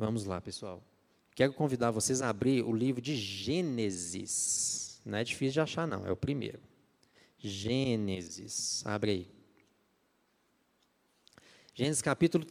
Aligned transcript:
Vamos 0.00 0.24
lá, 0.24 0.40
pessoal. 0.40 0.82
Quero 1.34 1.52
convidar 1.52 1.90
vocês 1.90 2.22
a 2.22 2.30
abrir 2.30 2.64
o 2.64 2.72
livro 2.72 3.02
de 3.02 3.14
Gênesis. 3.14 4.98
Não 5.04 5.18
é 5.18 5.22
difícil 5.22 5.52
de 5.52 5.60
achar, 5.60 5.86
não, 5.86 6.06
é 6.06 6.10
o 6.10 6.16
primeiro. 6.16 6.58
Gênesis. 7.38 8.82
Abre 8.86 9.10
aí. 9.10 9.30
Gênesis 11.74 12.00
capítulo. 12.00 12.46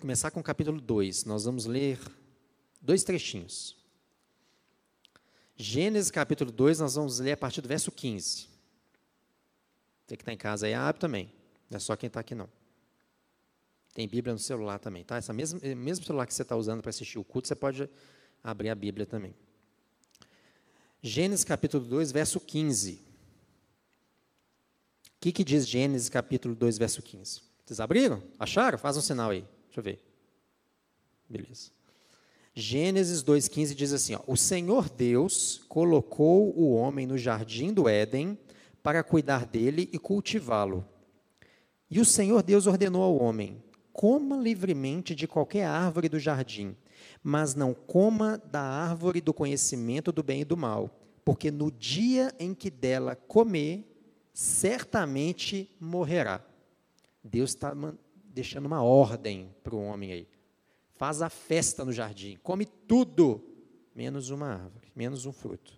Começar 0.00 0.30
com 0.30 0.40
o 0.40 0.42
capítulo 0.42 0.80
2. 0.80 1.26
Nós 1.26 1.44
vamos 1.44 1.66
ler 1.66 2.00
dois 2.80 3.04
trechinhos. 3.04 3.76
Gênesis 5.56 6.10
capítulo 6.10 6.50
2, 6.50 6.80
nós 6.80 6.94
vamos 6.94 7.18
ler 7.18 7.32
a 7.32 7.36
partir 7.36 7.60
do 7.60 7.68
verso 7.68 7.92
15. 7.92 8.48
Você 10.06 10.16
que 10.16 10.22
está 10.22 10.32
em 10.32 10.38
casa 10.38 10.66
aí, 10.66 10.72
abre 10.72 10.98
também. 10.98 11.30
Não 11.68 11.76
é 11.76 11.80
só 11.80 11.94
quem 11.96 12.06
está 12.06 12.20
aqui, 12.20 12.34
não. 12.34 12.48
Tem 13.98 14.06
Bíblia 14.06 14.32
no 14.32 14.38
celular 14.38 14.78
também, 14.78 15.02
tá? 15.02 15.16
Essa 15.16 15.32
mesmo, 15.32 15.58
mesmo 15.76 16.04
celular 16.04 16.24
que 16.24 16.32
você 16.32 16.42
está 16.42 16.54
usando 16.54 16.80
para 16.80 16.90
assistir 16.90 17.18
o 17.18 17.24
culto, 17.24 17.48
você 17.48 17.56
pode 17.56 17.90
abrir 18.44 18.68
a 18.68 18.74
Bíblia 18.76 19.04
também. 19.04 19.34
Gênesis 21.02 21.44
capítulo 21.44 21.84
2, 21.84 22.12
verso 22.12 22.38
15. 22.38 22.92
O 22.92 23.00
que, 25.18 25.32
que 25.32 25.42
diz 25.42 25.66
Gênesis 25.66 26.08
capítulo 26.08 26.54
2, 26.54 26.78
verso 26.78 27.02
15? 27.02 27.42
Vocês 27.64 27.80
abriram? 27.80 28.22
Acharam? 28.38 28.78
Faz 28.78 28.96
um 28.96 29.00
sinal 29.00 29.30
aí. 29.30 29.44
Deixa 29.64 29.80
eu 29.80 29.82
ver. 29.82 30.00
Beleza. 31.28 31.72
Gênesis 32.54 33.20
2,15 33.24 33.74
diz 33.74 33.92
assim: 33.92 34.14
ó, 34.14 34.20
O 34.28 34.36
Senhor 34.36 34.88
Deus 34.88 35.64
colocou 35.68 36.56
o 36.56 36.72
homem 36.72 37.04
no 37.04 37.18
jardim 37.18 37.72
do 37.72 37.88
Éden 37.88 38.38
para 38.80 39.02
cuidar 39.02 39.44
dele 39.44 39.90
e 39.92 39.98
cultivá-lo. 39.98 40.86
E 41.90 41.98
o 41.98 42.04
Senhor 42.04 42.44
Deus 42.44 42.68
ordenou 42.68 43.02
ao 43.02 43.16
homem: 43.16 43.60
coma 43.98 44.36
livremente 44.36 45.12
de 45.12 45.26
qualquer 45.26 45.64
árvore 45.64 46.08
do 46.08 46.20
jardim, 46.20 46.76
mas 47.20 47.56
não 47.56 47.74
coma 47.74 48.38
da 48.38 48.62
árvore 48.62 49.20
do 49.20 49.34
conhecimento 49.34 50.12
do 50.12 50.22
bem 50.22 50.42
e 50.42 50.44
do 50.44 50.56
mal, 50.56 50.88
porque 51.24 51.50
no 51.50 51.68
dia 51.68 52.32
em 52.38 52.54
que 52.54 52.70
dela 52.70 53.16
comer, 53.16 53.84
certamente 54.32 55.68
morrerá. 55.80 56.40
Deus 57.24 57.50
está 57.50 57.74
deixando 58.32 58.66
uma 58.66 58.84
ordem 58.84 59.52
para 59.64 59.74
o 59.74 59.82
homem 59.82 60.12
aí. 60.12 60.28
Faz 60.92 61.20
a 61.20 61.28
festa 61.28 61.84
no 61.84 61.92
jardim, 61.92 62.38
come 62.40 62.66
tudo, 62.66 63.42
menos 63.96 64.30
uma 64.30 64.46
árvore, 64.46 64.92
menos 64.94 65.26
um 65.26 65.32
fruto. 65.32 65.76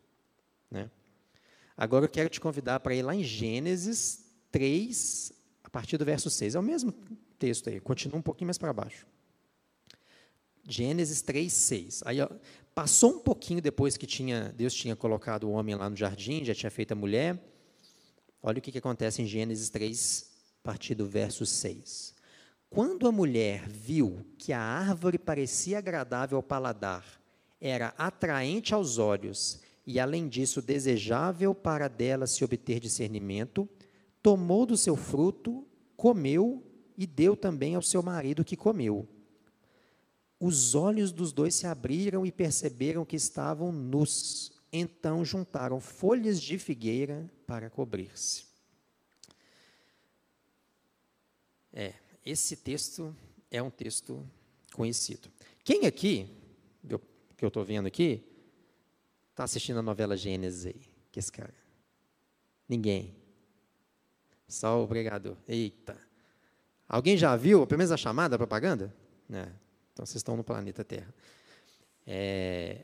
Né? 0.70 0.90
Agora 1.74 2.05
eu 2.05 2.10
quero 2.10 2.28
te 2.28 2.38
convidar 2.38 2.80
para 2.80 2.94
ir 2.94 3.00
lá 3.00 3.14
em 3.14 3.24
Gênesis 3.24 4.30
3, 4.52 5.32
a 5.64 5.70
partir 5.70 5.96
do 5.96 6.05
verso 6.05 6.28
6. 6.28 6.55
É 6.55 6.58
o 6.58 6.62
mesmo 6.62 6.92
texto 7.41 7.70
aí, 7.70 7.80
continua 7.80 8.19
um 8.19 8.22
pouquinho 8.22 8.48
mais 8.48 8.58
para 8.58 8.72
baixo. 8.72 9.06
Gênesis 10.69 11.22
3, 11.22 11.50
6. 11.50 12.02
Aí, 12.05 12.20
ó, 12.20 12.28
passou 12.74 13.14
um 13.14 13.19
pouquinho 13.19 13.62
depois 13.62 13.96
que 13.96 14.06
tinha, 14.06 14.52
Deus 14.56 14.74
tinha 14.74 14.94
colocado 14.94 15.44
o 15.44 15.52
homem 15.52 15.74
lá 15.74 15.88
no 15.88 15.96
jardim, 15.96 16.44
já 16.44 16.55
tinha 16.55 16.70
feito 16.70 16.92
a 16.92 16.94
mulher. 16.94 17.42
Olha 18.42 18.58
o 18.58 18.61
que, 18.61 18.70
que 18.70 18.78
acontece 18.78 19.22
em 19.22 19.27
Gênesis 19.27 19.70
3, 19.70 20.30
a 20.62 20.62
partir 20.62 20.94
do 20.94 21.06
verso 21.06 21.46
6. 21.46 22.14
Quando 22.68 23.08
a 23.08 23.12
mulher 23.12 23.68
viu 23.68 24.24
que 24.38 24.52
a 24.52 24.61
árvore 24.61 25.18
parecia 25.18 25.78
agradável 25.78 26.36
ao 26.36 26.42
paladar, 26.42 27.05
era 27.61 27.94
atraente 27.98 28.74
aos 28.74 28.98
olhos 28.98 29.61
e, 29.86 29.98
além 29.98 30.28
disso, 30.28 30.62
desejável 30.62 31.55
para 31.55 31.88
dela 31.88 32.27
se 32.27 32.44
obter 32.44 32.78
discernimento, 32.78 33.68
tomou 34.22 34.64
do 34.66 34.77
seu 34.77 34.94
fruto, 34.94 35.66
comeu 35.96 36.69
e 37.00 37.06
deu 37.06 37.34
também 37.34 37.74
ao 37.74 37.80
seu 37.80 38.02
marido 38.02 38.44
que 38.44 38.54
comeu. 38.54 39.08
Os 40.38 40.74
olhos 40.74 41.12
dos 41.12 41.32
dois 41.32 41.54
se 41.54 41.66
abriram 41.66 42.26
e 42.26 42.30
perceberam 42.30 43.06
que 43.06 43.16
estavam 43.16 43.72
nus. 43.72 44.52
Então 44.70 45.24
juntaram 45.24 45.80
folhas 45.80 46.38
de 46.38 46.58
figueira 46.58 47.26
para 47.46 47.70
cobrir-se. 47.70 48.44
É, 51.72 51.94
esse 52.22 52.55
texto 52.55 53.16
é 53.50 53.62
um 53.62 53.70
texto 53.70 54.22
conhecido. 54.74 55.30
Quem 55.64 55.86
aqui, 55.86 56.28
que 57.34 57.44
eu 57.46 57.48
estou 57.48 57.64
vendo 57.64 57.86
aqui, 57.86 58.22
está 59.30 59.44
assistindo 59.44 59.78
a 59.78 59.83
novela 59.83 60.18
Gênesis 60.18 60.66
aí? 60.66 60.83
Que 61.10 61.18
esse 61.18 61.33
cara? 61.33 61.55
Ninguém. 62.68 63.16
Só 64.46 64.84
o 64.84 64.86
pregador. 64.86 65.39
Eita. 65.48 66.09
Alguém 66.90 67.17
já 67.17 67.36
viu, 67.36 67.64
pelo 67.68 67.78
menos 67.78 67.92
a 67.92 67.96
chamada, 67.96 68.34
a 68.34 68.39
propaganda? 68.39 68.92
É. 69.33 69.46
Então 69.92 70.05
vocês 70.05 70.17
estão 70.17 70.36
no 70.36 70.42
planeta 70.42 70.83
Terra. 70.83 71.14
É, 72.05 72.78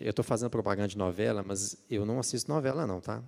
eu 0.00 0.10
estou 0.10 0.24
fazendo 0.24 0.50
propaganda 0.50 0.86
de 0.86 0.96
novela, 0.96 1.42
mas 1.44 1.76
eu 1.90 2.06
não 2.06 2.20
assisto 2.20 2.48
novela, 2.48 2.86
não, 2.86 3.00
tá? 3.00 3.24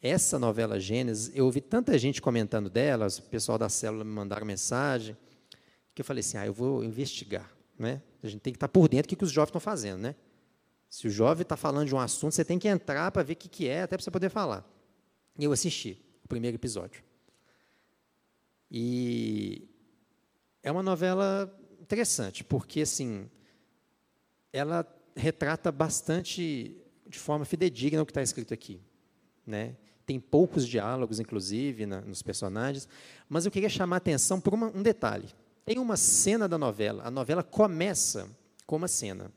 Essa 0.00 0.38
novela 0.38 0.78
Gênesis, 0.78 1.34
eu 1.34 1.46
ouvi 1.46 1.60
tanta 1.60 1.98
gente 1.98 2.22
comentando 2.22 2.70
delas, 2.70 3.18
o 3.18 3.22
pessoal 3.24 3.58
da 3.58 3.68
célula 3.68 4.04
me 4.04 4.12
mandaram 4.12 4.46
mensagem, 4.46 5.16
que 5.92 6.00
eu 6.00 6.04
falei 6.04 6.20
assim: 6.20 6.36
ah, 6.36 6.46
eu 6.46 6.52
vou 6.52 6.84
investigar. 6.84 7.50
Né? 7.76 8.00
A 8.22 8.28
gente 8.28 8.40
tem 8.42 8.52
que 8.52 8.58
estar 8.58 8.68
por 8.68 8.88
dentro 8.88 9.08
do 9.08 9.08
que, 9.08 9.16
que 9.16 9.24
os 9.24 9.32
jovens 9.32 9.48
estão 9.48 9.60
fazendo. 9.60 10.02
Né? 10.02 10.14
Se 10.88 11.08
o 11.08 11.10
jovem 11.10 11.42
está 11.42 11.56
falando 11.56 11.88
de 11.88 11.94
um 11.96 11.98
assunto, 11.98 12.32
você 12.32 12.44
tem 12.44 12.60
que 12.60 12.68
entrar 12.68 13.10
para 13.10 13.24
ver 13.24 13.32
o 13.32 13.36
que, 13.36 13.48
que 13.48 13.66
é, 13.66 13.82
até 13.82 13.96
para 13.96 14.04
você 14.04 14.10
poder 14.10 14.28
falar. 14.28 14.64
E 15.36 15.42
eu 15.42 15.50
assisti 15.50 16.00
o 16.24 16.28
primeiro 16.28 16.56
episódio. 16.56 17.07
E 18.70 19.68
é 20.62 20.70
uma 20.70 20.82
novela 20.82 21.52
interessante, 21.80 22.44
porque 22.44 22.82
assim, 22.82 23.28
ela 24.52 24.86
retrata 25.16 25.72
bastante 25.72 26.76
de 27.06 27.18
forma 27.18 27.44
fidedigna 27.44 28.02
o 28.02 28.06
que 28.06 28.10
está 28.10 28.22
escrito 28.22 28.52
aqui. 28.52 28.80
Né? 29.46 29.76
Tem 30.04 30.20
poucos 30.20 30.66
diálogos, 30.66 31.20
inclusive, 31.20 31.86
na, 31.86 32.00
nos 32.00 32.22
personagens, 32.22 32.88
mas 33.28 33.44
eu 33.44 33.50
queria 33.50 33.68
chamar 33.68 33.96
a 33.96 33.98
atenção 33.98 34.40
por 34.40 34.54
uma, 34.54 34.68
um 34.68 34.82
detalhe. 34.82 35.28
Tem 35.64 35.78
uma 35.78 35.96
cena 35.96 36.48
da 36.48 36.56
novela, 36.56 37.02
a 37.04 37.10
novela 37.10 37.42
começa 37.42 38.28
com 38.66 38.76
uma 38.76 38.88
cena. 38.88 39.32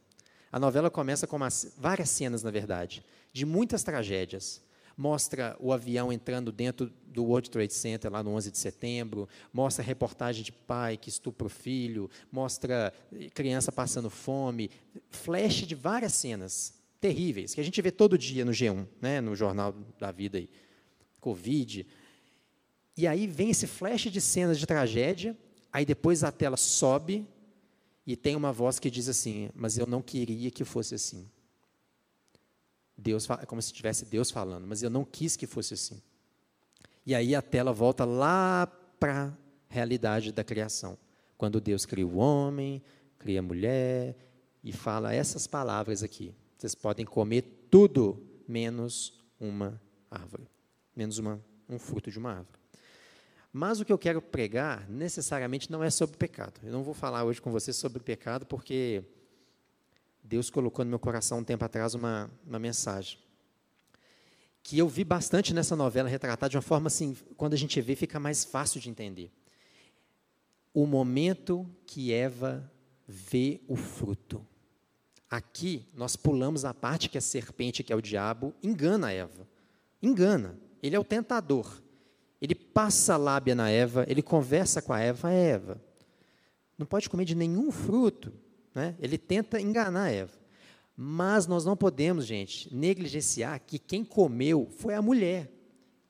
A 0.51 0.59
novela 0.59 0.89
começa 0.89 1.25
com 1.25 1.37
uma, 1.37 1.47
várias 1.77 2.09
cenas, 2.09 2.43
na 2.43 2.51
verdade, 2.51 3.03
de 3.31 3.45
muitas 3.45 3.83
tragédias. 3.83 4.61
Mostra 4.97 5.55
o 5.59 5.71
avião 5.71 6.11
entrando 6.11 6.51
dentro 6.51 6.91
do 7.05 7.23
World 7.23 7.49
Trade 7.49 7.73
Center 7.73 8.11
lá 8.11 8.23
no 8.23 8.31
11 8.31 8.51
de 8.51 8.57
setembro, 8.57 9.27
mostra 9.51 9.83
reportagem 9.83 10.43
de 10.43 10.51
pai 10.51 10.97
que 10.97 11.09
estupra 11.09 11.47
o 11.47 11.49
filho, 11.49 12.09
mostra 12.31 12.93
criança 13.33 13.71
passando 13.71 14.09
fome, 14.09 14.69
flash 15.09 15.67
de 15.67 15.75
várias 15.75 16.13
cenas 16.13 16.73
terríveis, 16.99 17.53
que 17.53 17.61
a 17.61 17.63
gente 17.63 17.81
vê 17.81 17.91
todo 17.91 18.17
dia 18.17 18.45
no 18.45 18.51
G1, 18.51 18.87
né, 19.01 19.19
no 19.19 19.35
Jornal 19.35 19.75
da 19.99 20.11
Vida 20.11 20.37
aí. 20.37 20.49
Covid. 21.19 21.85
E 22.97 23.07
aí 23.07 23.27
vem 23.27 23.51
esse 23.51 23.67
flash 23.67 24.03
de 24.03 24.21
cenas 24.21 24.59
de 24.59 24.65
tragédia, 24.65 25.37
aí 25.71 25.85
depois 25.85 26.23
a 26.23 26.31
tela 26.31 26.57
sobe 26.57 27.27
e 28.05 28.15
tem 28.15 28.35
uma 28.35 28.51
voz 28.51 28.79
que 28.79 28.89
diz 28.89 29.07
assim: 29.07 29.49
Mas 29.53 29.77
eu 29.77 29.85
não 29.85 30.01
queria 30.01 30.51
que 30.51 30.65
fosse 30.65 30.95
assim. 30.95 31.29
Deus, 33.01 33.29
é 33.29 33.45
como 33.45 33.61
se 33.61 33.73
tivesse 33.73 34.05
Deus 34.05 34.29
falando, 34.29 34.67
mas 34.67 34.83
eu 34.83 34.89
não 34.89 35.03
quis 35.03 35.35
que 35.35 35.47
fosse 35.47 35.73
assim. 35.73 36.01
E 37.05 37.15
aí 37.15 37.33
a 37.33 37.41
tela 37.41 37.73
volta 37.73 38.05
lá 38.05 38.67
para 38.99 39.25
a 39.25 39.33
realidade 39.67 40.31
da 40.31 40.43
criação. 40.43 40.97
Quando 41.37 41.59
Deus 41.59 41.85
cria 41.85 42.05
o 42.05 42.17
homem, 42.17 42.81
cria 43.17 43.39
a 43.39 43.43
mulher 43.43 44.15
e 44.63 44.71
fala 44.71 45.13
essas 45.13 45.47
palavras 45.47 46.03
aqui. 46.03 46.35
Vocês 46.57 46.75
podem 46.75 47.05
comer 47.05 47.67
tudo 47.71 48.23
menos 48.47 49.19
uma 49.39 49.81
árvore, 50.09 50.47
menos 50.95 51.17
uma, 51.17 51.43
um 51.67 51.79
fruto 51.79 52.11
de 52.11 52.19
uma 52.19 52.31
árvore. 52.31 52.59
Mas 53.51 53.79
o 53.79 53.85
que 53.85 53.91
eu 53.91 53.97
quero 53.97 54.21
pregar 54.21 54.87
necessariamente 54.87 55.71
não 55.71 55.83
é 55.83 55.89
sobre 55.89 56.15
pecado. 56.15 56.59
Eu 56.63 56.71
não 56.71 56.83
vou 56.83 56.93
falar 56.93 57.23
hoje 57.23 57.41
com 57.41 57.51
vocês 57.51 57.75
sobre 57.75 58.01
pecado, 58.01 58.45
porque 58.45 59.03
Deus 60.23 60.49
colocou 60.49 60.85
no 60.85 60.89
meu 60.89 60.99
coração 60.99 61.39
um 61.39 61.43
tempo 61.43 61.63
atrás 61.65 61.93
uma, 61.93 62.29
uma 62.45 62.59
mensagem 62.59 63.17
que 64.63 64.77
eu 64.77 64.87
vi 64.87 65.03
bastante 65.03 65.53
nessa 65.53 65.75
novela 65.75 66.07
retratada 66.07 66.49
de 66.49 66.57
uma 66.57 66.61
forma 66.61 66.87
assim, 66.87 67.15
quando 67.35 67.53
a 67.53 67.57
gente 67.57 67.79
vê, 67.81 67.95
fica 67.95 68.19
mais 68.19 68.43
fácil 68.43 68.79
de 68.79 68.89
entender. 68.89 69.31
O 70.73 70.85
momento 70.85 71.67
que 71.85 72.13
Eva 72.13 72.71
vê 73.07 73.61
o 73.67 73.75
fruto. 73.75 74.45
Aqui, 75.29 75.87
nós 75.93 76.15
pulamos 76.15 76.65
a 76.65 76.73
parte 76.73 77.09
que 77.09 77.17
a 77.17 77.21
serpente, 77.21 77.83
que 77.83 77.91
é 77.91 77.95
o 77.95 78.01
diabo, 78.01 78.53
engana 78.61 79.11
Eva. 79.11 79.47
Engana. 80.01 80.59
Ele 80.81 80.95
é 80.95 80.99
o 80.99 81.03
tentador. 81.03 81.81
Ele 82.41 82.55
passa 82.55 83.13
a 83.15 83.17
lábia 83.17 83.55
na 83.55 83.69
Eva, 83.69 84.05
ele 84.07 84.21
conversa 84.21 84.81
com 84.81 84.93
a 84.93 84.99
Eva, 84.99 85.31
é 85.31 85.49
Eva. 85.49 85.81
Não 86.77 86.85
pode 86.85 87.09
comer 87.09 87.25
de 87.25 87.35
nenhum 87.35 87.71
fruto. 87.71 88.33
Né? 88.73 88.95
Ele 88.99 89.17
tenta 89.17 89.59
enganar 89.59 90.09
Eva. 90.09 90.39
Mas 90.95 91.47
nós 91.47 91.65
não 91.65 91.75
podemos, 91.75 92.25
gente, 92.25 92.73
negligenciar 92.73 93.59
que 93.65 93.79
quem 93.79 94.03
comeu 94.03 94.69
foi 94.77 94.93
a 94.93 95.01
mulher. 95.01 95.51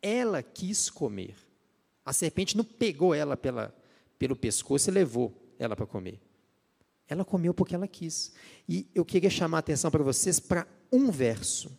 Ela 0.01 0.41
quis 0.41 0.89
comer. 0.89 1.35
A 2.05 2.11
serpente 2.11 2.57
não 2.57 2.63
pegou 2.63 3.13
ela 3.13 3.37
pela, 3.37 3.73
pelo 4.17 4.35
pescoço 4.35 4.89
e 4.89 4.93
levou 4.93 5.33
ela 5.57 5.75
para 5.75 5.85
comer. 5.85 6.19
Ela 7.07 7.23
comeu 7.23 7.53
porque 7.53 7.75
ela 7.75 7.87
quis. 7.87 8.33
E 8.67 8.87
eu 8.95 9.05
queria 9.05 9.29
chamar 9.29 9.57
a 9.57 9.59
atenção 9.59 9.91
para 9.91 10.03
vocês 10.03 10.39
para 10.39 10.67
um 10.91 11.11
verso. 11.11 11.71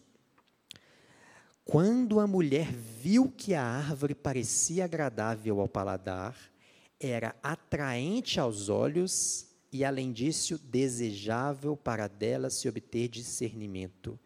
Quando 1.64 2.20
a 2.20 2.26
mulher 2.26 2.72
viu 2.72 3.30
que 3.30 3.54
a 3.54 3.62
árvore 3.62 4.14
parecia 4.14 4.84
agradável 4.84 5.60
ao 5.60 5.68
paladar, 5.68 6.36
era 6.98 7.34
atraente 7.42 8.38
aos 8.38 8.68
olhos 8.68 9.51
e, 9.72 9.84
além 9.84 10.12
disso, 10.12 10.58
desejável 10.58 11.74
para 11.74 12.06
dela 12.06 12.50
se 12.50 12.68
obter 12.68 13.08
discernimento. 13.08 14.20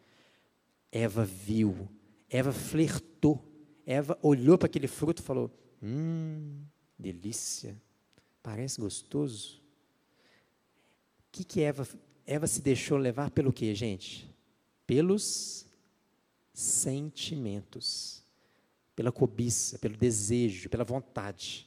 Eva 0.91 1.23
viu, 1.23 1.87
Eva 2.29 2.51
flertou, 2.51 3.41
Eva 3.85 4.19
olhou 4.21 4.57
para 4.57 4.65
aquele 4.65 4.87
fruto 4.87 5.21
e 5.21 5.25
falou: 5.25 5.49
Hum, 5.81 6.63
delícia, 6.99 7.81
parece 8.43 8.81
gostoso. 8.81 9.61
O 11.19 11.31
que, 11.31 11.45
que 11.45 11.61
Eva, 11.61 11.87
Eva 12.25 12.45
se 12.45 12.61
deixou 12.61 12.97
levar 12.97 13.31
pelo 13.31 13.53
que, 13.53 13.73
gente? 13.73 14.29
Pelos 14.85 15.65
sentimentos, 16.53 18.23
pela 18.95 19.11
cobiça, 19.11 19.77
pelo 19.77 19.95
desejo, 19.95 20.69
pela 20.69 20.83
vontade. 20.83 21.66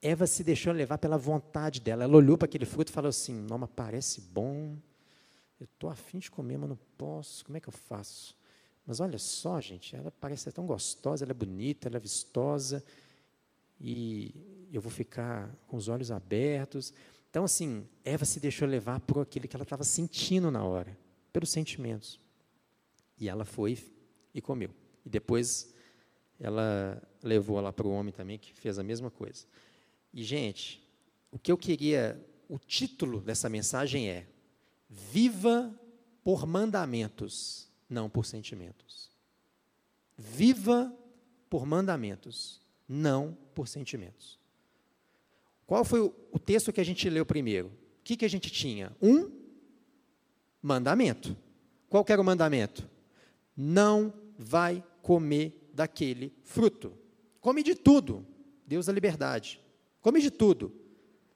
Eva 0.00 0.26
se 0.26 0.44
deixou 0.44 0.72
levar 0.72 0.98
pela 0.98 1.16
vontade 1.16 1.80
dela. 1.80 2.04
Ela 2.04 2.16
olhou 2.16 2.36
para 2.36 2.46
aquele 2.46 2.66
fruto 2.66 2.90
e 2.90 2.92
falou 2.92 3.08
assim: 3.08 3.34
Não, 3.34 3.58
mas 3.58 3.70
parece 3.74 4.20
bom. 4.20 4.76
Eu 5.58 5.64
estou 5.64 5.88
afim 5.88 6.18
de 6.18 6.30
comer, 6.30 6.58
mas 6.58 6.68
não 6.68 6.78
posso. 6.98 7.44
Como 7.44 7.56
é 7.56 7.60
que 7.60 7.68
eu 7.68 7.72
faço? 7.72 8.36
Mas 8.86 9.00
olha 9.00 9.18
só, 9.18 9.60
gente, 9.60 9.96
ela 9.96 10.12
parece 10.12 10.50
tão 10.52 10.64
gostosa, 10.64 11.24
ela 11.24 11.32
é 11.32 11.34
bonita, 11.34 11.88
ela 11.88 11.96
é 11.96 12.00
vistosa, 12.00 12.84
e 13.80 14.32
eu 14.72 14.80
vou 14.80 14.92
ficar 14.92 15.50
com 15.66 15.76
os 15.76 15.88
olhos 15.88 16.12
abertos. 16.12 16.94
Então, 17.28 17.42
assim, 17.44 17.86
Eva 18.04 18.24
se 18.24 18.38
deixou 18.38 18.68
levar 18.68 19.00
por 19.00 19.20
aquilo 19.20 19.48
que 19.48 19.56
ela 19.56 19.64
estava 19.64 19.82
sentindo 19.82 20.50
na 20.50 20.62
hora, 20.62 20.96
pelos 21.32 21.50
sentimentos. 21.50 22.20
E 23.18 23.28
ela 23.28 23.44
foi 23.44 23.76
e 24.32 24.40
comeu. 24.40 24.70
E 25.04 25.08
depois 25.08 25.74
ela 26.38 27.02
levou 27.22 27.60
lá 27.60 27.72
para 27.72 27.86
o 27.86 27.90
homem 27.90 28.12
também, 28.12 28.38
que 28.38 28.52
fez 28.52 28.78
a 28.78 28.84
mesma 28.84 29.10
coisa. 29.10 29.46
E, 30.16 30.24
gente, 30.24 30.82
o 31.30 31.38
que 31.38 31.52
eu 31.52 31.58
queria, 31.58 32.18
o 32.48 32.58
título 32.58 33.20
dessa 33.20 33.50
mensagem 33.50 34.08
é: 34.08 34.26
Viva 34.88 35.78
por 36.24 36.46
mandamentos, 36.46 37.70
não 37.86 38.08
por 38.08 38.24
sentimentos. 38.24 39.10
Viva 40.16 40.90
por 41.50 41.66
mandamentos, 41.66 42.62
não 42.88 43.36
por 43.54 43.68
sentimentos. 43.68 44.38
Qual 45.66 45.84
foi 45.84 46.00
o, 46.00 46.14
o 46.32 46.38
texto 46.38 46.72
que 46.72 46.80
a 46.80 46.84
gente 46.84 47.10
leu 47.10 47.26
primeiro? 47.26 47.68
O 47.68 48.02
que, 48.02 48.16
que 48.16 48.24
a 48.24 48.30
gente 48.30 48.50
tinha? 48.50 48.96
Um 49.02 49.30
mandamento. 50.62 51.36
Qual 51.90 52.06
era 52.08 52.22
o 52.22 52.24
mandamento? 52.24 52.88
Não 53.54 54.14
vai 54.38 54.82
comer 55.02 55.68
daquele 55.74 56.32
fruto. 56.42 56.96
Come 57.38 57.62
de 57.62 57.74
tudo. 57.74 58.26
Deus 58.66 58.86
da 58.86 58.94
liberdade. 58.94 59.60
Come 60.06 60.20
de 60.20 60.30
tudo. 60.30 60.72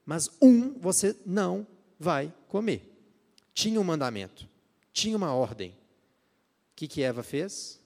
Mas 0.05 0.29
um 0.41 0.79
você 0.79 1.13
não 1.25 1.67
vai 1.99 2.33
comer. 2.47 2.89
Tinha 3.53 3.81
um 3.81 3.83
mandamento. 3.83 4.47
Tinha 4.93 5.17
uma 5.17 5.35
ordem. 5.35 5.71
O 5.71 5.75
que, 6.77 6.87
que 6.87 7.03
Eva 7.03 7.21
fez? 7.21 7.81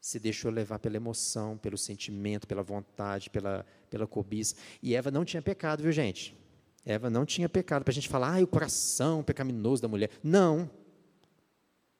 Se 0.00 0.18
deixou 0.18 0.50
levar 0.50 0.80
pela 0.80 0.96
emoção, 0.96 1.56
pelo 1.56 1.78
sentimento, 1.78 2.48
pela 2.48 2.60
vontade, 2.60 3.30
pela, 3.30 3.64
pela 3.88 4.04
cobiça. 4.04 4.56
E 4.82 4.96
Eva 4.96 5.12
não 5.12 5.24
tinha 5.24 5.40
pecado, 5.40 5.80
viu, 5.80 5.92
gente? 5.92 6.36
Eva 6.84 7.08
não 7.08 7.24
tinha 7.24 7.48
pecado. 7.48 7.84
Para 7.84 7.92
a 7.92 7.94
gente 7.94 8.08
falar, 8.08 8.36
ah, 8.36 8.42
o 8.42 8.48
coração 8.48 9.22
pecaminoso 9.22 9.80
da 9.80 9.86
mulher. 9.86 10.10
Não. 10.24 10.68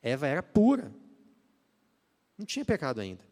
Eva 0.03 0.27
era 0.27 0.43
pura. 0.43 0.93
Não 2.37 2.45
tinha 2.45 2.65
pecado 2.65 3.01
ainda. 3.01 3.25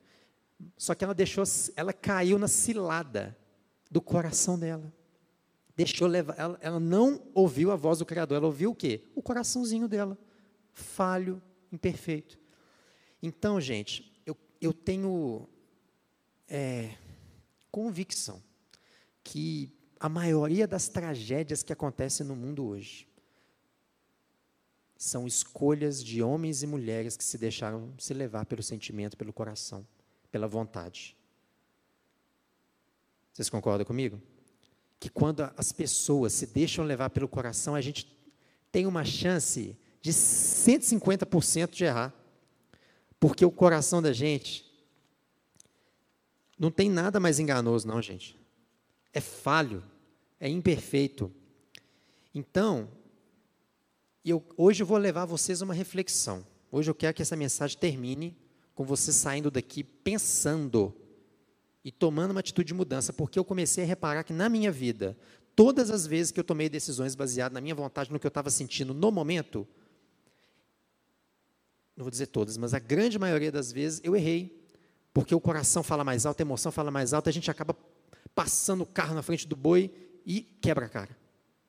Só 0.77 0.95
que 0.95 1.03
ela 1.03 1.15
deixou, 1.15 1.43
ela 1.75 1.93
caiu 1.93 2.39
na 2.39 2.47
cilada 2.47 3.37
do 3.97 4.01
coração 4.03 4.59
dela. 4.59 4.93
Deixou 5.75 6.07
levar, 6.07 6.35
ela, 6.39 6.59
ela 6.61 6.79
não 6.79 7.23
ouviu 7.33 7.71
a 7.71 7.77
voz 7.77 7.99
do 7.99 8.05
Criador, 8.05 8.37
ela 8.37 8.47
ouviu 8.47 8.73
o 8.73 8.75
quê? 8.75 9.03
O 9.15 9.23
coraçãozinho 9.23 9.89
dela, 9.89 10.19
falho, 10.71 11.41
imperfeito. 11.73 12.39
Então, 13.23 13.59
gente, 13.59 14.13
eu, 14.27 14.37
eu 14.61 14.75
tenho 14.75 15.49
é, 16.47 16.95
convicção 17.71 18.43
que 19.25 19.73
a 19.99 20.11
maioria 20.11 20.69
das 20.69 20.89
tragédias 20.89 21.63
que 21.63 21.73
acontecem 21.73 22.27
no 22.27 22.37
mundo 22.37 22.67
hoje 22.67 23.09
são 24.95 25.27
escolhas 25.27 26.05
de 26.05 26.23
homens 26.23 26.63
e 26.63 26.67
mulheres 26.67 27.17
que 27.17 27.25
se 27.25 27.39
deixaram 27.39 27.95
se 27.99 28.13
levar 28.13 28.45
pelo 28.45 28.63
sentimento, 28.63 29.17
pelo 29.17 29.33
coração, 29.33 29.87
pela 30.31 30.47
vontade. 30.47 31.16
Vocês 33.37 33.51
concordam 33.51 33.85
comigo? 33.85 34.19
Que 34.99 35.11
quando 35.11 35.43
as 35.59 35.71
pessoas 35.71 36.33
se 36.33 36.47
deixam 36.47 36.87
levar 36.87 37.11
pelo 37.11 37.29
coração, 37.29 37.75
a 37.75 37.83
gente 37.83 38.07
tem 38.73 38.87
uma 38.87 39.05
chance 39.05 39.77
de 40.01 40.11
150% 40.11 41.69
de 41.69 41.85
errar. 41.85 42.15
Porque 43.21 43.45
o 43.45 43.51
coração 43.51 44.01
da 44.01 44.11
gente 44.11 44.65
não 46.59 46.71
tem 46.71 46.89
nada 46.89 47.21
mais 47.21 47.39
enganoso, 47.39 47.87
não, 47.87 48.01
gente. 48.01 48.39
É 49.13 49.21
falho, 49.21 49.85
é 50.41 50.49
imperfeito. 50.49 51.31
Então, 52.35 52.89
eu, 54.25 54.43
hoje 54.57 54.83
eu 54.83 54.87
vou 54.87 54.97
levar 54.97 55.27
vocês 55.27 55.61
a 55.61 55.65
uma 55.67 55.75
reflexão. 55.75 56.43
Hoje 56.73 56.91
eu 56.91 56.95
quero 56.95 57.13
que 57.13 57.21
essa 57.21 57.37
mensagem 57.37 57.77
termine 57.77 58.35
com 58.75 58.83
você 58.83 59.13
saindo 59.13 59.51
daqui 59.51 59.85
pensando 59.85 60.95
e 61.87 61.93
tomando 61.93 62.33
uma 62.33 62.41
atitude 62.41 62.67
de 62.67 62.75
mudança, 62.75 63.13
porque 63.13 63.39
eu 63.39 63.45
comecei 63.45 63.85
a 63.85 63.87
reparar 63.87 64.25
que 64.25 64.33
na 64.33 64.49
minha 64.49 64.73
vida, 64.73 65.17
todas 65.55 65.89
as 65.89 66.05
vezes 66.05 66.33
que 66.33 66.41
eu 66.41 66.43
tomei 66.43 66.69
decisões 66.69 67.15
baseadas 67.15 67.55
na 67.55 67.61
minha 67.61 67.77
vontade, 67.77 68.13
no 68.13 68.19
que 68.19 68.27
eu 68.27 68.29
estava 68.29 68.51
sentindo 68.51 68.93
no 68.93 69.13
momento, 69.13 69.65
não 71.97 72.03
vou 72.03 72.11
dizer 72.11 72.27
todas, 72.27 72.57
mas 72.57 72.75
a 72.75 72.81
grande 72.81 73.21
maioria 73.21 73.53
das 73.53 73.71
vezes 73.71 74.01
eu 74.03 74.17
errei, 74.17 74.69
porque 75.15 75.33
o 75.33 75.41
coração 75.41 75.81
fala 75.81 76.03
mais 76.03 76.27
alto, 76.27 76.41
a 76.41 76.43
emoção 76.43 76.73
fala 76.73 76.91
mais 76.91 77.15
alto, 77.15 77.29
a 77.29 77.33
gente 77.33 77.49
acaba 77.53 77.77
passando 78.35 78.81
o 78.81 78.87
carro 78.87 79.15
na 79.15 79.23
frente 79.23 79.47
do 79.47 79.55
boi 79.55 79.95
e 80.27 80.41
quebra 80.41 80.87
a 80.87 80.89
cara. 80.89 81.17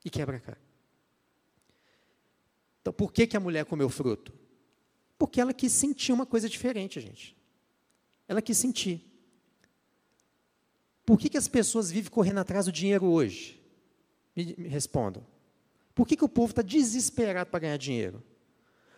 E 0.03 0.09
quebra 0.09 0.37
a 0.37 0.39
cara. 0.39 0.61
Então, 2.81 2.91
por 2.91 3.13
que, 3.13 3.27
que 3.27 3.37
a 3.37 3.39
mulher 3.39 3.65
comeu 3.65 3.87
fruto? 3.87 4.33
Porque 5.15 5.39
ela 5.39 5.53
quis 5.53 5.71
sentir 5.73 6.11
uma 6.11 6.25
coisa 6.25 6.49
diferente, 6.49 6.99
gente. 6.99 7.37
Ela 8.27 8.41
quis 8.41 8.57
sentir. 8.57 9.16
Por 11.07 11.17
que, 11.17 11.29
que 11.29 11.37
as 11.37 11.47
pessoas 11.47 11.89
vivem 11.89 12.11
correndo 12.11 12.39
atrás 12.39 12.65
do 12.65 12.71
dinheiro 12.71 13.05
hoje? 13.05 13.63
Me, 14.35 14.53
me 14.57 14.67
respondam. 14.67 15.25
Por 15.95 16.05
que, 16.05 16.17
que 16.17 16.25
o 16.25 16.27
povo 16.27 16.51
está 16.51 16.61
desesperado 16.61 17.49
para 17.49 17.61
ganhar 17.61 17.77
dinheiro? 17.77 18.21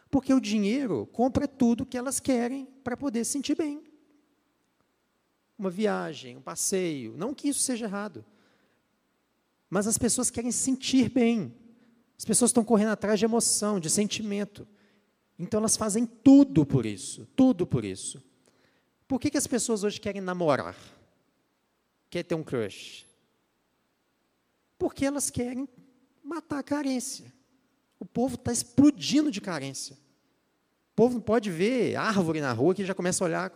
Porque 0.09 0.33
o 0.33 0.39
dinheiro 0.39 1.07
compra 1.13 1.47
tudo 1.47 1.85
que 1.85 1.95
elas 1.95 2.19
querem 2.19 2.65
para 2.83 2.97
poder 2.97 3.23
se 3.23 3.33
sentir 3.33 3.55
bem. 3.55 3.83
Uma 5.55 5.69
viagem, 5.69 6.35
um 6.35 6.41
passeio. 6.41 7.13
Não 7.15 7.31
que 7.31 7.47
isso 7.47 7.59
seja 7.59 7.85
errado. 7.85 8.25
Mas 9.69 9.85
as 9.85 9.99
pessoas 9.99 10.31
querem 10.31 10.51
se 10.51 10.63
sentir 10.63 11.11
bem. 11.11 11.53
As 12.17 12.25
pessoas 12.25 12.49
estão 12.49 12.63
correndo 12.63 12.89
atrás 12.89 13.19
de 13.19 13.25
emoção, 13.25 13.79
de 13.79 13.87
sentimento. 13.87 14.67
Então 15.37 15.59
elas 15.59 15.77
fazem 15.77 16.07
tudo 16.07 16.65
por 16.65 16.87
isso, 16.87 17.27
tudo 17.35 17.67
por 17.67 17.85
isso. 17.85 18.19
Por 19.07 19.19
que, 19.19 19.29
que 19.29 19.37
as 19.37 19.45
pessoas 19.45 19.83
hoje 19.83 20.01
querem 20.01 20.23
namorar? 20.23 20.75
Quer 22.09 22.23
ter 22.23 22.35
um 22.35 22.43
crush? 22.43 23.05
Porque 24.77 25.05
elas 25.05 25.29
querem 25.29 25.67
matar 26.23 26.59
a 26.59 26.63
carência. 26.63 27.33
O 27.99 28.05
povo 28.05 28.35
está 28.35 28.51
explodindo 28.51 29.29
de 29.29 29.41
carência. 29.41 29.95
O 30.91 30.95
povo 30.95 31.15
não 31.15 31.21
pode 31.21 31.49
ver 31.51 31.95
árvore 31.95 32.41
na 32.41 32.51
rua 32.51 32.73
que 32.73 32.85
já 32.85 32.93
começa 32.93 33.23
a 33.23 33.27
olhar 33.27 33.51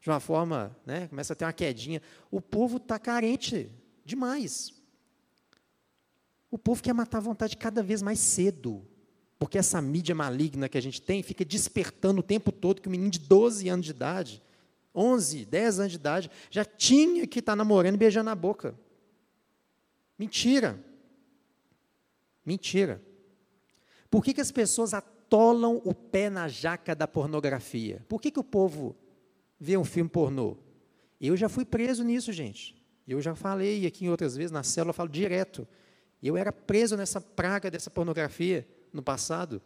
de 0.00 0.08
uma 0.08 0.20
forma, 0.20 0.74
né, 0.86 1.08
começa 1.08 1.32
a 1.32 1.36
ter 1.36 1.44
uma 1.44 1.52
quedinha. 1.52 2.00
O 2.30 2.40
povo 2.40 2.78
está 2.78 2.98
carente 2.98 3.70
demais. 4.04 4.72
O 6.50 6.58
povo 6.58 6.82
quer 6.82 6.92
matar 6.92 7.18
a 7.18 7.22
vontade 7.22 7.56
cada 7.56 7.82
vez 7.82 8.02
mais 8.02 8.18
cedo, 8.18 8.84
porque 9.38 9.58
essa 9.58 9.80
mídia 9.80 10.14
maligna 10.14 10.68
que 10.68 10.78
a 10.78 10.82
gente 10.82 11.00
tem 11.00 11.22
fica 11.22 11.44
despertando 11.44 12.20
o 12.20 12.24
tempo 12.24 12.50
todo 12.50 12.80
que 12.80 12.88
o 12.88 12.90
menino 12.90 13.10
de 13.10 13.20
12 13.20 13.68
anos 13.68 13.84
de 13.84 13.92
idade, 13.92 14.42
11, 14.94 15.44
10 15.44 15.80
anos 15.80 15.92
de 15.92 15.96
idade, 15.96 16.30
já 16.50 16.64
tinha 16.64 17.26
que 17.26 17.38
estar 17.38 17.52
tá 17.52 17.56
namorando 17.56 17.94
e 17.94 17.98
beijando 17.98 18.24
na 18.24 18.34
boca. 18.34 18.74
Mentira. 20.18 20.78
Mentira. 22.44 23.02
Por 24.10 24.24
que, 24.24 24.34
que 24.34 24.40
as 24.40 24.50
pessoas 24.50 24.92
atolam 24.92 25.80
o 25.84 25.94
pé 25.94 26.28
na 26.28 26.48
jaca 26.48 26.94
da 26.94 27.06
pornografia? 27.06 28.04
Por 28.08 28.20
que, 28.20 28.30
que 28.30 28.40
o 28.40 28.44
povo 28.44 28.96
vê 29.58 29.76
um 29.76 29.84
filme 29.84 30.10
pornô? 30.10 30.56
Eu 31.20 31.36
já 31.36 31.48
fui 31.48 31.64
preso 31.64 32.02
nisso, 32.02 32.32
gente. 32.32 32.76
Eu 33.06 33.20
já 33.20 33.34
falei 33.34 33.86
aqui 33.86 34.04
em 34.04 34.08
outras 34.08 34.36
vezes, 34.36 34.50
na 34.50 34.62
célula 34.62 34.90
eu 34.90 34.94
falo 34.94 35.08
direto. 35.08 35.66
Eu 36.22 36.36
era 36.36 36.52
preso 36.52 36.96
nessa 36.96 37.20
praga 37.20 37.70
dessa 37.70 37.90
pornografia 37.90 38.66
no 38.92 39.02
passado. 39.02 39.62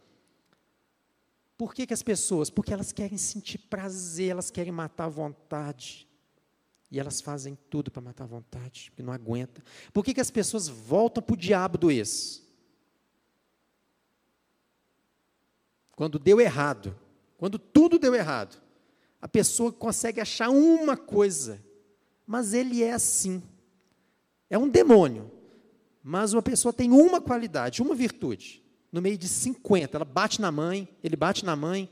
Por 1.57 1.73
que, 1.73 1.87
que 1.87 1.93
as 1.93 2.03
pessoas? 2.03 2.49
Porque 2.49 2.73
elas 2.73 2.91
querem 2.91 3.17
sentir 3.17 3.57
prazer, 3.57 4.31
elas 4.31 4.51
querem 4.51 4.71
matar 4.71 5.05
a 5.05 5.09
vontade. 5.09 6.07
E 6.91 6.99
elas 6.99 7.21
fazem 7.21 7.57
tudo 7.69 7.89
para 7.89 8.01
matar 8.01 8.25
a 8.25 8.27
vontade, 8.27 8.91
porque 8.91 9.03
não 9.03 9.13
aguenta. 9.13 9.63
Por 9.91 10.03
que, 10.03 10.13
que 10.13 10.21
as 10.21 10.31
pessoas 10.31 10.67
voltam 10.67 11.23
para 11.23 11.33
o 11.33 11.37
diabo 11.37 11.77
do 11.77 11.89
ex? 11.91 12.43
Quando 15.95 16.19
deu 16.19 16.41
errado, 16.41 16.97
quando 17.37 17.57
tudo 17.57 17.97
deu 17.97 18.13
errado, 18.13 18.61
a 19.21 19.27
pessoa 19.27 19.71
consegue 19.71 20.19
achar 20.19 20.49
uma 20.49 20.97
coisa, 20.97 21.63
mas 22.27 22.53
ele 22.53 22.83
é 22.83 22.93
assim. 22.93 23.41
É 24.49 24.57
um 24.57 24.69
demônio, 24.69 25.31
mas 26.03 26.33
uma 26.33 26.41
pessoa 26.41 26.73
tem 26.73 26.91
uma 26.91 27.21
qualidade, 27.21 27.81
uma 27.81 27.95
virtude, 27.95 28.61
no 28.95 29.01
meio 29.01 29.17
de 29.17 29.27
50. 29.27 29.97
Ela 29.97 30.05
bate 30.05 30.39
na 30.39 30.49
mãe, 30.49 30.87
ele 31.03 31.17
bate 31.17 31.43
na 31.43 31.53
mãe, 31.53 31.89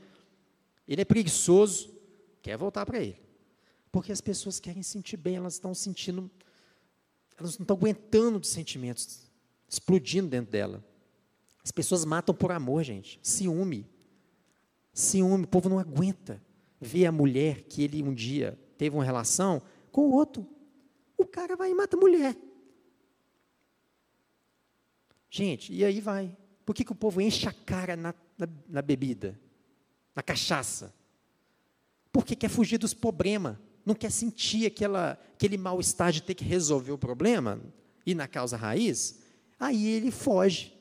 ele 0.88 1.02
é 1.02 1.04
preguiçoso, 1.04 1.94
quer 2.40 2.56
voltar 2.56 2.86
para 2.86 2.98
ele. 2.98 3.20
Porque 3.92 4.10
as 4.10 4.22
pessoas 4.22 4.58
querem 4.58 4.82
sentir 4.82 5.18
bem, 5.18 5.36
elas 5.36 5.52
estão 5.52 5.74
sentindo, 5.74 6.30
elas 7.36 7.58
não 7.58 7.64
estão 7.64 7.76
aguentando 7.76 8.40
de 8.40 8.46
sentimentos 8.46 9.22
explodindo 9.68 10.28
dentro 10.28 10.50
dela. 10.50 10.84
As 11.62 11.70
pessoas 11.70 12.04
matam 12.04 12.34
por 12.34 12.52
amor, 12.52 12.82
gente. 12.84 13.18
Ciúme. 13.22 13.86
Ciúme, 14.92 15.44
o 15.44 15.48
povo 15.48 15.68
não 15.68 15.78
aguenta 15.78 16.42
ver 16.80 17.06
a 17.06 17.12
mulher 17.12 17.64
que 17.64 17.82
ele 17.82 18.02
um 18.02 18.14
dia 18.14 18.58
teve 18.78 18.94
uma 18.96 19.04
relação 19.04 19.60
com 19.90 20.08
o 20.08 20.12
outro. 20.12 20.46
O 21.18 21.26
cara 21.26 21.56
vai 21.56 21.70
e 21.70 21.74
mata 21.74 21.96
a 21.96 22.00
mulher. 22.00 22.36
Gente, 25.28 25.72
e 25.72 25.84
aí 25.84 26.00
vai. 26.00 26.36
Por 26.64 26.74
que, 26.74 26.84
que 26.84 26.92
o 26.92 26.96
povo 26.96 27.20
enche 27.20 27.48
a 27.48 27.52
cara 27.52 27.96
na, 27.96 28.14
na, 28.38 28.48
na 28.68 28.82
bebida, 28.82 29.38
na 30.14 30.22
cachaça? 30.22 30.94
Porque 32.10 32.34
quer 32.34 32.48
fugir 32.48 32.78
dos 32.78 32.94
problemas 32.94 33.56
não 33.84 33.94
quer 33.94 34.10
sentir 34.10 34.66
aquela, 34.66 35.18
aquele 35.34 35.58
mal-estar 35.58 36.10
de 36.10 36.22
ter 36.22 36.34
que 36.34 36.44
resolver 36.44 36.92
o 36.92 36.98
problema, 36.98 37.60
e 38.06 38.14
na 38.14 38.26
causa 38.26 38.56
raiz, 38.56 39.20
aí 39.58 39.86
ele 39.86 40.10
foge. 40.10 40.72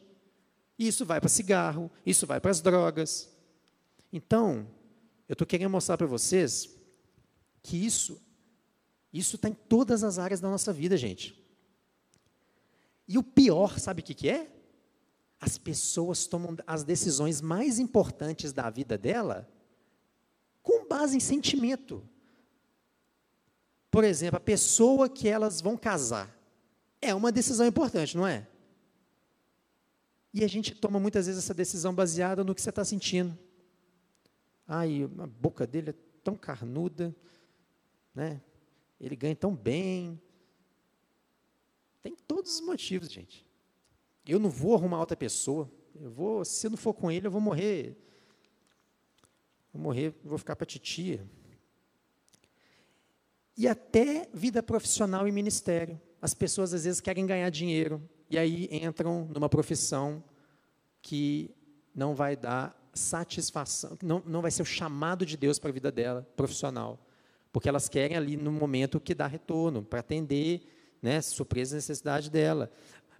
Isso 0.77 1.05
vai 1.05 1.19
para 1.19 1.29
cigarro, 1.29 1.91
isso 2.05 2.25
vai 2.25 2.39
para 2.39 2.51
as 2.51 2.61
drogas. 2.61 3.29
Então, 4.11 4.67
eu 5.27 5.33
estou 5.33 5.45
querendo 5.45 5.69
mostrar 5.69 5.97
para 5.97 6.07
vocês 6.07 6.69
que 7.61 7.77
isso 7.77 8.21
isso 9.11 9.35
está 9.35 9.47
em 9.47 9.53
todas 9.53 10.03
as 10.03 10.17
áreas 10.17 10.39
da 10.39 10.49
nossa 10.49 10.73
vida, 10.73 10.97
gente. 10.97 11.39
E 13.07 13.15
o 13.15 13.21
pior, 13.21 13.77
sabe 13.77 14.01
o 14.01 14.03
que, 14.03 14.15
que 14.15 14.27
é? 14.27 14.49
As 15.43 15.57
pessoas 15.57 16.25
tomam 16.25 16.55
as 16.65 16.85
decisões 16.85 17.41
mais 17.41 17.77
importantes 17.77 18.53
da 18.53 18.69
vida 18.69 18.97
dela 18.97 19.45
com 20.61 20.87
base 20.87 21.17
em 21.17 21.19
sentimento. 21.19 22.01
Por 23.91 24.05
exemplo, 24.05 24.37
a 24.37 24.39
pessoa 24.39 25.09
que 25.09 25.27
elas 25.27 25.59
vão 25.59 25.75
casar. 25.75 26.33
É 27.01 27.13
uma 27.13 27.29
decisão 27.29 27.67
importante, 27.67 28.15
não 28.15 28.25
é? 28.25 28.47
E 30.33 30.45
a 30.45 30.47
gente 30.47 30.73
toma 30.73 30.97
muitas 30.97 31.25
vezes 31.25 31.43
essa 31.43 31.53
decisão 31.53 31.93
baseada 31.93 32.41
no 32.41 32.55
que 32.55 32.61
você 32.61 32.69
está 32.69 32.85
sentindo. 32.85 33.37
Ai, 34.65 35.03
a 35.03 35.27
boca 35.27 35.67
dele 35.67 35.89
é 35.89 35.95
tão 36.23 36.37
carnuda, 36.37 37.13
né? 38.15 38.41
Ele 38.97 39.17
ganha 39.17 39.35
tão 39.35 39.53
bem. 39.53 40.21
Tem 42.01 42.15
todos 42.15 42.53
os 42.53 42.61
motivos, 42.61 43.11
gente. 43.11 43.45
Eu 44.25 44.39
não 44.39 44.49
vou 44.49 44.75
arrumar 44.75 44.99
outra 44.99 45.17
pessoa. 45.17 45.69
Eu 45.99 46.11
vou, 46.11 46.43
se 46.45 46.65
eu 46.67 46.71
não 46.71 46.77
for 46.77 46.93
com 46.93 47.11
ele, 47.11 47.27
eu 47.27 47.31
vou 47.31 47.41
morrer. 47.41 47.97
Vou 49.73 49.81
morrer, 49.81 50.13
vou 50.23 50.37
ficar 50.37 50.55
para 50.55 50.65
titia 50.65 51.25
e 53.57 53.67
até 53.67 54.27
vida 54.33 54.61
profissional 54.63 55.27
e 55.27 55.31
ministério. 55.31 55.99
As 56.21 56.33
pessoas 56.33 56.73
às 56.73 56.85
vezes 56.85 56.99
querem 56.99 57.25
ganhar 57.25 57.49
dinheiro 57.49 58.01
e 58.29 58.37
aí 58.37 58.67
entram 58.71 59.27
numa 59.33 59.49
profissão 59.49 60.23
que 61.01 61.51
não 61.93 62.15
vai 62.15 62.35
dar 62.35 62.79
satisfação, 62.93 63.97
não, 64.03 64.21
não 64.25 64.41
vai 64.41 64.51
ser 64.51 64.61
o 64.61 64.65
chamado 64.65 65.25
de 65.25 65.35
Deus 65.35 65.57
para 65.57 65.69
a 65.69 65.73
vida 65.73 65.91
dela 65.91 66.27
profissional, 66.35 66.99
porque 67.51 67.67
elas 67.67 67.89
querem 67.89 68.15
ali 68.15 68.37
no 68.37 68.51
momento 68.51 68.99
que 68.99 69.15
dá 69.15 69.25
retorno 69.25 69.83
para 69.83 69.99
atender, 69.99 70.61
né, 71.01 71.19
suprir 71.19 71.63
as 71.63 71.71
necessidades 71.71 72.29
dela. 72.29 72.71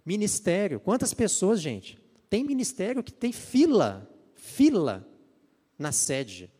Ministério, 0.04 0.80
quantas 0.80 1.14
pessoas, 1.14 1.60
gente? 1.60 1.98
Tem 2.28 2.44
ministério 2.44 3.02
que 3.02 3.12
tem 3.12 3.32
fila, 3.32 4.08
fila 4.34 5.08
na 5.78 5.92
sede 5.92 6.50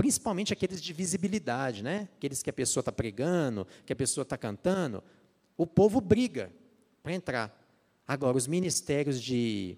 principalmente 0.00 0.50
aqueles 0.50 0.80
de 0.80 0.94
visibilidade, 0.94 1.82
né? 1.82 2.08
aqueles 2.16 2.42
que 2.42 2.48
a 2.48 2.52
pessoa 2.54 2.80
está 2.80 2.90
pregando, 2.90 3.66
que 3.84 3.92
a 3.92 3.96
pessoa 3.96 4.22
está 4.22 4.34
cantando, 4.34 5.04
o 5.58 5.66
povo 5.66 6.00
briga 6.00 6.50
para 7.02 7.12
entrar. 7.12 7.70
Agora, 8.08 8.34
os 8.34 8.46
ministérios 8.46 9.20
de, 9.20 9.76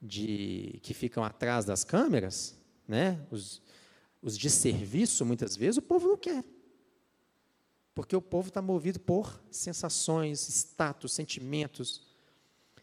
de, 0.00 0.78
que 0.80 0.94
ficam 0.94 1.24
atrás 1.24 1.64
das 1.64 1.82
câmeras, 1.82 2.56
né? 2.86 3.20
os, 3.32 3.60
os 4.22 4.38
de 4.38 4.48
serviço, 4.48 5.26
muitas 5.26 5.56
vezes, 5.56 5.78
o 5.78 5.82
povo 5.82 6.06
não 6.06 6.16
quer. 6.16 6.44
Porque 7.96 8.14
o 8.14 8.22
povo 8.22 8.50
está 8.50 8.62
movido 8.62 9.00
por 9.00 9.42
sensações, 9.50 10.48
status, 10.48 11.12
sentimentos. 11.12 12.07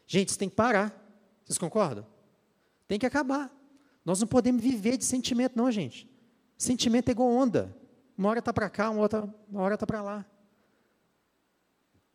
Gente, 0.07 0.29
isso 0.29 0.39
tem 0.39 0.49
que 0.49 0.55
parar. 0.55 0.93
Vocês 1.43 1.57
concordam? 1.57 2.05
Tem 2.87 2.99
que 2.99 3.05
acabar. 3.05 3.51
Nós 4.03 4.19
não 4.19 4.27
podemos 4.27 4.61
viver 4.61 4.97
de 4.97 5.05
sentimento, 5.05 5.55
não, 5.55 5.71
gente. 5.71 6.09
Sentimento 6.57 7.09
é 7.09 7.11
igual 7.11 7.29
onda. 7.29 7.75
Uma 8.17 8.29
hora 8.29 8.39
está 8.39 8.53
para 8.53 8.69
cá, 8.69 8.89
uma, 8.89 9.01
outra, 9.01 9.27
uma 9.49 9.61
hora 9.61 9.73
está 9.73 9.85
para 9.85 10.01
lá. 10.01 10.25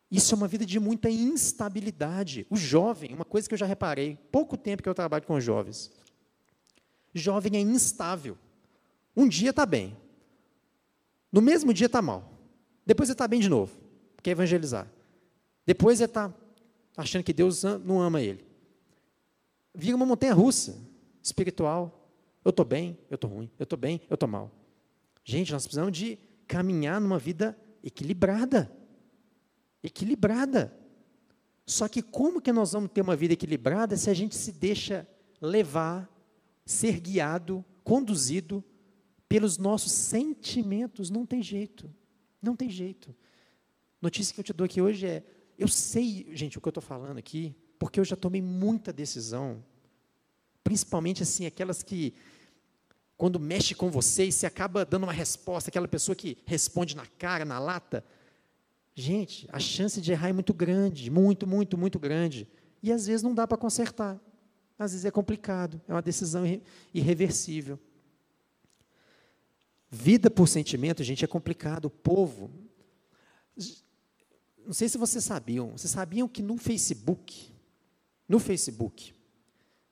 Isso 0.09 0.33
é 0.33 0.37
uma 0.37 0.47
vida 0.47 0.65
de 0.65 0.79
muita 0.79 1.09
instabilidade. 1.09 2.45
O 2.49 2.57
jovem, 2.57 3.13
uma 3.13 3.23
coisa 3.23 3.47
que 3.47 3.53
eu 3.53 3.57
já 3.57 3.65
reparei, 3.65 4.17
pouco 4.31 4.57
tempo 4.57 4.83
que 4.83 4.89
eu 4.89 4.95
trabalho 4.95 5.25
com 5.25 5.39
jovens. 5.39 5.91
Jovem 7.13 7.55
é 7.55 7.59
instável. 7.59 8.37
Um 9.15 9.27
dia 9.27 9.51
está 9.51 9.65
bem. 9.65 9.95
No 11.31 11.41
mesmo 11.41 11.73
dia 11.73 11.85
está 11.85 12.01
mal. 12.01 12.29
Depois 12.85 13.09
ele 13.09 13.13
está 13.13 13.27
bem 13.27 13.39
de 13.39 13.47
novo, 13.47 13.77
quer 14.21 14.31
evangelizar. 14.31 14.87
Depois 15.65 16.01
ele 16.01 16.09
está 16.09 16.33
achando 16.95 17.23
que 17.23 17.33
Deus 17.33 17.63
não 17.83 18.01
ama 18.01 18.21
ele. 18.21 18.45
Vira 19.73 19.95
uma 19.95 20.05
montanha 20.05 20.33
russa 20.33 20.77
espiritual. 21.21 22.09
Eu 22.43 22.49
estou 22.49 22.65
bem, 22.65 22.97
eu 23.09 23.15
estou 23.15 23.29
ruim, 23.29 23.49
eu 23.57 23.63
estou 23.63 23.77
bem, 23.77 24.01
eu 24.09 24.15
estou 24.15 24.27
mal. 24.27 24.51
Gente, 25.23 25.51
nós 25.51 25.63
precisamos 25.63 25.95
de 25.97 26.17
caminhar 26.47 26.99
numa 26.99 27.19
vida 27.19 27.57
equilibrada. 27.83 28.71
Equilibrada. 29.83 30.75
Só 31.65 31.87
que 31.87 32.01
como 32.01 32.41
que 32.41 32.51
nós 32.51 32.73
vamos 32.73 32.91
ter 32.91 33.01
uma 33.01 33.15
vida 33.15 33.33
equilibrada 33.33 33.95
se 33.95 34.09
a 34.09 34.13
gente 34.13 34.35
se 34.35 34.51
deixa 34.51 35.07
levar, 35.39 36.09
ser 36.65 36.99
guiado, 36.99 37.63
conduzido 37.83 38.63
pelos 39.29 39.57
nossos 39.57 39.91
sentimentos? 39.91 41.09
Não 41.09 41.25
tem 41.25 41.41
jeito. 41.41 41.89
Não 42.41 42.55
tem 42.55 42.69
jeito. 42.69 43.15
Notícia 44.01 44.33
que 44.33 44.39
eu 44.39 44.43
te 44.43 44.53
dou 44.53 44.65
aqui 44.65 44.81
hoje 44.81 45.05
é: 45.05 45.23
eu 45.61 45.67
sei, 45.67 46.27
gente, 46.33 46.57
o 46.57 46.61
que 46.61 46.67
eu 46.67 46.71
estou 46.71 46.83
falando 46.83 47.17
aqui, 47.17 47.55
porque 47.77 47.99
eu 47.99 48.05
já 48.05 48.15
tomei 48.15 48.41
muita 48.41 48.91
decisão 48.91 49.63
Principalmente 50.63 51.23
assim, 51.23 51.45
aquelas 51.45 51.81
que 51.81 52.13
quando 53.17 53.39
mexe 53.39 53.75
com 53.75 53.91
você 53.91 54.25
e 54.25 54.31
você 54.31 54.45
acaba 54.45 54.83
dando 54.83 55.03
uma 55.03 55.13
resposta, 55.13 55.69
aquela 55.69 55.87
pessoa 55.87 56.15
que 56.15 56.37
responde 56.45 56.95
na 56.95 57.05
cara, 57.05 57.45
na 57.45 57.59
lata. 57.59 58.03
Gente, 58.95 59.47
a 59.51 59.59
chance 59.59 60.01
de 60.01 60.11
errar 60.11 60.29
é 60.29 60.33
muito 60.33 60.53
grande, 60.53 61.09
muito, 61.09 61.45
muito, 61.45 61.77
muito 61.77 61.99
grande. 61.99 62.47
E 62.81 62.91
às 62.91 63.05
vezes 63.05 63.21
não 63.21 63.33
dá 63.33 63.47
para 63.47 63.57
consertar. 63.57 64.19
Às 64.77 64.91
vezes 64.91 65.05
é 65.05 65.11
complicado, 65.11 65.79
é 65.87 65.93
uma 65.93 66.01
decisão 66.01 66.43
irreversível. 66.93 67.79
Vida 69.89 70.31
por 70.31 70.47
sentimento, 70.47 71.03
gente, 71.03 71.23
é 71.23 71.27
complicado. 71.27 71.85
O 71.85 71.89
povo. 71.89 72.49
Não 74.71 74.73
sei 74.73 74.87
se 74.87 74.97
vocês 74.97 75.25
sabiam. 75.25 75.71
Vocês 75.71 75.91
sabiam 75.91 76.29
que 76.29 76.41
no 76.41 76.55
Facebook, 76.55 77.51
no 78.25 78.39
Facebook, 78.39 79.13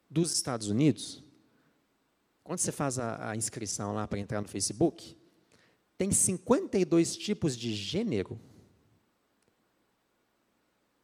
dos 0.10 0.32
Estados 0.32 0.70
Unidos, 0.70 1.22
quando 2.46 2.60
você 2.60 2.72
faz 2.72 2.98
a, 2.98 3.32
a 3.32 3.36
inscrição 3.36 3.94
lá 3.94 4.08
para 4.08 4.20
entrar 4.20 4.40
no 4.40 4.48
Facebook, 4.48 5.18
tem 5.98 6.14
52 6.14 7.18
tipos 7.18 7.58
de 7.58 7.74
gênero. 7.74 8.40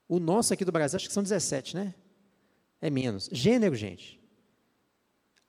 O 0.08 0.20
nosso 0.20 0.54
aqui 0.54 0.64
do 0.64 0.72
Brasil, 0.72 0.96
acho 0.96 1.10
que 1.10 1.14
são 1.14 1.22
17, 1.22 1.76
né? 1.76 1.94
É 2.80 2.90
menos. 2.90 3.28
Gênero, 3.30 3.76
gente. 3.76 4.22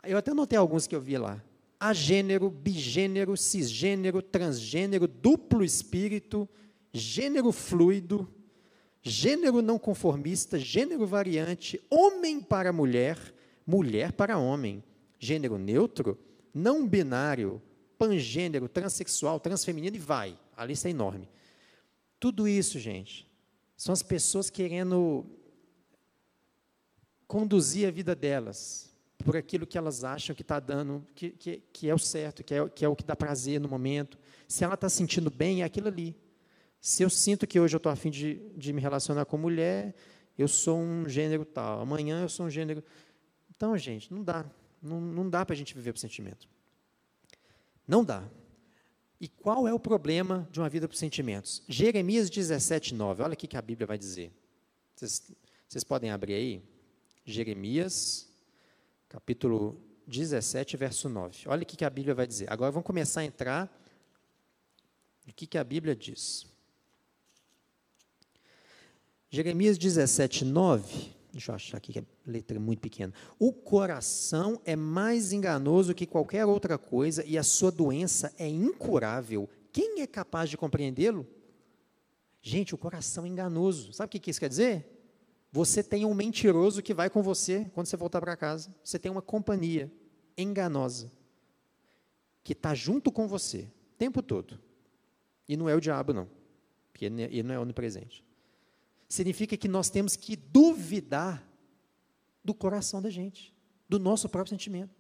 Eu 0.03 0.19
até 0.19 0.35
notei 0.35 0.59
alguns 0.59 0.89
que 0.89 0.97
eu 0.97 1.01
vi 1.01 1.17
lá. 1.17 1.41
Agênero, 1.79 2.51
bigênero, 2.51 3.37
cisgênero, 3.37 4.21
transgênero, 4.21 5.07
duplo 5.07 5.63
espírito, 5.63 6.49
gênero 6.97 7.53
fluido. 7.53 8.29
gênero 9.03 9.63
não 9.63 9.79
conformista, 9.79 10.59
gênero 10.59 11.07
variante, 11.07 11.81
homem 11.89 12.41
para 12.41 12.73
mulher, 12.73 13.19
mulher 13.65 14.13
para 14.13 14.39
homem, 14.39 14.83
gênero 15.19 15.59
neutro, 15.59 16.19
não 16.53 16.87
binário, 16.89 17.63
pangênero, 17.97 18.69
transexual, 18.69 19.39
transfeminino 19.39 19.97
e 19.97 20.01
vai. 20.01 20.37
A 20.57 20.65
lista 20.65 20.89
é 20.89 20.91
enorme. 20.91 21.29
Tudo 22.19 22.49
isso, 22.49 22.79
gente, 22.81 23.31
são 23.77 23.93
as 23.93 24.03
pessoas 24.03 24.51
querendo 24.51 25.25
conduzir 27.29 27.87
a 27.87 27.91
vida 27.91 28.15
delas 28.15 28.87
por 29.25 29.37
aquilo 29.37 29.67
que 29.67 29.77
elas 29.77 30.05
acham 30.05 30.35
que 30.35 30.43
está 30.43 30.61
dando, 30.61 31.07
que, 31.15 31.31
que, 31.31 31.63
que, 31.73 31.89
é 31.89 31.95
o 31.95 31.99
certo, 31.99 32.45
que 32.45 32.55
é, 32.55 32.69
que 32.69 32.85
é 32.85 32.89
o 32.89 32.97
que 32.97 33.05
dá 33.05 33.17
prazer 33.17 33.61
no 33.61 33.69
momento. 33.69 34.19
Se 34.47 34.65
ela 34.65 34.75
está 34.75 34.89
sentindo 34.89 35.31
bem, 35.31 35.63
é 35.63 35.65
aquilo 35.65 35.89
ali. 35.89 36.17
Se 36.81 37.03
eu 37.03 37.11
sinto 37.11 37.47
que 37.47 37.59
hoje 37.59 37.75
eu 37.75 37.79
estou 37.79 37.91
afim 37.91 38.11
de, 38.11 38.35
de 38.57 38.73
me 38.73 38.81
relacionar 38.81 39.25
com 39.25 39.37
mulher, 39.37 39.95
eu 40.39 40.47
sou 40.47 40.79
um 40.79 41.09
gênero 41.09 41.45
tal. 41.45 41.81
Amanhã 41.81 42.23
eu 42.23 42.29
sou 42.29 42.47
um 42.47 42.51
gênero. 42.51 42.83
Então, 43.55 43.77
gente, 43.77 44.13
não 44.13 44.23
dá. 44.23 44.45
Não, 44.83 45.01
não 45.01 45.29
dá 45.29 45.45
para 45.45 45.55
a 45.55 45.57
gente 45.57 45.75
viver 45.75 45.93
por 45.93 45.99
sentimento. 45.99 46.49
Não 47.87 48.05
dá. 48.05 48.23
E 49.21 49.29
qual 49.29 49.67
é 49.67 49.73
o 49.73 49.81
problema 49.81 50.47
de 50.53 50.61
uma 50.61 50.69
vida 50.69 50.87
por 50.87 50.97
sentimentos? 50.97 51.63
Jeremias 51.69 52.29
17, 52.29 52.95
9. 52.95 53.23
Olha 53.23 53.35
o 53.35 53.37
que 53.37 53.57
a 53.57 53.63
Bíblia 53.63 53.87
vai 53.87 53.97
dizer. 53.97 54.31
Vocês, 54.95 55.33
vocês 55.67 55.85
podem 55.85 56.11
abrir 56.11 56.35
aí? 56.35 56.63
Jeremias, 57.25 58.29
capítulo 59.09 59.81
17, 60.07 60.77
verso 60.77 61.09
9. 61.09 61.49
Olha 61.49 61.63
o 61.63 61.67
que 61.67 61.85
a 61.85 61.91
Bíblia 61.91 62.15
vai 62.15 62.27
dizer. 62.27 62.53
Agora 62.53 62.71
vamos 62.71 62.87
começar 62.87 63.23
a 63.23 63.25
entrar 63.25 63.83
no 65.27 65.33
que 65.33 65.57
a 65.57 65.65
Bíblia 65.65 65.97
diz. 65.97 66.47
Jeremias 69.37 69.77
17, 69.77 70.47
9. 70.47 71.15
Deixa 71.31 71.53
eu 71.53 71.55
achar 71.55 71.77
aqui 71.77 71.93
que 71.93 71.99
a 71.99 72.05
letra 72.27 72.57
é 72.57 72.59
muito 72.59 72.81
pequena. 72.81 73.13
O 73.39 73.53
coração 73.53 74.59
é 74.65 74.75
mais 74.75 75.31
enganoso 75.31 75.95
que 75.95 76.07
qualquer 76.07 76.47
outra 76.47 76.79
coisa 76.79 77.23
e 77.23 77.37
a 77.37 77.43
sua 77.43 77.71
doença 77.71 78.33
é 78.39 78.49
incurável. 78.49 79.47
Quem 79.71 80.01
é 80.01 80.07
capaz 80.07 80.49
de 80.49 80.57
compreendê-lo? 80.57 81.27
Gente, 82.41 82.75
o 82.75 82.79
coração 82.79 83.27
é 83.27 83.29
enganoso. 83.29 83.93
Sabe 83.93 84.17
o 84.17 84.21
que 84.21 84.31
isso 84.31 84.41
quer 84.41 84.49
dizer? 84.49 84.87
Você 85.53 85.83
tem 85.83 86.07
um 86.07 86.15
mentiroso 86.15 86.83
que 86.83 86.95
vai 86.95 87.11
com 87.11 87.23
você 87.23 87.71
quando 87.75 87.89
você 87.89 87.97
voltar 87.99 88.23
para 88.23 88.35
casa. 88.39 88.75
Você 88.83 88.99
tem 88.99 89.13
uma 89.13 89.21
companhia 89.21 89.93
enganosa 90.35 91.13
que 92.43 92.55
está 92.55 92.75
junto 92.75 93.13
com 93.13 93.29
você 93.29 93.69
o 93.93 93.99
tempo 93.99 94.23
todo. 94.23 94.59
E 95.47 95.59
não 95.59 95.69
é 95.69 95.75
o 95.75 95.81
diabo, 95.81 96.15
não. 96.15 96.27
Porque 96.91 97.05
ele 97.05 97.43
não 97.43 97.55
é 97.55 97.59
onipresente 97.59 98.26
significa 99.17 99.57
que 99.57 99.67
nós 99.67 99.91
temos 99.91 100.15
que 100.15 100.37
duvidar 100.37 101.43
do 102.45 102.55
coração 102.55 103.03
da 103.03 103.11
gente, 103.11 103.55
do 103.89 103.99
nosso 103.99 104.29
próprio 104.29 104.51
sentimento. 104.51 104.95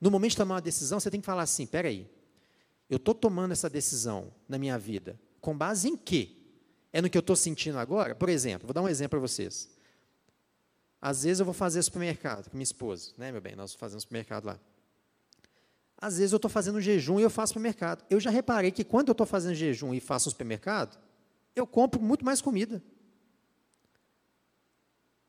No 0.00 0.10
momento 0.10 0.30
de 0.30 0.36
tomar 0.38 0.54
uma 0.54 0.60
decisão, 0.62 0.98
você 0.98 1.10
tem 1.10 1.20
que 1.20 1.26
falar 1.26 1.42
assim: 1.42 1.66
peraí, 1.66 2.08
eu 2.88 2.96
estou 2.96 3.14
tomando 3.14 3.52
essa 3.52 3.68
decisão 3.68 4.32
na 4.48 4.58
minha 4.58 4.78
vida 4.78 5.20
com 5.40 5.56
base 5.56 5.88
em 5.88 5.96
quê? 5.96 6.36
É 6.92 7.00
no 7.00 7.10
que 7.10 7.16
eu 7.16 7.20
estou 7.20 7.36
sentindo 7.36 7.78
agora? 7.78 8.14
Por 8.14 8.28
exemplo, 8.28 8.66
vou 8.66 8.74
dar 8.74 8.82
um 8.82 8.88
exemplo 8.88 9.10
para 9.10 9.20
vocês. 9.20 9.68
Às 11.00 11.22
vezes 11.22 11.40
eu 11.40 11.44
vou 11.44 11.54
fazer 11.54 11.82
supermercado 11.82 12.50
com 12.50 12.56
minha 12.56 12.64
esposa, 12.64 13.12
né, 13.16 13.30
meu 13.30 13.40
bem? 13.40 13.54
Nós 13.54 13.74
fazemos 13.74 14.02
supermercado 14.02 14.44
lá. 14.46 14.60
Às 15.96 16.18
vezes 16.18 16.32
eu 16.32 16.36
estou 16.36 16.50
fazendo 16.50 16.80
jejum 16.80 17.20
e 17.20 17.22
eu 17.22 17.30
faço 17.30 17.52
supermercado. 17.52 18.04
Eu 18.10 18.18
já 18.18 18.30
reparei 18.30 18.70
que 18.70 18.84
quando 18.84 19.08
eu 19.08 19.12
estou 19.12 19.26
fazendo 19.26 19.54
jejum 19.54 19.94
e 19.94 20.00
faço 20.00 20.28
um 20.28 20.32
supermercado, 20.32 20.98
eu 21.54 21.66
compro 21.66 22.00
muito 22.00 22.24
mais 22.24 22.40
comida 22.40 22.82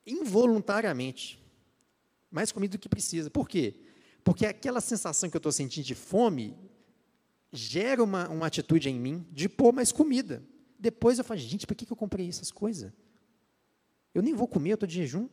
involuntariamente, 0.06 1.42
mais 2.30 2.52
comida 2.52 2.78
do 2.78 2.80
que 2.80 2.90
precisa. 2.90 3.30
Por 3.30 3.48
quê? 3.48 3.76
Porque 4.24 4.46
aquela 4.46 4.82
sensação 4.82 5.30
que 5.30 5.36
eu 5.36 5.40
estou 5.40 5.52
sentindo 5.52 5.86
de 5.86 5.96
fome 5.96 6.56
gera 7.52 8.04
uma, 8.04 8.30
uma 8.30 8.48
atitude 8.48 8.90
em 8.90 9.00
mim 9.00 9.26
de 9.32 9.50
pôr 9.50 9.74
mais 9.74 9.92
comida. 9.92 10.44
Depois 10.80 11.18
eu 11.18 11.24
falo, 11.24 11.40
gente, 11.40 11.68
por 11.68 11.76
que, 11.76 11.86
que 11.86 11.92
eu 11.92 11.98
comprei 11.98 12.28
essas 12.28 12.52
coisas? 12.52 12.92
Eu 14.14 14.22
nem 14.22 14.34
vou 14.34 14.48
comer, 14.48 14.72
eu 14.72 14.76
estou 14.76 14.88
de 14.88 14.96
jejum. 14.96 15.30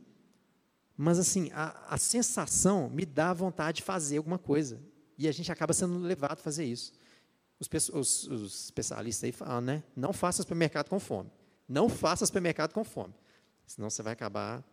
Mas 0.96 1.18
assim, 1.18 1.50
a, 1.52 1.94
a 1.94 1.96
sensação 1.96 2.90
me 2.90 3.06
dá 3.06 3.32
vontade 3.32 3.76
de 3.76 3.82
fazer 3.82 4.18
alguma 4.18 4.38
coisa. 4.38 4.82
E 5.16 5.28
a 5.28 5.32
gente 5.32 5.50
acaba 5.50 5.72
sendo 5.72 5.98
levado 5.98 6.32
a 6.32 6.42
fazer 6.42 6.64
isso. 6.64 6.92
Os, 7.60 7.68
os, 7.90 8.24
os 8.28 8.64
especialistas 8.64 9.24
aí 9.24 9.32
falam, 9.32 9.60
né? 9.60 9.84
Não 9.94 10.12
faça 10.12 10.42
supermercado 10.42 10.88
com 10.88 10.98
fome. 10.98 11.30
Não 11.68 11.88
faça 11.88 12.26
supermercado 12.26 12.72
com 12.72 12.84
fome. 12.84 13.14
Senão 13.68 13.90
você 13.90 14.02
vai 14.02 14.14
acabar 14.14 14.64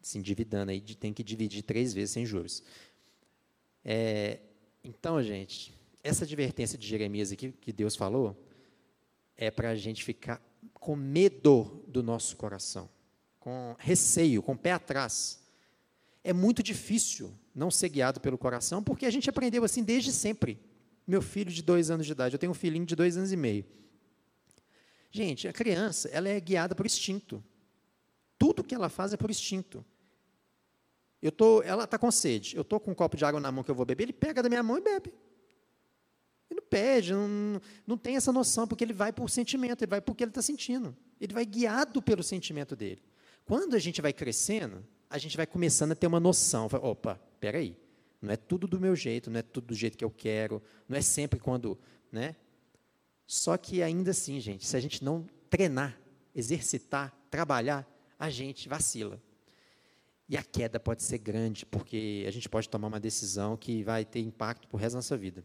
se 0.00 0.16
endividando 0.16 0.70
aí, 0.70 0.80
tem 0.80 1.12
que 1.12 1.24
dividir 1.24 1.62
três 1.62 1.92
vezes 1.92 2.12
sem 2.12 2.24
juros. 2.24 2.62
É, 3.84 4.38
então, 4.84 5.20
gente, 5.20 5.74
essa 6.02 6.24
advertência 6.24 6.78
de 6.78 6.86
Jeremias 6.86 7.32
aqui 7.32 7.50
que 7.50 7.72
Deus 7.72 7.96
falou 7.96 8.40
é 9.36 9.50
para 9.50 9.70
a 9.70 9.74
gente 9.74 10.04
ficar 10.04 10.40
com 10.74 10.94
medo 10.94 11.84
do 11.88 12.04
nosso 12.04 12.36
coração, 12.36 12.88
com 13.40 13.74
receio, 13.80 14.42
com 14.42 14.56
pé 14.56 14.72
atrás. 14.72 15.42
É 16.22 16.32
muito 16.32 16.62
difícil 16.62 17.36
não 17.52 17.68
ser 17.68 17.88
guiado 17.88 18.20
pelo 18.20 18.38
coração, 18.38 18.80
porque 18.82 19.06
a 19.06 19.10
gente 19.10 19.28
aprendeu 19.28 19.64
assim 19.64 19.82
desde 19.82 20.12
sempre. 20.12 20.60
Meu 21.04 21.20
filho 21.20 21.50
de 21.50 21.62
dois 21.62 21.90
anos 21.90 22.06
de 22.06 22.12
idade, 22.12 22.36
eu 22.36 22.38
tenho 22.38 22.52
um 22.52 22.54
filhinho 22.54 22.86
de 22.86 22.94
dois 22.94 23.16
anos 23.16 23.32
e 23.32 23.36
meio. 23.36 23.64
Gente, 25.10 25.48
a 25.48 25.52
criança, 25.52 26.08
ela 26.10 26.28
é 26.28 26.38
guiada 26.38 26.76
por 26.76 26.86
instinto. 26.86 27.42
Tudo 28.54 28.66
que 28.66 28.74
ela 28.74 28.88
faz 28.90 29.14
é 29.14 29.16
por 29.16 29.30
instinto. 29.30 29.84
Eu 31.22 31.32
tô, 31.32 31.62
ela 31.62 31.84
está 31.84 31.96
com 31.96 32.10
sede. 32.10 32.54
Eu 32.54 32.62
estou 32.62 32.78
com 32.78 32.90
um 32.90 32.94
copo 32.94 33.16
de 33.16 33.24
água 33.24 33.40
na 33.40 33.50
mão 33.50 33.64
que 33.64 33.70
eu 33.70 33.74
vou 33.74 33.86
beber, 33.86 34.04
ele 34.04 34.12
pega 34.12 34.42
da 34.42 34.48
minha 34.48 34.62
mão 34.62 34.76
e 34.76 34.80
bebe. 34.82 35.14
Ele 36.50 36.60
não 36.60 36.68
pede, 36.68 37.14
não, 37.14 37.60
não 37.86 37.96
tem 37.96 38.16
essa 38.16 38.30
noção, 38.30 38.66
porque 38.66 38.84
ele 38.84 38.92
vai 38.92 39.10
por 39.10 39.30
sentimento, 39.30 39.82
ele 39.82 39.88
vai 39.88 40.00
porque 40.02 40.22
ele 40.22 40.30
está 40.30 40.42
sentindo. 40.42 40.94
Ele 41.18 41.32
vai 41.32 41.46
guiado 41.46 42.02
pelo 42.02 42.22
sentimento 42.22 42.76
dele. 42.76 43.02
Quando 43.46 43.74
a 43.74 43.78
gente 43.78 44.02
vai 44.02 44.12
crescendo, 44.12 44.84
a 45.08 45.16
gente 45.16 45.34
vai 45.36 45.46
começando 45.46 45.92
a 45.92 45.94
ter 45.94 46.06
uma 46.06 46.20
noção. 46.20 46.68
Fala, 46.68 46.86
Opa, 46.86 47.20
peraí, 47.40 47.74
não 48.20 48.32
é 48.32 48.36
tudo 48.36 48.66
do 48.66 48.78
meu 48.78 48.94
jeito, 48.94 49.30
não 49.30 49.38
é 49.38 49.42
tudo 49.42 49.68
do 49.68 49.74
jeito 49.74 49.96
que 49.96 50.04
eu 50.04 50.10
quero, 50.10 50.62
não 50.86 50.98
é 50.98 51.00
sempre 51.00 51.38
quando. 51.38 51.78
Né? 52.10 52.36
Só 53.26 53.56
que 53.56 53.82
ainda 53.82 54.10
assim, 54.10 54.38
gente, 54.40 54.66
se 54.66 54.76
a 54.76 54.80
gente 54.80 55.02
não 55.02 55.26
treinar, 55.48 55.98
exercitar, 56.34 57.16
trabalhar, 57.30 57.88
a 58.22 58.30
gente 58.30 58.68
vacila. 58.68 59.20
E 60.28 60.36
a 60.36 60.44
queda 60.44 60.78
pode 60.78 61.02
ser 61.02 61.18
grande, 61.18 61.66
porque 61.66 62.24
a 62.24 62.30
gente 62.30 62.48
pode 62.48 62.68
tomar 62.68 62.86
uma 62.86 63.00
decisão 63.00 63.56
que 63.56 63.82
vai 63.82 64.04
ter 64.04 64.20
impacto 64.20 64.68
para 64.68 64.76
o 64.76 64.78
resto 64.78 64.92
da 64.92 64.98
nossa 64.98 65.16
vida. 65.16 65.44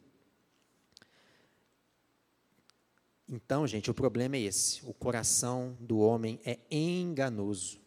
Então, 3.27 3.65
gente, 3.65 3.89
o 3.89 3.95
problema 3.95 4.35
é 4.35 4.41
esse: 4.41 4.85
o 4.85 4.93
coração 4.93 5.75
do 5.79 5.97
homem 5.97 6.39
é 6.45 6.59
enganoso. 6.69 7.81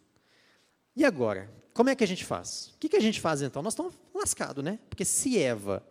E 0.97 1.05
agora, 1.05 1.49
como 1.73 1.89
é 1.89 1.95
que 1.95 2.03
a 2.03 2.07
gente 2.07 2.25
faz? 2.25 2.73
O 2.75 2.79
que, 2.81 2.89
que 2.89 2.97
a 2.97 3.01
gente 3.01 3.21
faz 3.21 3.43
então? 3.43 3.63
Nós 3.63 3.75
estamos 3.75 3.95
lascados, 4.13 4.65
né? 4.65 4.81
Porque 4.89 5.05
se 5.05 5.39
Eva, 5.39 5.87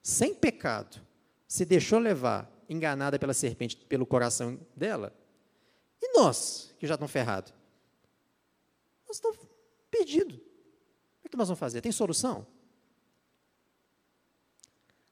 sem 0.00 0.32
pecado, 0.32 1.04
se 1.48 1.64
deixou 1.64 1.98
levar, 1.98 2.48
enganada 2.68 3.18
pela 3.18 3.34
serpente, 3.34 3.76
pelo 3.76 4.06
coração 4.06 4.56
dela, 4.76 5.12
e 6.00 6.16
nós, 6.16 6.72
que 6.78 6.86
já 6.86 6.94
estamos 6.94 7.10
ferrados? 7.10 7.55
Nós 9.06 9.16
estamos 9.16 9.38
perdidos. 9.90 10.40
O 11.24 11.28
que 11.28 11.36
nós 11.36 11.48
vamos 11.48 11.58
fazer? 11.58 11.80
Tem 11.80 11.92
solução? 11.92 12.46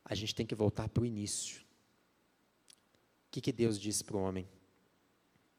A 0.05 0.15
gente 0.15 0.35
tem 0.35 0.47
que 0.47 0.55
voltar 0.55 0.89
para 0.89 1.03
o 1.03 1.07
início. 1.07 1.63
O 3.27 3.31
que, 3.31 3.41
que 3.41 3.53
Deus 3.53 3.81
disse 3.81 4.05
para 4.05 4.17
o 4.17 4.21
homem? 4.21 4.49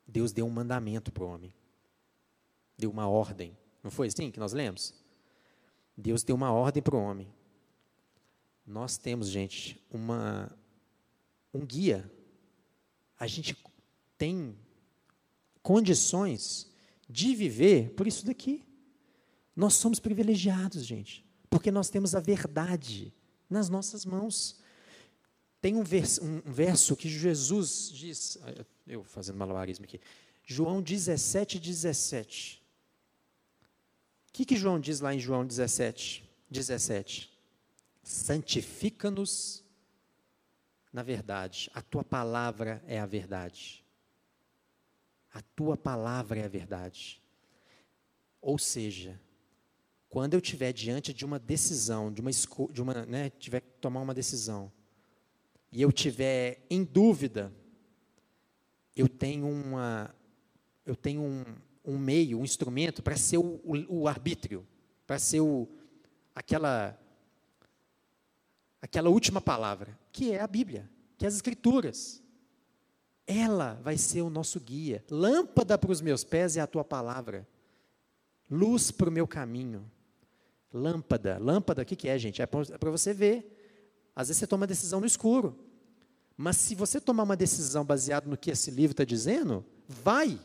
Deus 0.08 0.32
deu 0.32 0.46
um 0.46 0.50
mandamento 0.50 1.12
para 1.12 1.24
o 1.24 1.28
homem. 1.28 1.54
Deu 2.78 2.92
uma 2.92 3.08
ordem. 3.08 3.58
Não 3.82 3.90
foi 3.90 4.08
assim 4.08 4.32
que 4.32 4.40
nós 4.40 4.54
lemos? 4.54 4.94
Deus 5.98 6.24
deu 6.24 6.36
uma 6.36 6.52
ordem 6.52 6.82
para 6.84 6.96
o 6.96 7.00
homem. 7.00 7.34
Nós 8.66 8.98
temos, 8.98 9.30
gente, 9.30 9.84
uma, 9.90 10.52
um 11.54 11.66
guia. 11.66 12.12
A 13.18 13.28
gente 13.28 13.58
tem 14.18 14.58
condições 15.62 16.72
de 17.10 17.36
viver 17.36 17.92
por 17.92 18.08
isso 18.08 18.26
daqui. 18.26 18.64
Nós 19.56 19.76
somos 19.76 20.00
privilegiados, 20.00 20.86
gente, 20.86 21.26
porque 21.50 21.72
nós 21.72 21.90
temos 21.90 22.14
a 22.16 22.20
verdade 22.20 23.14
nas 23.50 23.70
nossas 23.70 24.06
mãos. 24.06 24.60
Tem 25.62 25.76
um 25.76 25.84
verso, 25.84 26.24
um 26.24 26.42
verso 26.52 26.96
que 26.96 27.10
Jesus 27.10 27.90
diz, 27.92 28.38
ah, 28.44 28.66
eu 28.86 29.04
fazendo 29.04 29.38
malabarismo 29.38 29.86
aqui, 29.86 30.00
João 30.44 30.82
17, 30.82 31.60
17. 31.60 32.62
O 34.30 34.34
que, 34.34 34.46
que 34.46 34.58
João 34.58 34.80
diz 34.80 35.00
lá 35.00 35.14
em 35.14 35.20
João 35.20 35.46
17, 35.46 36.30
17? 36.52 37.32
Santifica-nos 38.04 39.66
na 40.96 41.04
verdade, 41.04 41.70
a 41.74 41.82
tua 41.82 42.06
palavra 42.06 42.82
é 42.88 42.98
a 42.98 43.06
verdade. 43.06 43.85
A 45.36 45.42
tua 45.54 45.76
palavra 45.76 46.40
é 46.40 46.46
a 46.46 46.48
verdade. 46.48 47.22
Ou 48.42 48.58
seja, 48.58 49.20
quando 50.08 50.34
eu 50.34 50.40
estiver 50.40 50.72
diante 50.72 51.14
de 51.14 51.26
uma 51.26 51.38
decisão, 51.38 52.10
de 52.10 52.22
uma, 52.22 52.32
de 52.72 52.82
uma 52.82 53.06
né, 53.06 53.30
tiver 53.32 53.60
que 53.60 53.68
tomar 53.82 54.00
uma 54.00 54.14
decisão, 54.14 54.72
e 55.74 55.82
eu 55.82 55.92
tiver 55.92 56.66
em 56.70 56.86
dúvida, 56.86 57.54
eu 58.96 59.10
tenho 59.10 59.46
uma, 59.46 60.16
eu 60.86 60.96
tenho 60.96 61.22
um, 61.22 61.44
um 61.84 61.98
meio, 61.98 62.40
um 62.40 62.46
instrumento 62.46 63.04
para 63.04 63.18
ser 63.18 63.38
o, 63.38 63.60
o, 63.66 64.04
o 64.04 64.08
arbítrio, 64.08 64.66
para 65.06 65.20
ser 65.20 65.42
o, 65.42 65.68
aquela, 66.34 66.98
aquela 68.82 69.10
última 69.10 69.42
palavra, 69.42 70.00
que 70.14 70.32
é 70.32 70.40
a 70.40 70.48
Bíblia, 70.48 70.90
que 71.18 71.26
é 71.26 71.28
as 71.28 71.36
Escrituras. 71.36 72.24
Ela 73.28 73.80
vai 73.84 73.98
ser 73.98 74.22
o 74.22 74.30
nosso 74.30 74.60
guia. 74.60 75.04
Lâmpada 75.10 75.78
para 75.78 75.92
os 75.92 76.02
meus 76.02 76.24
pés 76.24 76.58
é 76.58 76.62
a 76.62 76.68
tua 76.68 76.84
palavra. 76.84 77.48
Luz 78.50 78.92
para 78.92 79.10
o 79.10 79.12
meu 79.12 79.28
caminho. 79.28 79.90
Lâmpada. 80.72 81.38
Lâmpada, 81.40 81.82
o 81.82 81.86
que, 81.86 81.96
que 81.96 82.08
é, 82.08 82.18
gente? 82.18 82.42
É 82.42 82.46
para 82.46 82.62
é 82.62 82.92
você 82.92 83.14
ver. 83.14 83.52
Às 84.16 84.28
vezes 84.28 84.40
você 84.40 84.48
toma 84.48 84.68
decisão 84.68 85.00
no 85.00 85.06
escuro. 85.06 85.58
Mas 86.38 86.58
se 86.58 86.76
você 86.76 87.00
tomar 87.00 87.24
uma 87.24 87.36
decisão 87.36 87.84
baseada 87.84 88.30
no 88.30 88.38
que 88.38 88.52
esse 88.52 88.70
livro 88.70 88.92
está 88.92 89.04
dizendo, 89.04 89.66
vai. 89.88 90.40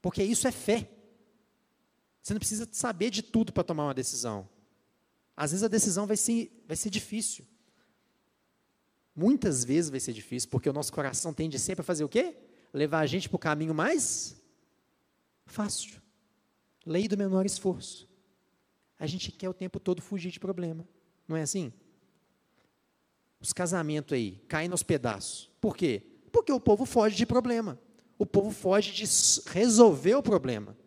Porque 0.00 0.22
isso 0.22 0.46
é 0.46 0.52
fé. 0.52 0.88
Você 2.22 2.34
não 2.34 2.38
precisa 2.38 2.68
saber 2.70 3.10
de 3.10 3.22
tudo 3.22 3.52
para 3.52 3.64
tomar 3.64 3.84
uma 3.84 3.94
decisão. 3.94 4.48
Às 5.36 5.50
vezes 5.50 5.64
a 5.64 5.68
decisão 5.68 6.06
vai 6.06 6.16
ser, 6.16 6.64
vai 6.68 6.76
ser 6.76 6.90
difícil. 6.90 7.44
Muitas 9.14 9.64
vezes 9.64 9.90
vai 9.90 10.00
ser 10.00 10.12
difícil, 10.12 10.48
porque 10.48 10.68
o 10.68 10.72
nosso 10.72 10.92
coração 10.92 11.32
tende 11.34 11.58
sempre 11.58 11.82
a 11.82 11.84
fazer 11.84 12.04
o 12.04 12.08
quê? 12.08 12.36
Levar 12.72 13.00
a 13.00 13.06
gente 13.06 13.28
para 13.28 13.36
o 13.36 13.38
caminho 13.38 13.74
mais 13.74 14.40
fácil. 15.44 16.00
Lei 16.86 17.06
do 17.06 17.16
menor 17.16 17.44
esforço 17.44 18.10
a 19.02 19.06
gente 19.08 19.32
quer 19.32 19.48
o 19.48 19.52
tempo 19.52 19.80
todo 19.80 20.00
fugir 20.00 20.30
de 20.30 20.38
problema. 20.38 20.86
Não 21.26 21.36
é 21.36 21.42
assim? 21.42 21.72
Os 23.40 23.52
casamentos 23.52 24.12
aí 24.12 24.40
caem 24.46 24.68
nos 24.68 24.84
pedaços. 24.84 25.50
Por 25.60 25.76
quê? 25.76 26.06
Porque 26.30 26.52
o 26.52 26.60
povo 26.60 26.86
foge 26.86 27.16
de 27.16 27.26
problema. 27.26 27.80
O 28.16 28.24
povo 28.24 28.52
foge 28.52 28.92
de 28.92 29.04
resolver 29.50 30.14
o 30.14 30.22
problema. 30.22 30.78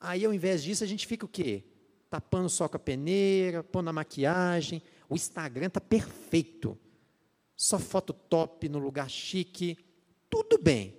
Aí, 0.00 0.24
ao 0.24 0.34
invés 0.34 0.64
disso, 0.64 0.82
a 0.82 0.86
gente 0.88 1.06
fica 1.06 1.26
o 1.26 1.28
quê? 1.28 1.62
Tapando 2.10 2.48
só 2.48 2.66
com 2.66 2.76
a 2.76 2.80
peneira, 2.80 3.62
pondo 3.62 3.88
a 3.88 3.92
maquiagem. 3.92 4.82
O 5.08 5.14
Instagram 5.14 5.68
está 5.68 5.80
perfeito. 5.80 6.76
Só 7.58 7.76
foto 7.76 8.12
top 8.12 8.68
no 8.68 8.78
lugar 8.78 9.10
chique. 9.10 9.76
Tudo 10.30 10.56
bem. 10.62 10.96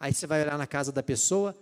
Aí 0.00 0.14
você 0.14 0.26
vai 0.26 0.40
olhar 0.40 0.56
na 0.56 0.66
casa 0.66 0.90
da 0.90 1.02
pessoa. 1.02 1.54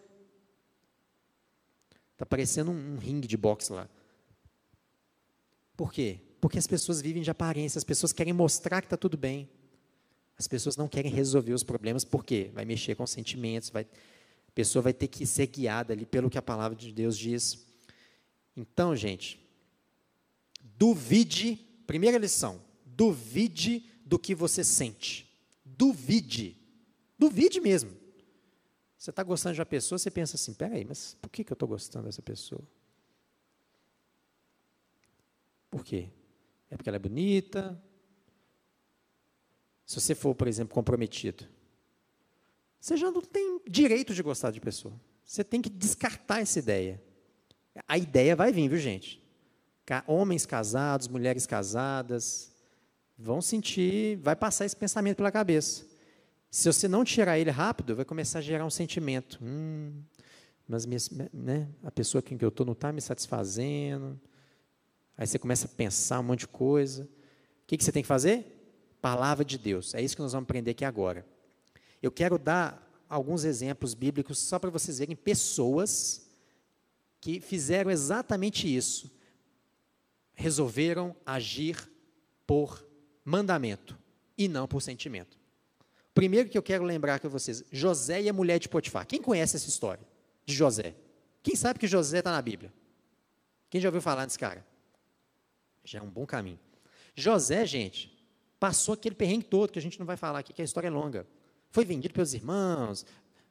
Está 2.13 2.25
parecendo 2.25 2.71
um, 2.71 2.95
um 2.95 2.99
ringue 2.99 3.27
de 3.27 3.37
boxe 3.37 3.73
lá. 3.73 3.89
Por 5.77 5.93
quê? 5.93 6.21
Porque 6.41 6.57
as 6.57 6.69
pessoas 6.69 7.01
vivem 7.01 7.21
de 7.21 7.33
aparência, 7.33 7.79
as 7.79 7.85
pessoas 7.85 8.13
querem 8.13 8.33
mostrar 8.33 8.81
que 8.81 8.87
está 8.87 8.97
tudo 8.97 9.17
bem. 9.17 9.51
As 10.39 10.47
pessoas 10.47 10.77
não 10.77 10.87
querem 10.87 11.11
resolver 11.11 11.53
os 11.53 11.65
problemas, 11.65 12.05
por 12.05 12.25
quê? 12.25 12.53
Vai 12.55 12.65
mexer 12.65 12.95
com 12.95 13.05
sentimentos, 13.09 13.71
vai, 13.71 13.83
a 13.83 14.53
pessoa 14.55 14.83
vai 14.85 14.93
ter 14.93 15.09
que 15.09 15.27
ser 15.27 15.49
guiada 15.49 15.93
ali 15.93 16.07
pelo 16.07 16.31
que 16.31 16.39
a 16.39 16.43
palavra 16.43 16.77
de 16.77 16.93
Deus 16.93 17.19
diz. 17.19 17.67
Então, 18.57 18.95
gente, 18.95 19.45
duvide, 20.63 21.57
primeira 21.89 22.19
lição, 22.19 22.61
duvide 22.87 23.85
do 24.09 24.19
que 24.19 24.35
você 24.35 24.65
sente. 24.65 25.31
Duvide. 25.65 26.57
Duvide 27.19 27.61
mesmo. 27.61 27.95
Você 28.97 29.11
está 29.11 29.23
gostando 29.23 29.55
de 29.55 29.61
uma 29.61 29.67
pessoa, 29.67 29.99
você 29.99 30.11
pensa 30.11 30.37
assim, 30.37 30.55
peraí, 30.55 30.85
mas 30.85 31.17
por 31.21 31.31
que, 31.31 31.45
que 31.45 31.53
eu 31.53 31.55
estou 31.55 31.69
gostando 31.69 32.07
dessa 32.07 32.23
pessoa? 32.23 32.63
Por 35.71 35.85
quê? 35.85 36.09
É 36.71 36.77
porque 36.77 36.89
ela 36.89 36.97
é 36.97 36.99
bonita? 36.99 37.81
Se 39.85 40.01
você 40.01 40.15
for, 40.15 40.35
por 40.35 40.49
exemplo, 40.49 40.75
comprometido, 40.75 41.47
você 42.81 42.97
já 42.97 43.11
não 43.11 43.21
tem 43.21 43.61
direito 43.69 44.15
de 44.15 44.23
gostar 44.23 44.51
de 44.51 44.61
pessoa. 44.61 44.99
Você 45.25 45.45
tem 45.45 45.61
que 45.61 45.69
descartar 45.69 46.41
essa 46.41 46.59
ideia. 46.59 47.03
A 47.87 47.99
ideia 47.99 48.35
vai 48.35 48.53
vir, 48.53 48.69
viu, 48.69 48.79
gente? 48.79 49.23
Homens 50.07 50.45
casados, 50.45 51.09
mulheres 51.09 51.47
casadas, 51.47 52.51
vão 53.19 53.43
sentir, 53.43 54.17
vai 54.17 54.37
passar 54.37 54.65
esse 54.65 54.77
pensamento 54.77 55.17
pela 55.17 55.33
cabeça. 55.33 55.85
Se 56.51 56.73
você 56.73 56.87
não 56.87 57.05
tirar 57.05 57.39
ele 57.39 57.51
rápido, 57.51 57.97
vai 57.97 58.05
começar 58.05 58.39
a 58.39 58.43
gerar 58.43 58.65
um 58.65 58.71
sentimento. 58.71 59.39
Hum, 59.43 60.03
mas 60.67 60.87
né, 61.33 61.69
a 61.83 61.91
pessoa 61.91 62.23
com 62.23 62.29
quem 62.29 62.39
eu 62.41 62.49
estou 62.49 62.65
não 62.65 62.73
está 62.73 62.93
me 62.93 63.01
satisfazendo, 63.01 64.19
Aí 65.19 65.27
você 65.27 65.37
começa 65.37 65.67
a 65.67 65.69
pensar 65.69 66.21
um 66.21 66.23
monte 66.23 66.41
de 66.41 66.47
coisa. 66.49 67.03
O 67.03 67.67
que, 67.67 67.77
que 67.77 67.83
você 67.83 67.91
tem 67.91 68.03
que 68.03 68.09
fazer? 68.09 68.47
Palavra 69.03 69.45
de 69.45 69.59
Deus. 69.59 69.93
É 69.93 70.01
isso 70.01 70.15
que 70.15 70.23
nós 70.23 70.33
vamos 70.33 70.45
aprender 70.45 70.71
aqui 70.71 70.85
agora. 70.85 71.27
Eu 72.01 72.13
quero 72.13 72.39
dar 72.39 72.89
alguns 73.09 73.43
exemplos 73.43 73.95
bíblicos 73.95 74.39
só 74.39 74.61
para 74.61 74.71
vocês 74.71 75.01
verem 75.01 75.17
pessoas 75.17 76.31
que 77.21 77.41
fizeram 77.41 77.91
exatamente 77.91 78.73
isso. 78.73 79.11
Resolveram 80.35 81.17
agir 81.27 81.91
por 82.47 82.87
mandamento 83.29 83.99
e 84.37 84.49
não 84.49 84.67
por 84.67 84.81
sentimento. 84.81 85.39
Primeiro 86.15 86.49
que 86.49 86.57
eu 86.57 86.63
quero 86.63 86.83
lembrar 86.83 87.21
para 87.21 87.29
vocês, 87.29 87.63
José 87.71 88.23
e 88.23 88.29
a 88.29 88.33
mulher 88.33 88.59
de 88.59 88.69
Potifar. 88.69 89.07
Quem 89.07 89.21
conhece 89.21 89.57
essa 89.57 89.69
história 89.69 90.05
de 90.47 90.55
José? 90.55 90.95
Quem 91.43 91.55
sabe 91.55 91.79
que 91.79 91.87
José 91.87 92.19
está 92.19 92.33
na 92.33 92.41
Bíblia? 92.41 92.73
Quem 93.71 93.81
já 93.81 93.89
ouviu 93.89 94.01
falar 94.01 94.25
desse 94.25 94.39
cara? 94.39 94.67
Já 95.85 95.99
é 95.99 96.03
um 96.03 96.09
bom 96.09 96.27
caminho. 96.27 96.59
José, 97.15 97.67
gente, 97.67 98.19
passou 98.59 98.95
aquele 98.95 99.15
perrengue 99.15 99.45
todo, 99.45 99.73
que 99.73 99.79
a 99.79 99.83
gente 99.83 99.99
não 99.99 100.07
vai 100.07 100.17
falar 100.17 100.39
aqui, 100.39 100.53
que 100.53 100.63
a 100.63 100.65
história 100.65 100.89
é 100.89 100.91
longa. 100.91 101.27
Foi 101.71 101.85
vendido 101.85 102.15
pelos 102.15 102.33
irmãos, 102.33 103.05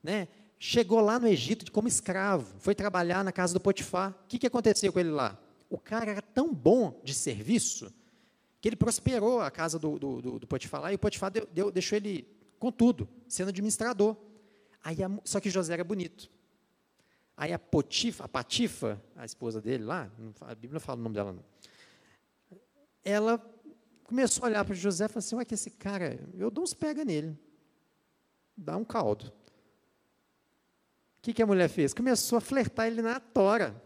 né? 0.03 0.27
chegou 0.59 0.99
lá 1.01 1.19
no 1.19 1.27
Egito 1.27 1.71
como 1.71 1.87
escravo, 1.87 2.59
foi 2.59 2.73
trabalhar 2.73 3.23
na 3.23 3.31
casa 3.31 3.53
do 3.53 3.59
Potifar. 3.59 4.11
O 4.23 4.27
que, 4.27 4.39
que 4.39 4.47
aconteceu 4.47 4.91
com 4.91 4.99
ele 4.99 5.11
lá? 5.11 5.39
O 5.69 5.77
cara 5.77 6.09
era 6.09 6.21
tão 6.21 6.51
bom 6.53 6.99
de 7.03 7.13
serviço 7.13 7.93
que 8.59 8.69
ele 8.69 8.75
prosperou 8.75 9.41
a 9.41 9.51
casa 9.51 9.77
do, 9.77 9.99
do, 9.99 10.21
do, 10.21 10.39
do 10.39 10.47
Potifar 10.47 10.91
e 10.91 10.95
o 10.95 10.99
Potifar 10.99 11.31
deu, 11.31 11.45
deu, 11.51 11.71
deixou 11.71 11.95
ele 11.95 12.27
com 12.59 12.71
tudo, 12.71 13.07
sendo 13.27 13.49
administrador. 13.49 14.15
Aí 14.83 15.03
a, 15.03 15.09
só 15.23 15.39
que 15.39 15.49
José 15.49 15.73
era 15.73 15.83
bonito. 15.83 16.29
Aí 17.35 17.53
a 17.53 17.59
Potifa, 17.59 18.25
a 18.25 18.27
Patifa, 18.27 19.01
a 19.15 19.25
esposa 19.25 19.61
dele 19.61 19.83
lá, 19.83 20.11
a 20.41 20.55
Bíblia 20.55 20.73
não 20.73 20.79
fala 20.79 20.99
o 20.99 21.03
nome 21.03 21.15
dela 21.15 21.33
não, 21.33 21.43
ela 23.03 23.37
começou 24.03 24.43
a 24.43 24.47
olhar 24.47 24.65
para 24.65 24.73
José 24.73 25.05
e 25.05 25.07
falou 25.07 25.19
assim: 25.19 25.35
Olha, 25.35 25.45
que 25.45 25.53
esse 25.53 25.69
cara, 25.69 26.19
eu 26.33 26.49
dou 26.49 26.63
uns 26.63 26.73
pega 26.73 27.05
nele, 27.05 27.37
dá 28.55 28.75
um 28.75 28.83
caldo. 28.83 29.31
O 31.17 31.21
que, 31.21 31.33
que 31.33 31.43
a 31.43 31.45
mulher 31.45 31.69
fez? 31.69 31.93
Começou 31.93 32.37
a 32.37 32.41
flertar 32.41 32.87
ele 32.87 33.01
na 33.01 33.19
tora. 33.19 33.81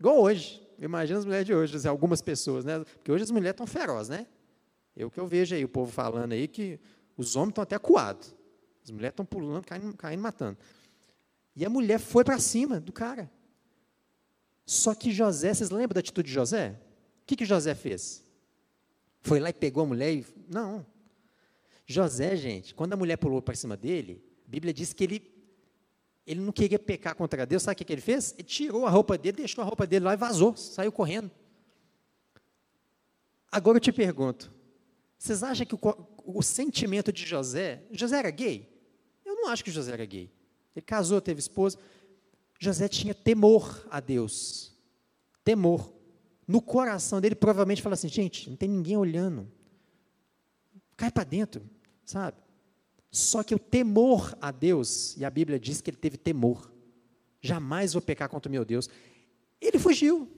Igual 0.00 0.20
hoje. 0.20 0.65
Imagina 0.78 1.18
as 1.18 1.24
mulheres 1.24 1.46
de 1.46 1.54
hoje, 1.54 1.88
algumas 1.88 2.20
pessoas, 2.20 2.64
né? 2.64 2.78
Porque 2.78 3.10
hoje 3.10 3.24
as 3.24 3.30
mulheres 3.30 3.54
estão 3.54 3.66
ferozes, 3.66 4.08
né? 4.08 4.26
Eu 4.96 5.10
que 5.10 5.18
eu 5.18 5.26
vejo 5.26 5.54
aí 5.54 5.64
o 5.64 5.68
povo 5.68 5.90
falando 5.90 6.32
aí 6.32 6.48
que 6.48 6.80
os 7.16 7.36
homens 7.36 7.50
estão 7.50 7.62
até 7.62 7.78
coados. 7.78 8.34
As 8.84 8.90
mulheres 8.90 9.12
estão 9.12 9.26
pulando, 9.26 9.64
caindo, 9.64 9.96
caindo, 9.96 10.20
matando. 10.20 10.58
E 11.54 11.64
a 11.64 11.70
mulher 11.70 11.98
foi 11.98 12.24
para 12.24 12.38
cima 12.38 12.78
do 12.78 12.92
cara. 12.92 13.30
Só 14.64 14.94
que 14.94 15.12
José, 15.12 15.54
vocês 15.54 15.70
lembram 15.70 15.94
da 15.94 16.00
atitude 16.00 16.28
de 16.28 16.34
José? 16.34 16.78
O 17.22 17.26
que, 17.26 17.36
que 17.36 17.44
José 17.44 17.74
fez? 17.74 18.24
Foi 19.22 19.40
lá 19.40 19.50
e 19.50 19.52
pegou 19.52 19.82
a 19.82 19.86
mulher 19.86 20.12
e. 20.12 20.26
Não. 20.48 20.84
José, 21.86 22.36
gente, 22.36 22.74
quando 22.74 22.92
a 22.92 22.96
mulher 22.96 23.16
pulou 23.16 23.40
para 23.40 23.54
cima 23.54 23.76
dele, 23.76 24.22
a 24.46 24.50
Bíblia 24.50 24.74
diz 24.74 24.92
que 24.92 25.04
ele, 25.04 25.35
ele 26.26 26.40
não 26.40 26.52
queria 26.52 26.78
pecar 26.78 27.14
contra 27.14 27.46
Deus. 27.46 27.62
Sabe 27.62 27.80
o 27.80 27.84
que, 27.84 27.92
ele 27.92 28.00
fez? 28.00 28.32
Ele 28.32 28.42
tirou 28.42 28.86
a 28.86 28.90
roupa 28.90 29.16
dele, 29.16 29.36
deixou 29.36 29.62
a 29.62 29.64
roupa 29.64 29.86
dele 29.86 30.04
lá 30.04 30.14
e 30.14 30.16
vazou, 30.16 30.56
saiu 30.56 30.90
correndo. 30.90 31.30
Agora 33.50 33.76
eu 33.76 33.80
te 33.80 33.92
pergunto: 33.92 34.52
vocês 35.16 35.42
acham 35.42 35.64
que 35.64 35.74
o, 35.74 35.78
o 36.24 36.42
sentimento 36.42 37.12
de 37.12 37.24
José. 37.24 37.84
José 37.92 38.18
era 38.18 38.30
gay? 38.30 38.68
Eu 39.24 39.36
não 39.36 39.48
acho 39.48 39.62
que 39.62 39.70
José 39.70 39.92
era 39.92 40.04
gay. 40.04 40.30
Ele 40.74 40.84
casou, 40.84 41.20
teve 41.20 41.38
esposa. 41.38 41.78
José 42.58 42.88
tinha 42.88 43.14
temor 43.14 43.86
a 43.90 44.00
Deus. 44.00 44.74
Temor 45.44 45.94
no 46.46 46.62
coração 46.62 47.20
dele, 47.20 47.34
provavelmente 47.34 47.82
fala 47.82 47.94
assim: 47.94 48.08
gente, 48.08 48.50
não 48.50 48.56
tem 48.56 48.68
ninguém 48.68 48.96
olhando. 48.96 49.50
Cai 50.96 51.10
para 51.10 51.24
dentro, 51.24 51.62
sabe? 52.04 52.36
Só 53.16 53.42
que 53.42 53.54
o 53.54 53.58
temor 53.58 54.36
a 54.42 54.50
Deus, 54.50 55.16
e 55.16 55.24
a 55.24 55.30
Bíblia 55.30 55.58
diz 55.58 55.80
que 55.80 55.88
ele 55.88 55.96
teve 55.96 56.18
temor. 56.18 56.70
Jamais 57.40 57.94
vou 57.94 58.02
pecar 58.02 58.28
contra 58.28 58.46
o 58.46 58.52
meu 58.52 58.62
Deus. 58.62 58.90
Ele 59.58 59.78
fugiu. 59.78 60.30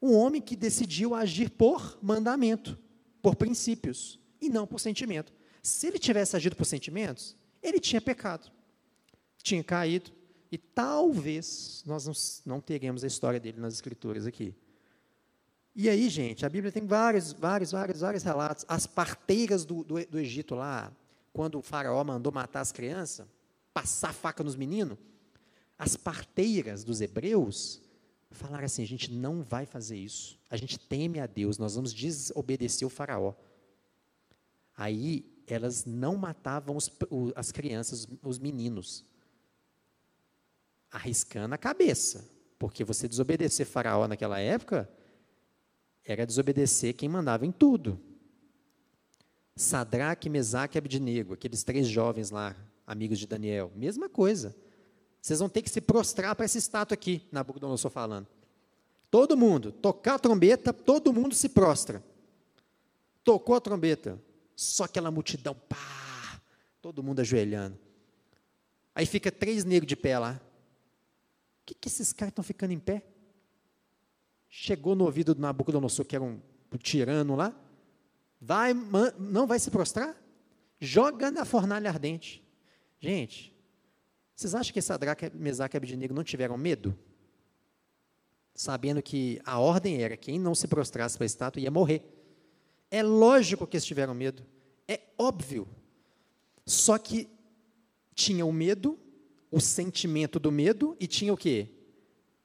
Um 0.00 0.14
homem 0.14 0.40
que 0.40 0.54
decidiu 0.54 1.12
agir 1.12 1.50
por 1.50 1.98
mandamento, 2.00 2.78
por 3.20 3.34
princípios, 3.34 4.20
e 4.40 4.48
não 4.48 4.64
por 4.64 4.78
sentimento. 4.78 5.32
Se 5.60 5.88
ele 5.88 5.98
tivesse 5.98 6.36
agido 6.36 6.54
por 6.54 6.66
sentimentos, 6.66 7.36
ele 7.60 7.80
tinha 7.80 8.00
pecado. 8.00 8.52
tinha 9.42 9.64
caído, 9.64 10.12
e 10.52 10.56
talvez 10.56 11.82
nós 11.84 12.06
não, 12.06 12.14
não 12.46 12.60
teremos 12.60 13.02
a 13.02 13.08
história 13.08 13.40
dele 13.40 13.58
nas 13.58 13.74
escrituras 13.74 14.24
aqui. 14.24 14.54
E 15.74 15.88
aí, 15.88 16.08
gente, 16.08 16.46
a 16.46 16.48
Bíblia 16.48 16.70
tem 16.70 16.86
vários, 16.86 17.32
vários, 17.32 17.72
vários, 17.72 18.00
vários 18.02 18.22
relatos. 18.22 18.64
As 18.68 18.86
parteiras 18.86 19.64
do, 19.64 19.82
do, 19.82 20.06
do 20.06 20.20
Egito 20.20 20.54
lá, 20.54 20.92
quando 21.34 21.58
o 21.58 21.62
faraó 21.62 22.02
mandou 22.04 22.32
matar 22.32 22.60
as 22.60 22.70
crianças, 22.70 23.26
passar 23.74 24.14
faca 24.14 24.44
nos 24.44 24.54
meninos, 24.54 24.96
as 25.76 25.96
parteiras 25.96 26.84
dos 26.84 27.00
hebreus 27.00 27.82
falaram 28.30 28.64
assim: 28.64 28.84
a 28.84 28.86
gente 28.86 29.12
não 29.12 29.42
vai 29.42 29.66
fazer 29.66 29.98
isso. 29.98 30.38
A 30.48 30.56
gente 30.56 30.78
teme 30.78 31.18
a 31.18 31.26
Deus, 31.26 31.58
nós 31.58 31.74
vamos 31.74 31.92
desobedecer 31.92 32.86
o 32.86 32.90
faraó. 32.90 33.34
Aí 34.76 35.28
elas 35.46 35.84
não 35.84 36.16
matavam 36.16 36.76
os, 36.76 36.90
as 37.34 37.50
crianças, 37.50 38.06
os 38.22 38.38
meninos, 38.38 39.04
arriscando 40.88 41.54
a 41.54 41.58
cabeça, 41.58 42.30
porque 42.60 42.84
você 42.84 43.08
desobedecer 43.08 43.66
faraó 43.66 44.06
naquela 44.06 44.38
época 44.38 44.88
era 46.04 46.24
desobedecer 46.24 46.94
quem 46.94 47.08
mandava 47.08 47.44
em 47.44 47.50
tudo. 47.50 48.00
Sadraque, 49.56 50.28
Mesaque 50.28 50.76
e 50.76 50.78
Abednego, 50.78 51.34
aqueles 51.34 51.62
três 51.62 51.86
jovens 51.86 52.30
lá, 52.30 52.56
amigos 52.86 53.18
de 53.18 53.26
Daniel, 53.26 53.70
mesma 53.76 54.08
coisa. 54.08 54.54
Vocês 55.20 55.38
vão 55.38 55.48
ter 55.48 55.62
que 55.62 55.70
se 55.70 55.80
prostrar 55.80 56.34
para 56.34 56.44
essa 56.44 56.58
estátua 56.58 56.94
aqui, 56.94 57.26
Nabucodonosor 57.30 57.90
falando. 57.90 58.26
Todo 59.10 59.36
mundo, 59.36 59.70
tocar 59.70 60.16
a 60.16 60.18
trombeta, 60.18 60.72
todo 60.72 61.12
mundo 61.12 61.34
se 61.34 61.48
prostra. 61.48 62.04
Tocou 63.22 63.54
a 63.54 63.60
trombeta, 63.60 64.20
só 64.56 64.84
aquela 64.84 65.10
multidão, 65.10 65.54
pá, 65.54 66.40
todo 66.82 67.02
mundo 67.02 67.20
ajoelhando. 67.20 67.78
Aí 68.94 69.06
fica 69.06 69.30
três 69.32 69.64
negros 69.64 69.88
de 69.88 69.96
pé 69.96 70.18
lá. 70.18 70.40
O 71.62 71.66
que, 71.66 71.74
que 71.74 71.88
esses 71.88 72.12
caras 72.12 72.32
estão 72.32 72.44
ficando 72.44 72.72
em 72.72 72.78
pé? 72.78 73.02
Chegou 74.50 74.94
no 74.94 75.04
ouvido 75.04 75.34
do 75.34 75.40
Nabucodonosor, 75.40 76.04
que 76.04 76.14
era 76.14 76.24
um, 76.24 76.40
um 76.70 76.76
tirano 76.76 77.34
lá. 77.34 77.54
Vai, 78.46 78.74
não 79.18 79.46
vai 79.46 79.58
se 79.58 79.70
prostrar? 79.70 80.14
Joga 80.78 81.30
na 81.30 81.46
fornalha 81.46 81.88
ardente. 81.88 82.44
Gente, 83.00 83.56
vocês 84.36 84.54
acham 84.54 84.70
que 84.70 84.82
Sadraque, 84.82 85.30
Mesaque 85.34 85.74
e 85.74 85.78
Abednego 85.78 86.12
não 86.12 86.22
tiveram 86.22 86.58
medo? 86.58 86.94
Sabendo 88.54 89.02
que 89.02 89.40
a 89.46 89.58
ordem 89.58 90.02
era 90.02 90.14
quem 90.14 90.38
não 90.38 90.54
se 90.54 90.68
prostrasse 90.68 91.16
para 91.16 91.24
a 91.24 91.26
estátua 91.26 91.62
ia 91.62 91.70
morrer. 91.70 92.04
É 92.90 93.02
lógico 93.02 93.66
que 93.66 93.78
eles 93.78 93.86
tiveram 93.86 94.12
medo. 94.12 94.44
É 94.86 95.00
óbvio. 95.16 95.66
Só 96.66 96.98
que 96.98 97.30
tinha 98.14 98.44
o 98.44 98.52
medo, 98.52 98.98
o 99.50 99.58
sentimento 99.58 100.38
do 100.38 100.52
medo 100.52 100.94
e 101.00 101.06
tinha 101.06 101.32
o 101.32 101.36
quê? 101.36 101.70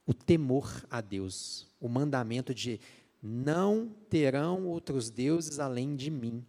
O 0.06 0.14
temor 0.14 0.86
a 0.90 1.02
Deus. 1.02 1.68
O 1.78 1.90
mandamento 1.90 2.54
de 2.54 2.80
não 3.22 3.90
terão 4.10 4.66
outros 4.68 5.10
deuses 5.10 5.60
além 5.60 5.96
de 5.96 6.10
mim. 6.10 6.46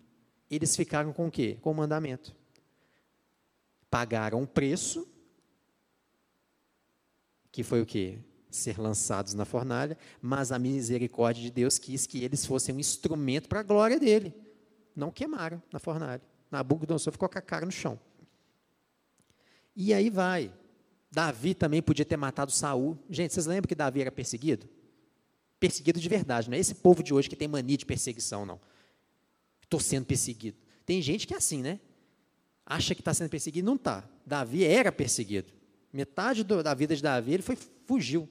Eles 0.50 0.76
ficaram 0.76 1.12
com 1.12 1.26
o 1.26 1.30
quê? 1.30 1.58
Com 1.60 1.70
o 1.70 1.74
mandamento. 1.74 2.34
Pagaram 3.90 4.42
o 4.42 4.46
preço, 4.46 5.08
que 7.50 7.62
foi 7.62 7.80
o 7.80 7.86
quê? 7.86 8.20
ser 8.50 8.78
lançados 8.78 9.34
na 9.34 9.44
fornalha, 9.44 9.96
mas 10.20 10.52
a 10.52 10.58
misericórdia 10.58 11.42
de 11.42 11.50
Deus 11.50 11.78
quis 11.78 12.06
que 12.06 12.22
eles 12.24 12.44
fossem 12.44 12.74
um 12.74 12.80
instrumento 12.80 13.48
para 13.48 13.60
a 13.60 13.62
glória 13.62 13.98
dele. 13.98 14.34
Não 14.94 15.10
queimaram 15.10 15.62
na 15.72 15.78
fornalha. 15.78 16.22
Nabucodonosor 16.50 17.12
ficou 17.12 17.28
com 17.28 17.38
a 17.38 17.42
cara 17.42 17.64
no 17.64 17.72
chão. 17.72 17.98
E 19.74 19.94
aí 19.94 20.10
vai. 20.10 20.52
Davi 21.10 21.54
também 21.54 21.80
podia 21.80 22.04
ter 22.04 22.16
matado 22.16 22.50
Saul. 22.50 22.98
Gente, 23.08 23.32
vocês 23.32 23.46
lembram 23.46 23.68
que 23.68 23.74
Davi 23.74 24.00
era 24.00 24.12
perseguido? 24.12 24.68
Perseguido 25.60 26.00
de 26.00 26.08
verdade, 26.08 26.48
não 26.48 26.56
é 26.56 26.60
esse 26.60 26.74
povo 26.74 27.02
de 27.02 27.14
hoje 27.14 27.28
que 27.28 27.36
tem 27.36 27.46
mania 27.46 27.76
de 27.76 27.86
perseguição, 27.86 28.44
não. 28.44 28.60
Estou 29.62 29.78
sendo 29.78 30.06
perseguido. 30.06 30.56
Tem 30.84 31.00
gente 31.00 31.26
que 31.26 31.34
é 31.34 31.36
assim, 31.36 31.62
né? 31.62 31.78
Acha 32.66 32.94
que 32.94 33.00
está 33.00 33.14
sendo 33.14 33.30
perseguido, 33.30 33.66
não 33.66 33.76
está. 33.76 34.08
Davi 34.26 34.64
era 34.64 34.90
perseguido. 34.90 35.52
Metade 35.92 36.42
do, 36.42 36.62
da 36.62 36.74
vida 36.74 36.96
de 36.96 37.02
Davi, 37.02 37.34
ele 37.34 37.42
foi, 37.42 37.56
fugiu. 37.86 38.28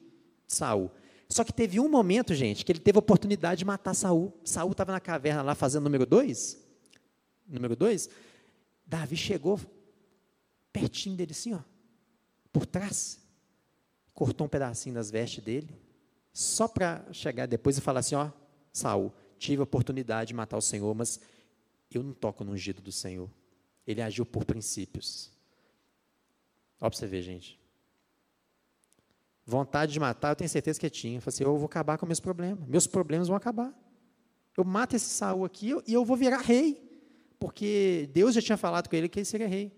Saul. 0.47 0.91
Só 1.29 1.43
que 1.43 1.53
teve 1.53 1.79
um 1.79 1.87
momento, 1.87 2.33
gente, 2.33 2.65
que 2.65 2.71
ele 2.71 2.79
teve 2.79 2.97
a 2.97 2.99
oportunidade 2.99 3.59
de 3.59 3.65
matar 3.65 3.93
Saul. 3.93 4.33
Saul 4.43 4.71
estava 4.71 4.91
na 4.91 4.99
caverna 4.99 5.43
lá 5.43 5.53
fazendo 5.53 5.83
número 5.83 6.05
dois. 6.05 6.57
Número 7.47 7.75
dois. 7.75 8.09
Davi 8.85 9.15
chegou 9.15 9.59
pertinho 10.73 11.15
dele 11.15 11.31
assim, 11.31 11.53
ó, 11.53 11.59
por 12.51 12.65
trás, 12.65 13.19
cortou 14.13 14.47
um 14.47 14.49
pedacinho 14.49 14.95
das 14.95 15.11
vestes 15.11 15.43
dele, 15.43 15.69
só 16.33 16.67
para 16.67 17.05
chegar 17.11 17.45
depois 17.45 17.77
e 17.77 17.81
falar 17.81 17.99
assim, 17.99 18.15
ó, 18.15 18.29
Saul, 18.71 19.13
tive 19.37 19.61
a 19.61 19.63
oportunidade 19.63 20.29
de 20.29 20.33
matar 20.33 20.57
o 20.57 20.61
Senhor, 20.61 20.93
mas 20.93 21.19
eu 21.91 22.03
não 22.03 22.13
toco 22.13 22.43
no 22.43 22.51
ungido 22.51 22.81
do 22.81 22.91
Senhor. 22.91 23.29
Ele 23.85 24.01
agiu 24.01 24.25
por 24.25 24.45
princípios. 24.45 25.31
Ó 26.79 26.89
para 26.89 26.97
você 26.97 27.07
ver, 27.07 27.21
gente. 27.21 27.59
Vontade 29.45 29.91
de 29.91 29.99
matar, 29.99 30.29
eu 30.29 30.35
tenho 30.35 30.49
certeza 30.49 30.79
que 30.79 30.89
tinha. 30.89 31.17
Eu 31.17 31.21
falei 31.21 31.35
assim, 31.35 31.43
eu 31.43 31.57
vou 31.57 31.65
acabar 31.65 31.97
com 31.97 32.05
meus 32.05 32.19
problemas. 32.19 32.67
Meus 32.67 32.85
problemas 32.85 33.27
vão 33.27 33.35
acabar. 33.35 33.73
Eu 34.55 34.63
mato 34.63 34.95
esse 34.95 35.09
Saul 35.09 35.43
aqui 35.43 35.73
e 35.87 35.93
eu 35.93 36.05
vou 36.05 36.15
virar 36.15 36.41
rei. 36.41 36.87
Porque 37.39 38.09
Deus 38.13 38.35
já 38.35 38.41
tinha 38.41 38.57
falado 38.57 38.89
com 38.89 38.95
ele 38.95 39.09
que 39.09 39.17
ele 39.17 39.25
seria 39.25 39.47
rei. 39.47 39.71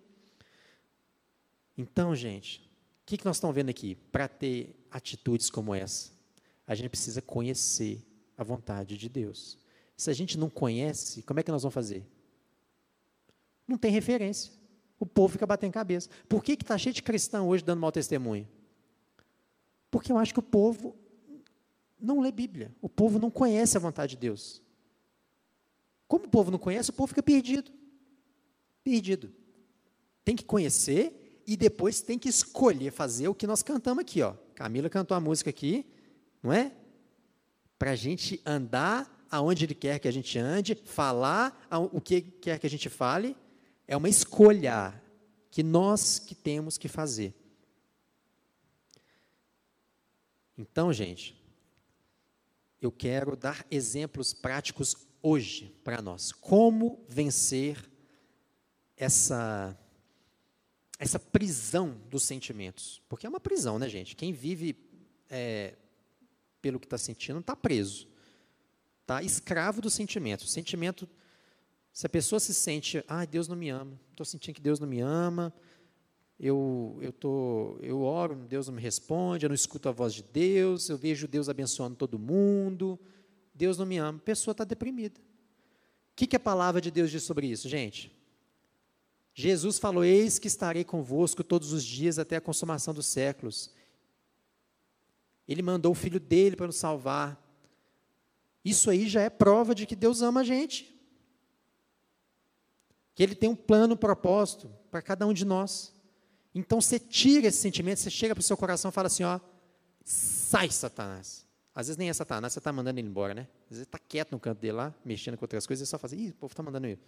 Então, 1.77 2.13
gente, 2.15 2.59
o 2.59 3.05
que, 3.05 3.17
que 3.17 3.25
nós 3.25 3.37
estamos 3.37 3.55
vendo 3.55 3.69
aqui? 3.69 3.95
Para 3.95 4.27
ter 4.27 4.75
atitudes 4.89 5.49
como 5.49 5.73
essa, 5.73 6.11
a 6.71 6.75
gente 6.75 6.87
precisa 6.87 7.21
conhecer 7.21 8.01
a 8.37 8.45
vontade 8.45 8.97
de 8.97 9.09
Deus. 9.09 9.57
Se 9.97 10.09
a 10.09 10.13
gente 10.13 10.37
não 10.37 10.49
conhece, 10.49 11.21
como 11.21 11.37
é 11.37 11.43
que 11.43 11.51
nós 11.51 11.63
vamos 11.63 11.73
fazer? 11.73 12.07
Não 13.67 13.77
tem 13.77 13.91
referência. 13.91 14.53
O 14.97 15.05
povo 15.05 15.33
fica 15.33 15.45
batendo 15.45 15.73
cabeça. 15.73 16.07
Por 16.29 16.41
que 16.41 16.53
está 16.53 16.77
cheio 16.77 16.95
de 16.95 17.03
cristão 17.03 17.49
hoje 17.49 17.61
dando 17.61 17.81
mau 17.81 17.91
testemunho? 17.91 18.47
Porque 19.89 20.13
eu 20.13 20.17
acho 20.17 20.31
que 20.31 20.39
o 20.39 20.43
povo 20.43 20.95
não 21.99 22.21
lê 22.21 22.31
Bíblia. 22.31 22.73
O 22.81 22.87
povo 22.87 23.19
não 23.19 23.29
conhece 23.29 23.75
a 23.75 23.79
vontade 23.81 24.11
de 24.11 24.21
Deus. 24.21 24.61
Como 26.07 26.23
o 26.23 26.29
povo 26.29 26.51
não 26.51 26.57
conhece, 26.57 26.89
o 26.89 26.93
povo 26.93 27.07
fica 27.07 27.21
perdido. 27.21 27.69
Perdido. 28.81 29.33
Tem 30.23 30.37
que 30.37 30.45
conhecer 30.45 31.43
e 31.45 31.57
depois 31.57 31.99
tem 31.99 32.17
que 32.17 32.29
escolher 32.29 32.91
fazer 32.91 33.27
o 33.27 33.35
que 33.35 33.45
nós 33.45 33.61
cantamos 33.61 34.03
aqui. 34.03 34.21
Ó. 34.21 34.35
Camila 34.55 34.89
cantou 34.89 35.17
a 35.17 35.19
música 35.19 35.49
aqui, 35.49 35.85
não 36.41 36.51
é? 36.51 36.71
Para 37.77 37.91
a 37.91 37.95
gente 37.95 38.41
andar 38.45 39.25
aonde 39.29 39.65
Ele 39.65 39.75
quer 39.75 39.99
que 39.99 40.07
a 40.07 40.11
gente 40.11 40.37
ande, 40.37 40.75
falar 40.75 41.67
o 41.91 42.01
que 42.01 42.21
quer 42.21 42.59
que 42.59 42.67
a 42.67 42.69
gente 42.69 42.89
fale. 42.89 43.35
É 43.87 43.95
uma 43.95 44.09
escolha 44.09 45.01
que 45.49 45.63
nós 45.63 46.19
que 46.19 46.35
temos 46.35 46.77
que 46.77 46.87
fazer. 46.87 47.33
Então, 50.57 50.91
gente, 50.93 51.35
eu 52.81 52.91
quero 52.91 53.35
dar 53.35 53.65
exemplos 53.71 54.33
práticos 54.33 54.95
hoje 55.21 55.75
para 55.83 56.01
nós. 56.01 56.31
Como 56.31 57.03
vencer 57.07 57.77
essa 58.97 59.77
essa 60.99 61.17
prisão 61.17 61.99
dos 62.09 62.23
sentimentos? 62.23 63.01
Porque 63.09 63.25
é 63.25 63.29
uma 63.29 63.39
prisão, 63.39 63.79
né, 63.79 63.89
gente? 63.89 64.15
Quem 64.15 64.31
vive 64.31 64.75
é, 65.27 65.73
pelo 66.61 66.79
que 66.79 66.85
está 66.85 66.97
sentindo 66.97 67.39
está 67.39 67.55
preso, 67.55 68.07
está 69.01 69.23
escravo 69.23 69.81
dos 69.81 69.93
sentimentos. 69.93 70.45
O 70.45 70.49
sentimento, 70.49 71.07
se 71.91 72.05
a 72.05 72.09
pessoa 72.09 72.39
se 72.39 72.53
sente, 72.53 73.03
ah, 73.07 73.25
Deus 73.25 73.47
não 73.47 73.55
me 73.55 73.69
ama, 73.69 73.99
estou 74.11 74.25
sentindo 74.25 74.55
que 74.55 74.61
Deus 74.61 74.79
não 74.79 74.87
me 74.87 74.99
ama, 74.99 75.53
eu, 76.39 76.97
eu, 77.01 77.11
tô, 77.11 77.77
eu 77.81 78.01
oro, 78.01 78.35
Deus 78.35 78.67
não 78.67 78.73
me 78.73 78.81
responde, 78.81 79.45
eu 79.45 79.49
não 79.49 79.55
escuto 79.55 79.89
a 79.89 79.91
voz 79.91 80.13
de 80.13 80.23
Deus, 80.23 80.89
eu 80.89 80.97
vejo 80.97 81.27
Deus 81.27 81.49
abençoando 81.49 81.95
todo 81.95 82.17
mundo, 82.17 82.99
Deus 83.53 83.77
não 83.77 83.85
me 83.85 83.97
ama, 83.97 84.17
a 84.17 84.21
pessoa 84.21 84.53
está 84.53 84.63
deprimida. 84.63 85.19
O 85.19 86.15
que, 86.15 86.25
que 86.25 86.35
a 86.35 86.39
palavra 86.39 86.81
de 86.81 86.89
Deus 86.89 87.11
diz 87.11 87.23
sobre 87.23 87.47
isso, 87.47 87.69
gente? 87.69 88.11
Jesus 89.33 89.79
falou: 89.79 90.03
Eis 90.03 90.37
que 90.37 90.47
estarei 90.47 90.83
convosco 90.83 91.43
todos 91.43 91.71
os 91.71 91.83
dias 91.83 92.19
até 92.19 92.35
a 92.35 92.41
consumação 92.41 92.93
dos 92.93 93.05
séculos. 93.05 93.71
Ele 95.51 95.61
mandou 95.61 95.91
o 95.91 95.95
filho 95.95 96.19
dele 96.19 96.55
para 96.55 96.67
nos 96.67 96.77
salvar. 96.77 97.37
Isso 98.63 98.89
aí 98.89 99.07
já 99.07 99.21
é 99.21 99.29
prova 99.29 99.75
de 99.75 99.85
que 99.85 99.95
Deus 99.95 100.21
ama 100.21 100.41
a 100.41 100.43
gente. 100.43 100.97
Que 103.13 103.23
Ele 103.23 103.35
tem 103.35 103.49
um 103.49 103.55
plano, 103.55 103.95
um 103.95 103.97
propósito 103.97 104.71
para 104.89 105.01
cada 105.01 105.27
um 105.27 105.33
de 105.33 105.43
nós. 105.43 105.93
Então 106.55 106.79
você 106.79 106.97
tira 106.97 107.47
esse 107.47 107.57
sentimento, 107.59 107.99
você 107.99 108.09
chega 108.09 108.33
para 108.33 108.41
o 108.41 108.43
seu 108.43 108.55
coração 108.55 108.89
e 108.89 108.93
fala 108.93 109.07
assim: 109.07 109.23
ó, 109.23 109.39
sai, 110.03 110.69
Satanás. 110.69 111.45
Às 111.73 111.87
vezes 111.87 111.97
nem 111.97 112.09
é 112.09 112.13
Satanás, 112.13 112.53
você 112.53 112.59
está 112.59 112.71
mandando 112.71 112.99
ele 112.99 113.07
embora, 113.07 113.33
né? 113.33 113.47
Às 113.63 113.77
vezes 113.77 113.83
está 113.83 113.97
quieto 113.97 114.31
no 114.31 114.39
canto 114.39 114.59
dele 114.59 114.73
lá, 114.73 114.93
mexendo 115.05 115.37
com 115.37 115.43
outras 115.45 115.65
coisas, 115.65 115.87
e 115.87 115.89
só 115.89 115.97
faz, 115.97 116.11
ih, 116.11 116.29
o 116.29 116.33
povo 116.35 116.51
está 116.51 116.61
mandando 116.61 116.87
ele. 116.87 116.99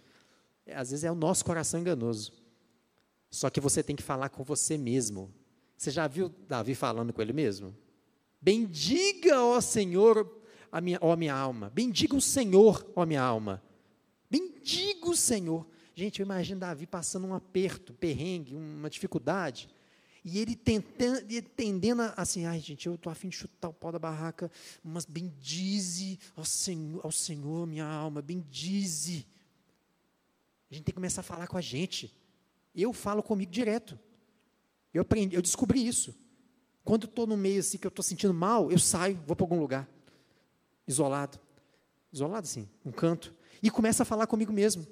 É, 0.66 0.74
às 0.74 0.90
vezes 0.90 1.04
é 1.04 1.10
o 1.10 1.14
nosso 1.14 1.44
coração 1.44 1.78
enganoso. 1.78 2.32
Só 3.30 3.50
que 3.50 3.60
você 3.60 3.82
tem 3.82 3.94
que 3.94 4.02
falar 4.02 4.30
com 4.30 4.42
você 4.42 4.78
mesmo. 4.78 5.32
Você 5.76 5.90
já 5.90 6.06
viu 6.06 6.28
Davi 6.48 6.74
falando 6.74 7.12
com 7.12 7.20
ele 7.20 7.32
mesmo? 7.32 7.76
Bendiga, 8.44 9.42
ó 9.42 9.58
Senhor, 9.58 10.30
a 10.70 10.78
minha, 10.78 10.98
ó 11.00 11.16
minha 11.16 11.34
alma. 11.34 11.70
Bendiga 11.70 12.14
o 12.14 12.20
Senhor, 12.20 12.86
ó 12.94 13.06
minha 13.06 13.22
alma. 13.22 13.62
Bendiga 14.30 15.08
o 15.08 15.16
Senhor. 15.16 15.66
Gente, 15.94 16.20
eu 16.20 16.26
imagino 16.26 16.60
Davi 16.60 16.86
passando 16.86 17.26
um 17.26 17.32
aperto, 17.32 17.94
perrengue, 17.94 18.54
uma 18.54 18.90
dificuldade. 18.90 19.70
E 20.22 20.38
ele 20.38 20.54
tentando, 20.54 21.22
tendendo 21.56 22.02
assim, 22.18 22.44
ai 22.44 22.60
gente, 22.60 22.86
eu 22.86 22.96
estou 22.96 23.10
afim 23.10 23.30
de 23.30 23.36
chutar 23.36 23.70
o 23.70 23.72
pau 23.72 23.90
da 23.90 23.98
barraca, 23.98 24.50
mas 24.82 25.06
bendize 25.06 26.18
ao 26.36 26.44
Senhor, 26.44 27.00
ao 27.02 27.12
Senhor, 27.12 27.66
minha 27.66 27.86
alma, 27.86 28.20
bendize. 28.20 29.26
A 30.70 30.74
gente 30.74 30.84
tem 30.84 30.92
que 30.92 30.96
começar 30.96 31.22
a 31.22 31.24
falar 31.24 31.46
com 31.46 31.56
a 31.56 31.62
gente. 31.62 32.14
Eu 32.74 32.92
falo 32.92 33.22
comigo 33.22 33.50
direto. 33.50 33.98
Eu 34.92 35.00
aprendi, 35.00 35.34
eu 35.34 35.40
descobri 35.40 35.86
isso. 35.86 36.14
Quando 36.84 37.06
estou 37.06 37.26
no 37.26 37.36
meio 37.36 37.60
assim 37.60 37.78
que 37.78 37.86
eu 37.86 37.88
estou 37.88 38.02
sentindo 38.02 38.34
mal, 38.34 38.70
eu 38.70 38.78
saio, 38.78 39.18
vou 39.26 39.34
para 39.34 39.44
algum 39.44 39.58
lugar, 39.58 39.88
isolado, 40.86 41.38
isolado 42.12 42.44
assim, 42.46 42.68
um 42.84 42.92
canto, 42.92 43.32
e 43.62 43.70
começo 43.70 44.02
a 44.02 44.04
falar 44.04 44.26
comigo 44.26 44.52
mesmo. 44.52 44.86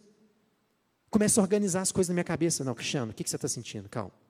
Começo 1.10 1.38
a 1.40 1.42
organizar 1.42 1.82
as 1.82 1.92
coisas 1.92 2.08
na 2.08 2.14
minha 2.14 2.24
cabeça. 2.24 2.64
Não, 2.64 2.74
Cristiano, 2.74 3.12
o 3.12 3.14
que, 3.14 3.22
que 3.22 3.28
você 3.28 3.36
está 3.36 3.46
sentindo? 3.46 3.86
Calma 3.86 4.22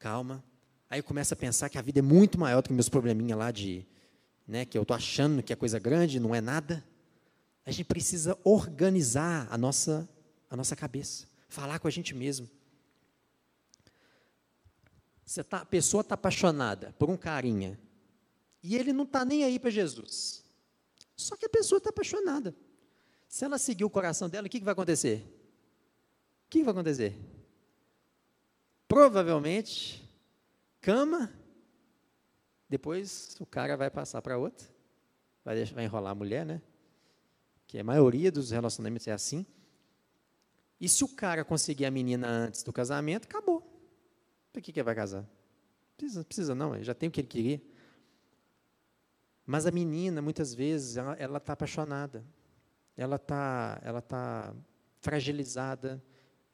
calma. 0.00 0.42
Aí 0.88 0.98
eu 0.98 1.04
começo 1.04 1.34
a 1.34 1.36
pensar 1.36 1.68
que 1.68 1.76
a 1.76 1.82
vida 1.82 1.98
é 1.98 2.02
muito 2.02 2.40
maior 2.40 2.62
do 2.62 2.68
que 2.68 2.72
meus 2.72 2.88
probleminha 2.88 3.36
lá 3.36 3.50
de, 3.50 3.86
né, 4.48 4.64
que 4.64 4.76
eu 4.76 4.82
estou 4.82 4.96
achando 4.96 5.42
que 5.42 5.52
é 5.52 5.56
coisa 5.56 5.78
grande, 5.78 6.18
não 6.18 6.34
é 6.34 6.40
nada. 6.40 6.82
A 7.66 7.70
gente 7.70 7.84
precisa 7.84 8.36
organizar 8.42 9.46
a 9.50 9.58
nossa, 9.58 10.08
a 10.48 10.56
nossa 10.56 10.74
cabeça, 10.74 11.26
falar 11.48 11.78
com 11.78 11.86
a 11.86 11.90
gente 11.90 12.14
mesmo. 12.14 12.48
Você 15.24 15.44
tá, 15.44 15.58
a 15.58 15.64
pessoa 15.64 16.00
está 16.00 16.14
apaixonada 16.14 16.94
por 16.98 17.08
um 17.08 17.16
carinha 17.16 17.78
e 18.62 18.76
ele 18.76 18.92
não 18.92 19.04
está 19.04 19.24
nem 19.24 19.44
aí 19.44 19.58
para 19.58 19.70
Jesus. 19.70 20.44
Só 21.16 21.36
que 21.36 21.46
a 21.46 21.50
pessoa 21.50 21.78
está 21.78 21.90
apaixonada. 21.90 22.54
Se 23.28 23.44
ela 23.44 23.58
seguir 23.58 23.84
o 23.84 23.90
coração 23.90 24.28
dela, 24.28 24.46
o 24.46 24.50
que, 24.50 24.58
que 24.58 24.64
vai 24.64 24.72
acontecer? 24.72 25.22
O 26.46 26.50
que, 26.50 26.58
que 26.58 26.64
vai 26.64 26.72
acontecer? 26.72 27.16
provavelmente, 28.90 30.04
cama, 30.80 31.32
depois 32.68 33.36
o 33.38 33.46
cara 33.46 33.76
vai 33.76 33.88
passar 33.88 34.20
para 34.20 34.36
outra, 34.36 34.66
vai, 35.44 35.54
deixar, 35.54 35.76
vai 35.76 35.84
enrolar 35.84 36.10
a 36.10 36.14
mulher, 36.14 36.44
né? 36.44 36.60
Que 37.68 37.78
a 37.78 37.84
maioria 37.84 38.32
dos 38.32 38.50
relacionamentos 38.50 39.06
é 39.06 39.12
assim. 39.12 39.46
E 40.80 40.88
se 40.88 41.04
o 41.04 41.08
cara 41.08 41.44
conseguir 41.44 41.84
a 41.84 41.90
menina 41.90 42.26
antes 42.26 42.64
do 42.64 42.72
casamento, 42.72 43.26
acabou. 43.26 43.49
Por 44.52 44.60
que, 44.60 44.72
que 44.72 44.82
vai 44.82 44.94
casar? 44.94 45.24
Precisa, 45.96 46.24
precisa 46.24 46.54
não, 46.54 46.82
já 46.82 46.94
tem 46.94 47.08
o 47.08 47.12
que 47.12 47.20
ele 47.20 47.28
queria. 47.28 47.62
Mas 49.44 49.66
a 49.66 49.70
menina, 49.70 50.22
muitas 50.22 50.54
vezes, 50.54 50.96
ela 50.96 51.38
está 51.38 51.52
apaixonada, 51.52 52.24
ela 52.96 53.16
está 53.16 53.80
ela 53.82 54.00
tá 54.00 54.54
fragilizada, 55.00 56.02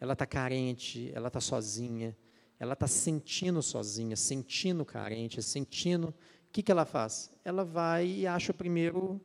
ela 0.01 0.13
está 0.13 0.27
carente, 0.27 1.11
ela 1.15 1.29
está 1.29 1.41
sozinha, 1.41 2.17
ela 2.59 2.73
está 2.73 2.87
sentindo 2.87 3.63
sozinha, 3.63 4.17
sentindo 4.17 4.85
carente, 4.85 5.43
sentindo. 5.43 6.09
O 6.09 6.15
que, 6.53 6.63
que 6.63 6.73
ela 6.73 6.87
faz? 6.87 7.31
Ela 7.45 7.65
vai 7.65 8.07
e 8.07 8.27
acha 8.27 8.53
o 8.53 8.55
primeiro, 8.55 9.21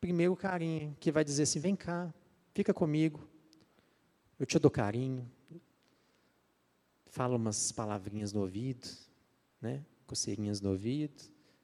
primeiro 0.00 0.34
carinho, 0.36 0.96
que 0.98 1.12
vai 1.12 1.24
dizer 1.24 1.42
assim: 1.42 1.60
vem 1.60 1.76
cá, 1.76 2.12
fica 2.54 2.72
comigo, 2.72 3.28
eu 4.38 4.46
te 4.46 4.58
dou 4.58 4.70
carinho. 4.70 5.30
Fala 7.14 7.36
umas 7.36 7.70
palavrinhas 7.70 8.32
no 8.32 8.40
ouvido, 8.40 8.88
né? 9.60 9.84
coceirinhas 10.04 10.60
no 10.60 10.70
ouvido, 10.70 11.22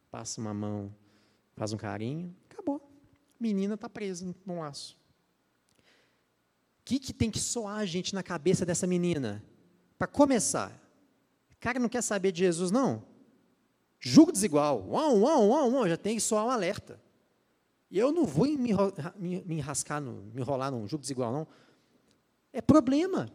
passa 0.08 0.40
uma 0.40 0.54
mão, 0.54 0.94
faz 1.56 1.72
um 1.72 1.76
carinho, 1.76 2.32
acabou. 2.48 2.80
Menina 3.38 3.74
está 3.74 3.90
presa 3.90 4.32
num 4.46 4.60
laço. 4.60 4.96
O 6.78 6.84
que, 6.84 7.00
que 7.00 7.12
tem 7.12 7.32
que 7.32 7.40
soar 7.40 7.84
gente 7.84 8.14
na 8.14 8.22
cabeça 8.22 8.64
dessa 8.64 8.86
menina? 8.86 9.42
Para 9.98 10.06
começar, 10.06 10.72
cara 11.58 11.80
não 11.80 11.88
quer 11.88 12.02
saber 12.04 12.30
de 12.30 12.38
Jesus, 12.38 12.70
não. 12.70 13.02
Julgo 13.98 14.30
desigual, 14.30 14.88
uau, 14.88 15.18
uau, 15.18 15.48
uau, 15.48 15.72
uau, 15.72 15.88
já 15.88 15.96
tem 15.96 16.14
que 16.14 16.22
soar 16.22 16.46
um 16.46 16.50
alerta. 16.50 17.02
E 17.90 17.98
eu 17.98 18.12
não 18.12 18.24
vou 18.24 18.46
me, 18.46 18.72
me, 19.16 19.42
me 19.44 19.56
enrascar, 19.56 20.00
no, 20.00 20.22
me 20.32 20.42
enrolar 20.42 20.70
num 20.70 20.86
julgo 20.86 21.02
desigual, 21.02 21.32
não. 21.32 21.48
É 22.52 22.62
problema. 22.62 23.28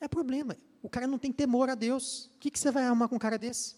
É 0.00 0.08
problema. 0.08 0.56
O 0.82 0.90
cara 0.90 1.06
não 1.06 1.18
tem 1.18 1.32
temor 1.32 1.70
a 1.70 1.74
Deus. 1.74 2.26
O 2.34 2.38
que, 2.38 2.50
que 2.50 2.58
você 2.58 2.70
vai 2.70 2.84
arrumar 2.84 3.08
com 3.08 3.14
um 3.14 3.20
cara 3.20 3.38
desse? 3.38 3.76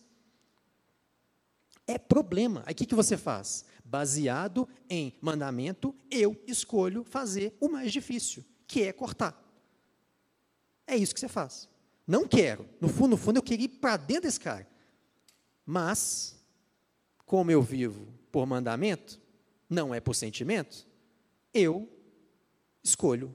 É 1.86 1.98
problema. 1.98 2.62
Aí 2.64 2.72
o 2.72 2.76
que, 2.76 2.86
que 2.86 2.94
você 2.94 3.16
faz? 3.16 3.64
Baseado 3.84 4.66
em 4.88 5.14
mandamento, 5.20 5.94
eu 6.10 6.42
escolho 6.46 7.04
fazer 7.04 7.54
o 7.60 7.68
mais 7.68 7.92
difícil, 7.92 8.42
que 8.66 8.82
é 8.82 8.92
cortar. 8.92 9.38
É 10.86 10.96
isso 10.96 11.12
que 11.12 11.20
você 11.20 11.28
faz. 11.28 11.68
Não 12.06 12.26
quero. 12.26 12.66
No 12.80 12.88
fundo, 12.88 13.10
no 13.10 13.16
fundo, 13.18 13.36
eu 13.36 13.42
queria 13.42 13.66
ir 13.66 13.68
para 13.68 13.98
dentro 13.98 14.22
desse 14.22 14.40
cara. 14.40 14.66
Mas, 15.64 16.36
como 17.26 17.50
eu 17.50 17.62
vivo 17.62 18.06
por 18.32 18.46
mandamento, 18.46 19.20
não 19.68 19.94
é 19.94 20.00
por 20.00 20.14
sentimento, 20.14 20.86
eu 21.52 21.88
escolho 22.82 23.34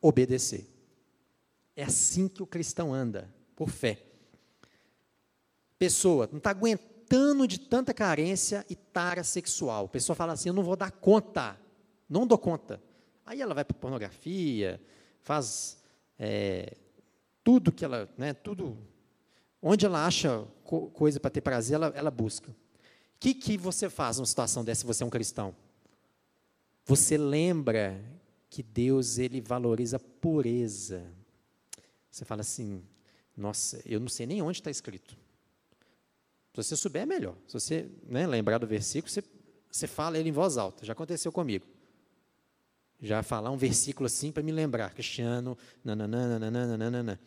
obedecer. 0.00 0.66
É 1.80 1.84
assim 1.84 2.28
que 2.28 2.42
o 2.42 2.46
cristão 2.46 2.92
anda, 2.92 3.34
por 3.56 3.70
fé. 3.70 4.02
Pessoa 5.78 6.28
não 6.30 6.36
está 6.36 6.50
aguentando 6.50 7.48
de 7.48 7.58
tanta 7.58 7.94
carência 7.94 8.66
e 8.68 8.76
tara 8.76 9.24
sexual. 9.24 9.86
A 9.86 9.88
pessoa 9.88 10.14
fala 10.14 10.34
assim: 10.34 10.50
eu 10.50 10.52
não 10.52 10.62
vou 10.62 10.76
dar 10.76 10.90
conta, 10.90 11.58
não 12.06 12.26
dou 12.26 12.36
conta. 12.36 12.82
Aí 13.24 13.40
ela 13.40 13.54
vai 13.54 13.64
para 13.64 13.74
pornografia, 13.74 14.78
faz 15.22 15.78
é, 16.18 16.76
tudo 17.42 17.72
que 17.72 17.82
ela, 17.82 18.06
né, 18.18 18.34
tudo, 18.34 18.76
onde 19.62 19.86
ela 19.86 20.04
acha 20.04 20.46
co 20.62 20.90
coisa 20.90 21.18
para 21.18 21.30
ter 21.30 21.40
prazer, 21.40 21.76
ela, 21.76 21.90
ela 21.96 22.10
busca. 22.10 22.50
O 22.50 22.54
que, 23.18 23.32
que 23.32 23.56
você 23.56 23.88
faz 23.88 24.18
numa 24.18 24.26
situação 24.26 24.62
dessa 24.62 24.82
se 24.82 24.86
você 24.86 25.02
é 25.02 25.06
um 25.06 25.10
cristão? 25.10 25.56
Você 26.84 27.16
lembra 27.16 27.98
que 28.50 28.62
Deus 28.62 29.16
ele 29.16 29.40
valoriza 29.40 29.96
a 29.96 30.00
pureza. 30.20 31.18
Você 32.10 32.24
fala 32.24 32.40
assim, 32.40 32.82
nossa, 33.36 33.80
eu 33.86 34.00
não 34.00 34.08
sei 34.08 34.26
nem 34.26 34.42
onde 34.42 34.58
está 34.58 34.70
escrito. 34.70 35.16
Se 36.54 36.64
você 36.64 36.76
souber, 36.76 37.02
é 37.02 37.06
melhor. 37.06 37.36
Se 37.46 37.54
você 37.54 37.90
né, 38.02 38.26
lembrar 38.26 38.58
do 38.58 38.66
versículo, 38.66 39.10
você, 39.10 39.22
você 39.70 39.86
fala 39.86 40.18
ele 40.18 40.28
em 40.28 40.32
voz 40.32 40.56
alta. 40.56 40.84
Já 40.84 40.92
aconteceu 40.92 41.30
comigo 41.30 41.66
já 43.00 43.22
falar 43.22 43.50
um 43.50 43.56
versículo 43.56 44.06
assim 44.06 44.30
para 44.30 44.42
me 44.42 44.52
lembrar, 44.52 44.92
Cristiano, 44.92 45.56
nananana, 45.82 47.18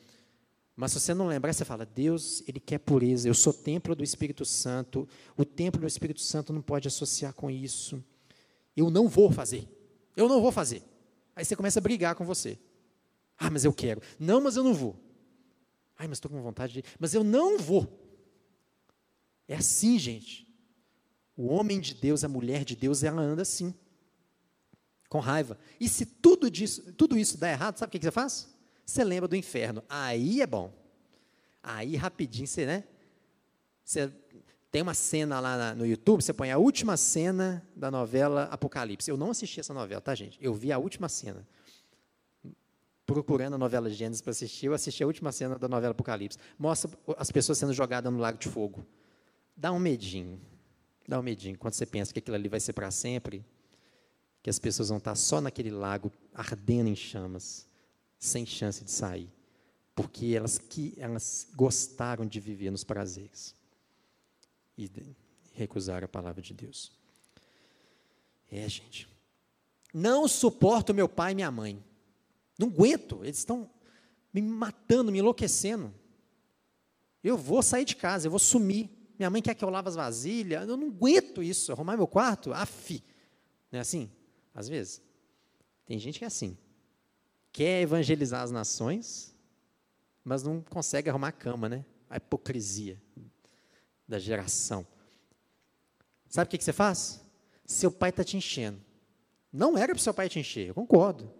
Mas 0.75 0.91
se 0.91 0.99
você 0.99 1.13
não 1.13 1.27
lembrar, 1.27 1.51
você 1.51 1.65
fala, 1.65 1.85
Deus, 1.85 2.43
Ele 2.47 2.59
quer 2.59 2.79
pureza, 2.79 3.27
eu 3.27 3.33
sou 3.33 3.51
templo 3.51 3.95
do 3.95 4.03
Espírito 4.03 4.45
Santo, 4.45 5.07
o 5.35 5.43
templo 5.43 5.81
do 5.81 5.87
Espírito 5.87 6.21
Santo 6.21 6.53
não 6.53 6.61
pode 6.61 6.87
associar 6.87 7.33
com 7.33 7.49
isso. 7.49 8.03
Eu 8.75 8.89
não 8.89 9.07
vou 9.07 9.31
fazer, 9.31 9.67
eu 10.15 10.29
não 10.29 10.41
vou 10.41 10.51
fazer. 10.51 10.83
Aí 11.35 11.43
você 11.43 11.55
começa 11.55 11.79
a 11.79 11.81
brigar 11.81 12.15
com 12.15 12.25
você. 12.25 12.57
Ah, 13.37 13.49
mas 13.49 13.65
eu 13.65 13.73
quero. 13.73 14.01
Não, 14.19 14.41
mas 14.41 14.55
eu 14.55 14.63
não 14.63 14.73
vou. 14.73 14.95
Ai, 15.97 16.07
mas 16.07 16.17
estou 16.17 16.29
com 16.29 16.41
vontade 16.41 16.73
de. 16.73 16.83
Mas 16.99 17.13
eu 17.13 17.23
não 17.23 17.57
vou. 17.57 17.87
É 19.47 19.55
assim, 19.55 19.99
gente. 19.99 20.47
O 21.35 21.47
homem 21.47 21.79
de 21.79 21.93
Deus, 21.93 22.23
a 22.23 22.27
mulher 22.27 22.63
de 22.63 22.75
Deus, 22.75 23.03
ela 23.03 23.21
anda 23.21 23.41
assim 23.41 23.73
com 25.13 25.19
raiva. 25.19 25.59
E 25.79 25.87
se 25.87 26.07
tudo, 26.07 26.49
disso, 26.49 26.91
tudo 26.93 27.15
isso 27.15 27.37
dá 27.37 27.51
errado, 27.51 27.77
sabe 27.77 27.89
o 27.89 27.91
que 27.91 28.03
você 28.03 28.09
faz? 28.09 28.49
Você 28.83 29.03
lembra 29.03 29.27
do 29.27 29.35
inferno. 29.35 29.83
Aí 29.87 30.41
é 30.41 30.47
bom. 30.47 30.73
Aí 31.61 31.95
rapidinho 31.95 32.47
você, 32.47 32.65
né? 32.65 32.83
Você 33.85 34.11
tem 34.71 34.81
uma 34.81 34.95
cena 34.95 35.39
lá 35.39 35.75
no 35.75 35.85
YouTube, 35.85 36.23
você 36.23 36.33
põe 36.33 36.49
a 36.49 36.57
última 36.57 36.97
cena 36.97 37.63
da 37.75 37.91
novela 37.91 38.45
Apocalipse. 38.45 39.07
Eu 39.11 39.15
não 39.15 39.29
assisti 39.29 39.59
essa 39.59 39.71
novela, 39.71 40.01
tá, 40.01 40.15
gente? 40.15 40.39
Eu 40.41 40.51
vi 40.51 40.71
a 40.71 40.79
última 40.79 41.07
cena. 41.07 41.47
Procurando 43.05 43.55
a 43.55 43.57
novela 43.57 43.89
Gênesis 43.89 44.21
para 44.21 44.31
assistir, 44.31 44.67
eu 44.67 44.73
assisti 44.73 45.03
a 45.03 45.07
última 45.07 45.31
cena 45.31 45.57
da 45.57 45.67
novela 45.67 45.91
Apocalipse. 45.91 46.37
Mostra 46.57 46.89
as 47.17 47.31
pessoas 47.31 47.57
sendo 47.57 47.73
jogadas 47.73 48.11
no 48.11 48.19
lago 48.19 48.37
de 48.37 48.47
fogo. 48.47 48.85
Dá 49.55 49.71
um 49.71 49.79
medinho. 49.79 50.39
Dá 51.07 51.19
um 51.19 51.23
medinho. 51.23 51.57
Quando 51.57 51.73
você 51.73 51.85
pensa 51.85 52.13
que 52.13 52.19
aquilo 52.19 52.35
ali 52.35 52.47
vai 52.47 52.59
ser 52.59 52.73
para 52.73 52.89
sempre, 52.91 53.45
que 54.41 54.49
as 54.49 54.57
pessoas 54.57 54.89
vão 54.89 54.97
estar 54.97 55.15
só 55.15 55.41
naquele 55.41 55.69
lago 55.69 56.11
ardendo 56.33 56.89
em 56.89 56.95
chamas, 56.95 57.67
sem 58.17 58.45
chance 58.45 58.83
de 58.83 58.91
sair, 58.91 59.29
porque 59.93 60.27
elas 60.27 60.57
que 60.57 60.93
elas 60.97 61.47
gostaram 61.55 62.25
de 62.25 62.39
viver 62.39 62.71
nos 62.71 62.83
prazeres 62.83 63.53
e 64.77 64.89
recusaram 65.53 66.05
a 66.05 66.09
palavra 66.09 66.41
de 66.41 66.53
Deus. 66.53 66.91
É, 68.51 68.67
gente. 68.67 69.07
Não 69.93 70.27
suporto 70.27 70.93
meu 70.93 71.07
pai 71.07 71.33
e 71.33 71.35
minha 71.35 71.51
mãe. 71.51 71.83
Não 72.57 72.67
aguento. 72.67 73.23
Eles 73.23 73.37
estão 73.37 73.69
me 74.33 74.41
matando, 74.41 75.11
me 75.11 75.19
enlouquecendo. 75.19 75.93
Eu 77.23 77.37
vou 77.37 77.61
sair 77.61 77.85
de 77.85 77.95
casa, 77.95 78.27
eu 78.27 78.31
vou 78.31 78.39
sumir. 78.39 78.89
Minha 79.17 79.29
mãe 79.29 79.41
quer 79.41 79.55
que 79.55 79.63
eu 79.63 79.69
lave 79.69 79.87
as 79.87 79.95
vasilhas, 79.95 80.67
eu 80.67 80.75
não 80.75 80.87
aguento 80.87 81.41
isso. 81.41 81.71
Arrumar 81.71 81.95
meu 81.95 82.07
quarto, 82.07 82.51
afi. 82.51 83.03
Não 83.71 83.77
é 83.77 83.81
assim? 83.81 84.11
Às 84.53 84.67
vezes. 84.67 85.01
Tem 85.85 85.97
gente 85.99 86.19
que 86.19 86.25
é 86.25 86.27
assim. 86.27 86.57
Quer 87.51 87.81
evangelizar 87.81 88.41
as 88.41 88.51
nações, 88.51 89.35
mas 90.23 90.43
não 90.43 90.61
consegue 90.61 91.09
arrumar 91.09 91.29
a 91.29 91.31
cama, 91.31 91.69
né? 91.69 91.85
A 92.09 92.17
hipocrisia 92.17 93.01
da 94.07 94.19
geração. 94.19 94.85
Sabe 96.27 96.47
o 96.47 96.49
que, 96.49 96.57
que 96.57 96.63
você 96.63 96.73
faz? 96.73 97.21
Seu 97.65 97.91
pai 97.91 98.09
está 98.09 98.23
te 98.23 98.35
enchendo. 98.35 98.81
Não 99.51 99.77
era 99.77 99.93
para 99.93 99.99
o 99.99 100.03
seu 100.03 100.13
pai 100.13 100.27
te 100.27 100.39
encher, 100.39 100.67
eu 100.67 100.73
concordo. 100.73 101.31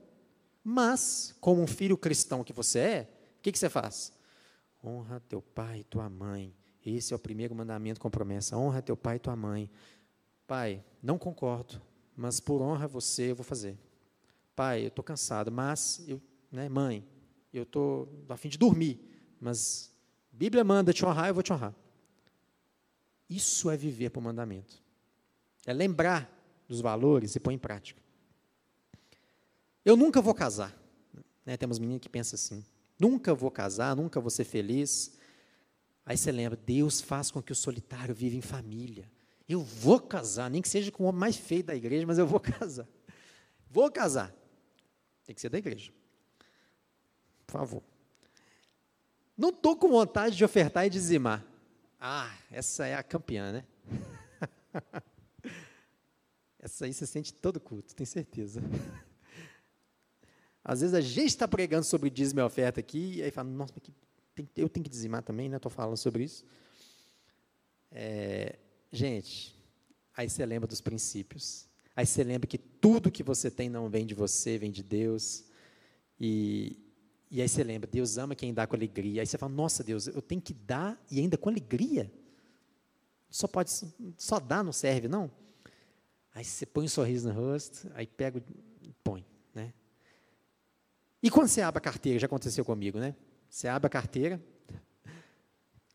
Mas, 0.63 1.35
como 1.41 1.61
um 1.61 1.67
filho 1.67 1.97
cristão 1.97 2.43
que 2.43 2.53
você 2.53 2.79
é, 2.79 3.09
o 3.37 3.41
que, 3.41 3.51
que 3.51 3.59
você 3.59 3.69
faz? 3.69 4.13
Honra 4.83 5.19
teu 5.27 5.41
pai 5.41 5.79
e 5.79 5.83
tua 5.83 6.09
mãe. 6.09 6.55
Esse 6.85 7.13
é 7.13 7.15
o 7.15 7.19
primeiro 7.19 7.53
mandamento 7.53 7.99
com 7.99 8.09
promessa. 8.09 8.57
Honra 8.57 8.81
teu 8.81 8.95
pai 8.95 9.17
e 9.17 9.19
tua 9.19 9.35
mãe. 9.35 9.69
Pai, 10.47 10.83
não 11.01 11.17
concordo, 11.17 11.81
mas 12.15 12.39
por 12.39 12.61
honra 12.61 12.85
a 12.85 12.87
você 12.87 13.31
eu 13.31 13.35
vou 13.35 13.43
fazer. 13.43 13.77
Pai, 14.55 14.83
eu 14.83 14.87
estou 14.87 15.03
cansado, 15.03 15.51
mas, 15.51 16.03
eu, 16.07 16.21
né, 16.51 16.69
mãe, 16.69 17.05
eu 17.53 17.63
estou 17.63 18.07
a 18.29 18.37
fim 18.37 18.49
de 18.49 18.57
dormir, 18.57 18.99
mas 19.39 19.91
Bíblia 20.31 20.63
manda 20.63 20.93
te 20.93 21.05
honrar, 21.05 21.27
eu 21.29 21.33
vou 21.33 21.43
te 21.43 21.53
honrar. 21.53 21.73
Isso 23.29 23.69
é 23.69 23.77
viver 23.77 24.09
por 24.09 24.21
mandamento. 24.21 24.81
É 25.65 25.73
lembrar 25.73 26.29
dos 26.67 26.81
valores 26.81 27.35
e 27.35 27.39
pôr 27.39 27.51
em 27.51 27.57
prática. 27.57 28.02
Eu 29.85 29.97
nunca 29.97 30.21
vou 30.21 30.33
casar. 30.33 30.75
Né? 31.45 31.57
Temos 31.57 31.79
meninas 31.79 32.01
que 32.01 32.09
pensam 32.09 32.35
assim. 32.35 32.63
Nunca 32.99 33.33
vou 33.33 33.51
casar, 33.51 33.95
nunca 33.95 34.19
vou 34.19 34.29
ser 34.29 34.43
feliz. 34.43 35.17
Aí 36.05 36.17
você 36.17 36.31
lembra, 36.31 36.57
Deus 36.57 37.01
faz 37.01 37.31
com 37.31 37.41
que 37.41 37.51
o 37.51 37.55
solitário 37.55 38.13
viva 38.13 38.35
em 38.35 38.41
família. 38.41 39.11
Eu 39.47 39.61
vou 39.61 39.99
casar, 39.99 40.49
nem 40.49 40.61
que 40.61 40.69
seja 40.69 40.91
com 40.91 41.03
o 41.03 41.07
homem 41.07 41.19
mais 41.19 41.35
feio 41.35 41.63
da 41.63 41.75
igreja, 41.75 42.05
mas 42.07 42.17
eu 42.17 42.25
vou 42.25 42.39
casar. 42.41 42.87
Vou 43.69 43.91
casar. 43.91 44.33
Tem 45.25 45.33
que 45.33 45.41
ser 45.41 45.49
da 45.49 45.57
igreja. 45.57 45.91
Por 47.45 47.53
favor. 47.53 47.83
Não 49.37 49.49
estou 49.49 49.75
com 49.75 49.89
vontade 49.89 50.35
de 50.35 50.45
ofertar 50.45 50.85
e 50.85 50.89
dizimar. 50.89 51.43
Ah, 51.99 52.31
essa 52.51 52.85
é 52.85 52.95
a 52.95 53.03
campeã, 53.03 53.51
né? 53.51 53.65
essa 56.59 56.85
aí 56.85 56.93
você 56.93 57.05
sente 57.05 57.33
todo 57.33 57.59
culto, 57.59 57.95
tem 57.95 58.05
certeza. 58.05 58.61
Às 60.63 60.81
vezes 60.81 60.93
a 60.93 61.01
gente 61.01 61.27
está 61.27 61.47
pregando 61.47 61.83
sobre 61.83 62.09
dízimo 62.09 62.39
e 62.39 62.43
oferta 62.43 62.79
aqui, 62.79 63.15
e 63.15 63.23
aí 63.23 63.31
fala, 63.31 63.49
nossa, 63.49 63.73
eu 64.55 64.69
tenho 64.69 64.83
que 64.83 64.89
dizimar 64.89 65.21
também, 65.21 65.49
né? 65.49 65.57
Estou 65.57 65.69
falando 65.69 65.97
sobre 65.97 66.23
isso. 66.23 66.45
É, 67.91 68.57
gente, 68.91 69.55
aí 70.15 70.29
você 70.29 70.45
lembra 70.45 70.67
dos 70.67 70.81
princípios. 70.81 71.67
Aí 71.95 72.05
você 72.05 72.23
lembra 72.23 72.47
que 72.47 72.57
tudo 72.57 73.11
que 73.11 73.21
você 73.21 73.51
tem 73.51 73.69
não 73.69 73.89
vem 73.89 74.05
de 74.05 74.15
você, 74.15 74.57
vem 74.57 74.71
de 74.71 74.81
Deus. 74.81 75.43
E, 76.19 76.79
e 77.29 77.41
aí 77.41 77.47
você 77.47 77.63
lembra, 77.63 77.87
Deus 77.87 78.17
ama 78.17 78.33
quem 78.33 78.53
dá 78.53 78.65
com 78.65 78.75
alegria. 78.75 79.21
Aí 79.21 79.27
você 79.27 79.37
fala, 79.37 79.51
nossa 79.51 79.83
Deus, 79.83 80.07
eu 80.07 80.21
tenho 80.21 80.41
que 80.41 80.53
dar 80.53 80.99
e 81.11 81.19
ainda 81.19 81.37
com 81.37 81.49
alegria? 81.49 82.11
Só 83.29 83.47
pode, 83.47 83.71
só 84.17 84.39
dar 84.39 84.63
não 84.63 84.71
serve, 84.71 85.07
não? 85.07 85.29
Aí 86.33 86.43
você 86.43 86.65
põe 86.65 86.85
um 86.85 86.87
sorriso 86.87 87.27
no 87.31 87.33
rosto, 87.33 87.91
aí 87.93 88.07
pega. 88.07 88.43
E 91.23 91.31
quando 91.31 91.47
você 91.47 91.61
abre 91.61 91.77
a 91.77 91.81
carteira, 91.81 92.19
já 92.19 92.25
aconteceu 92.25 92.65
comigo, 92.65 92.99
né? 92.99 93.15
Você 93.49 93.69
abre 93.69 93.87
a 93.87 93.89
carteira, 93.89 94.43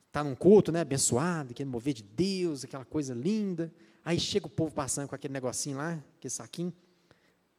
está 0.07 0.25
num 0.25 0.35
culto, 0.35 0.73
né? 0.73 0.81
Abençoado, 0.81 1.53
querendo 1.53 1.71
mover 1.71 1.93
de 1.93 2.03
Deus, 2.03 2.65
aquela 2.65 2.87
coisa 2.87 3.13
linda. 3.13 3.71
Aí 4.03 4.19
chega 4.19 4.47
o 4.47 4.51
povo 4.51 4.73
passando 4.73 5.07
com 5.07 5.15
aquele 5.15 5.35
negocinho 5.35 5.77
lá, 5.77 6.03
aquele 6.17 6.33
saquinho. 6.33 6.73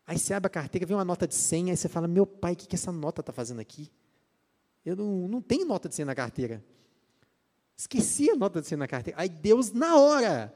Aí 0.08 0.18
você 0.18 0.34
abre 0.34 0.48
a 0.48 0.50
carteira, 0.50 0.88
vem 0.88 0.98
uma 0.98 1.06
nota 1.06 1.28
de 1.28 1.36
100, 1.36 1.70
aí 1.70 1.78
você 1.78 1.88
fala: 1.88 2.08
Meu 2.08 2.26
pai, 2.26 2.54
o 2.54 2.56
que, 2.56 2.66
que 2.66 2.76
essa 2.76 2.92
nota 2.92 3.22
está 3.22 3.32
fazendo 3.32 3.60
aqui? 3.60 3.92
Eu 4.84 4.96
não, 4.96 5.28
não 5.28 5.40
tenho 5.40 5.64
nota 5.64 5.88
de 5.88 5.94
100 5.94 6.06
na 6.06 6.16
carteira. 6.16 6.66
Esqueci 7.78 8.32
a 8.32 8.36
nota 8.36 8.62
de 8.62 8.68
100 8.68 8.80
na 8.80 8.88
carteira. 8.88 9.22
Aí 9.22 9.30
Deus, 9.30 9.72
na 9.72 9.96
hora, 9.96 10.52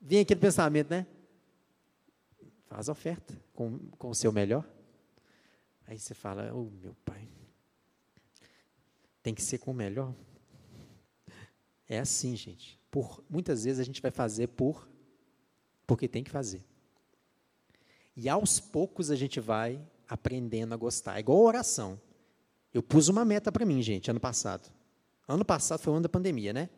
vem 0.00 0.20
aquele 0.20 0.38
pensamento, 0.38 0.90
né? 0.90 1.08
Faz 2.68 2.88
a 2.88 2.92
oferta 2.92 3.34
com, 3.52 3.80
com 3.98 4.10
o 4.10 4.14
seu 4.14 4.30
melhor. 4.30 4.64
Aí 5.88 5.98
você 5.98 6.12
fala, 6.12 6.52
oh 6.52 6.68
meu 6.82 6.94
pai, 7.02 7.26
tem 9.22 9.34
que 9.34 9.40
ser 9.40 9.56
com 9.56 9.70
o 9.70 9.74
melhor. 9.74 10.14
É 11.88 11.98
assim, 11.98 12.36
gente. 12.36 12.78
Por, 12.90 13.24
muitas 13.28 13.64
vezes 13.64 13.80
a 13.80 13.84
gente 13.84 14.02
vai 14.02 14.10
fazer 14.10 14.48
por 14.48 14.86
porque 15.86 16.06
tem 16.06 16.22
que 16.22 16.30
fazer. 16.30 16.62
E 18.14 18.28
aos 18.28 18.60
poucos 18.60 19.10
a 19.10 19.16
gente 19.16 19.40
vai 19.40 19.80
aprendendo 20.06 20.74
a 20.74 20.76
gostar. 20.76 21.16
É 21.16 21.20
igual 21.20 21.38
a 21.38 21.48
oração. 21.48 21.98
Eu 22.72 22.82
pus 22.82 23.08
uma 23.08 23.24
meta 23.24 23.50
para 23.50 23.64
mim, 23.64 23.80
gente, 23.80 24.10
ano 24.10 24.20
passado. 24.20 24.70
Ano 25.26 25.42
passado 25.42 25.80
foi 25.80 25.94
o 25.94 25.96
ano 25.96 26.02
da 26.02 26.08
pandemia, 26.10 26.52
né? 26.52 26.68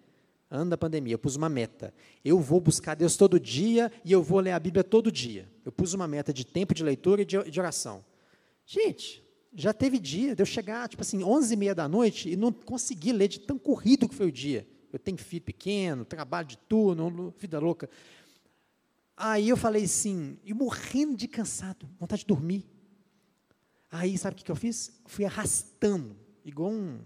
Ano 0.48 0.70
da 0.70 0.78
pandemia, 0.78 1.14
eu 1.14 1.18
pus 1.18 1.34
uma 1.34 1.48
meta. 1.48 1.92
Eu 2.24 2.38
vou 2.38 2.60
buscar 2.60 2.94
Deus 2.94 3.16
todo 3.16 3.40
dia 3.40 3.90
e 4.04 4.12
eu 4.12 4.22
vou 4.22 4.38
ler 4.38 4.52
a 4.52 4.60
Bíblia 4.60 4.84
todo 4.84 5.10
dia. 5.10 5.50
Eu 5.64 5.72
pus 5.72 5.94
uma 5.94 6.06
meta 6.06 6.32
de 6.32 6.46
tempo 6.46 6.72
de 6.72 6.84
leitura 6.84 7.22
e 7.22 7.24
de, 7.24 7.42
de 7.50 7.58
oração. 7.58 8.04
Gente, 8.72 9.20
já 9.52 9.72
teve 9.72 9.98
dia 9.98 10.36
de 10.36 10.40
eu 10.40 10.46
chegar, 10.46 10.88
tipo 10.88 11.02
assim, 11.02 11.24
11 11.24 11.52
e 11.52 11.56
meia 11.56 11.74
da 11.74 11.88
noite 11.88 12.30
e 12.30 12.36
não 12.36 12.52
conseguir 12.52 13.10
ler 13.10 13.26
de 13.26 13.40
tão 13.40 13.58
corrido 13.58 14.08
que 14.08 14.14
foi 14.14 14.28
o 14.28 14.32
dia. 14.32 14.64
Eu 14.92 14.98
tenho 15.00 15.18
filho 15.18 15.42
pequeno, 15.42 16.04
trabalho 16.04 16.46
de 16.46 16.56
turno, 16.56 17.34
vida 17.36 17.58
louca. 17.58 17.90
Aí 19.16 19.48
eu 19.48 19.56
falei 19.56 19.82
assim, 19.82 20.38
e 20.44 20.54
morrendo 20.54 21.16
de 21.16 21.26
cansado, 21.26 21.90
vontade 21.98 22.20
de 22.20 22.28
dormir. 22.28 22.64
Aí, 23.90 24.16
sabe 24.16 24.40
o 24.40 24.44
que, 24.44 24.48
eu 24.48 24.54
fiz? 24.54 25.00
Fui 25.04 25.24
arrastando, 25.24 26.16
igual 26.44 26.70
um, 26.70 27.00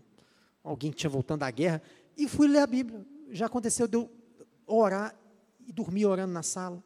alguém 0.62 0.90
que 0.90 0.98
tinha 0.98 1.08
voltando 1.08 1.40
da 1.40 1.50
guerra, 1.50 1.80
e 2.14 2.28
fui 2.28 2.46
ler 2.46 2.58
a 2.58 2.66
Bíblia. 2.66 3.06
Já 3.30 3.46
aconteceu 3.46 3.88
de 3.88 3.96
eu 3.96 4.10
orar 4.66 5.18
e 5.66 5.72
dormir 5.72 6.04
orando 6.04 6.34
na 6.34 6.42
sala. 6.42 6.84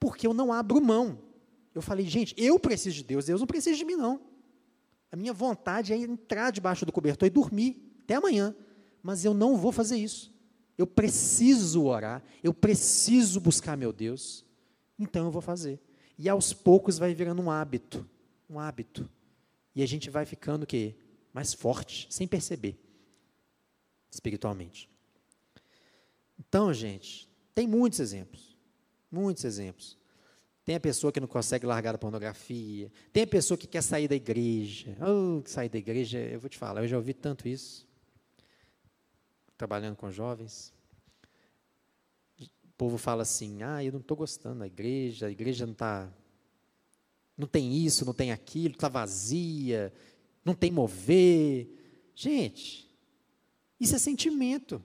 Porque 0.00 0.26
eu 0.26 0.34
não 0.34 0.52
abro 0.52 0.80
mão. 0.80 1.25
Eu 1.76 1.82
falei, 1.82 2.06
gente, 2.06 2.34
eu 2.38 2.58
preciso 2.58 2.96
de 2.96 3.04
Deus, 3.04 3.26
Deus 3.26 3.38
não 3.38 3.46
precisa 3.46 3.76
de 3.76 3.84
mim, 3.84 3.96
não. 3.96 4.18
A 5.12 5.16
minha 5.16 5.34
vontade 5.34 5.92
é 5.92 5.96
entrar 5.96 6.50
debaixo 6.50 6.86
do 6.86 6.90
cobertor 6.90 7.26
e 7.26 7.30
dormir 7.30 8.00
até 8.02 8.14
amanhã. 8.14 8.56
Mas 9.02 9.26
eu 9.26 9.34
não 9.34 9.58
vou 9.58 9.70
fazer 9.70 9.98
isso. 9.98 10.34
Eu 10.78 10.86
preciso 10.86 11.84
orar, 11.84 12.24
eu 12.42 12.54
preciso 12.54 13.38
buscar 13.40 13.76
meu 13.76 13.92
Deus. 13.92 14.42
Então 14.98 15.26
eu 15.26 15.30
vou 15.30 15.42
fazer. 15.42 15.78
E 16.16 16.30
aos 16.30 16.54
poucos 16.54 16.96
vai 16.96 17.12
virando 17.12 17.42
um 17.42 17.50
hábito, 17.50 18.08
um 18.48 18.58
hábito. 18.58 19.06
E 19.74 19.82
a 19.82 19.86
gente 19.86 20.08
vai 20.08 20.24
ficando 20.24 20.62
o 20.62 20.66
quê? 20.66 20.94
Mais 21.30 21.52
forte, 21.52 22.06
sem 22.08 22.26
perceber, 22.26 22.80
espiritualmente. 24.10 24.88
Então, 26.38 26.72
gente, 26.72 27.28
tem 27.54 27.68
muitos 27.68 28.00
exemplos. 28.00 28.56
Muitos 29.12 29.44
exemplos. 29.44 29.95
Tem 30.66 30.74
a 30.74 30.80
pessoa 30.80 31.12
que 31.12 31.20
não 31.20 31.28
consegue 31.28 31.64
largar 31.64 31.94
a 31.94 31.98
pornografia. 31.98 32.90
Tem 33.12 33.22
a 33.22 33.26
pessoa 33.26 33.56
que 33.56 33.68
quer 33.68 33.82
sair 33.82 34.08
da 34.08 34.16
igreja. 34.16 34.96
Oh, 35.00 35.40
sair 35.46 35.68
da 35.68 35.78
igreja, 35.78 36.18
eu 36.18 36.40
vou 36.40 36.50
te 36.50 36.58
falar, 36.58 36.82
eu 36.82 36.88
já 36.88 36.96
ouvi 36.96 37.14
tanto 37.14 37.46
isso. 37.46 37.86
Trabalhando 39.56 39.94
com 39.94 40.10
jovens. 40.10 40.74
O 42.40 42.48
povo 42.76 42.98
fala 42.98 43.22
assim: 43.22 43.62
ah, 43.62 43.82
eu 43.84 43.92
não 43.92 44.00
estou 44.00 44.16
gostando 44.16 44.58
da 44.58 44.66
igreja, 44.66 45.28
a 45.28 45.30
igreja 45.30 45.64
não 45.66 45.72
está. 45.72 46.12
Não 47.38 47.46
tem 47.46 47.72
isso, 47.72 48.04
não 48.04 48.12
tem 48.12 48.32
aquilo, 48.32 48.74
está 48.74 48.88
vazia, 48.88 49.94
não 50.44 50.52
tem 50.52 50.72
mover. 50.72 51.68
Gente, 52.12 52.90
isso 53.78 53.94
é 53.94 53.98
sentimento. 53.98 54.82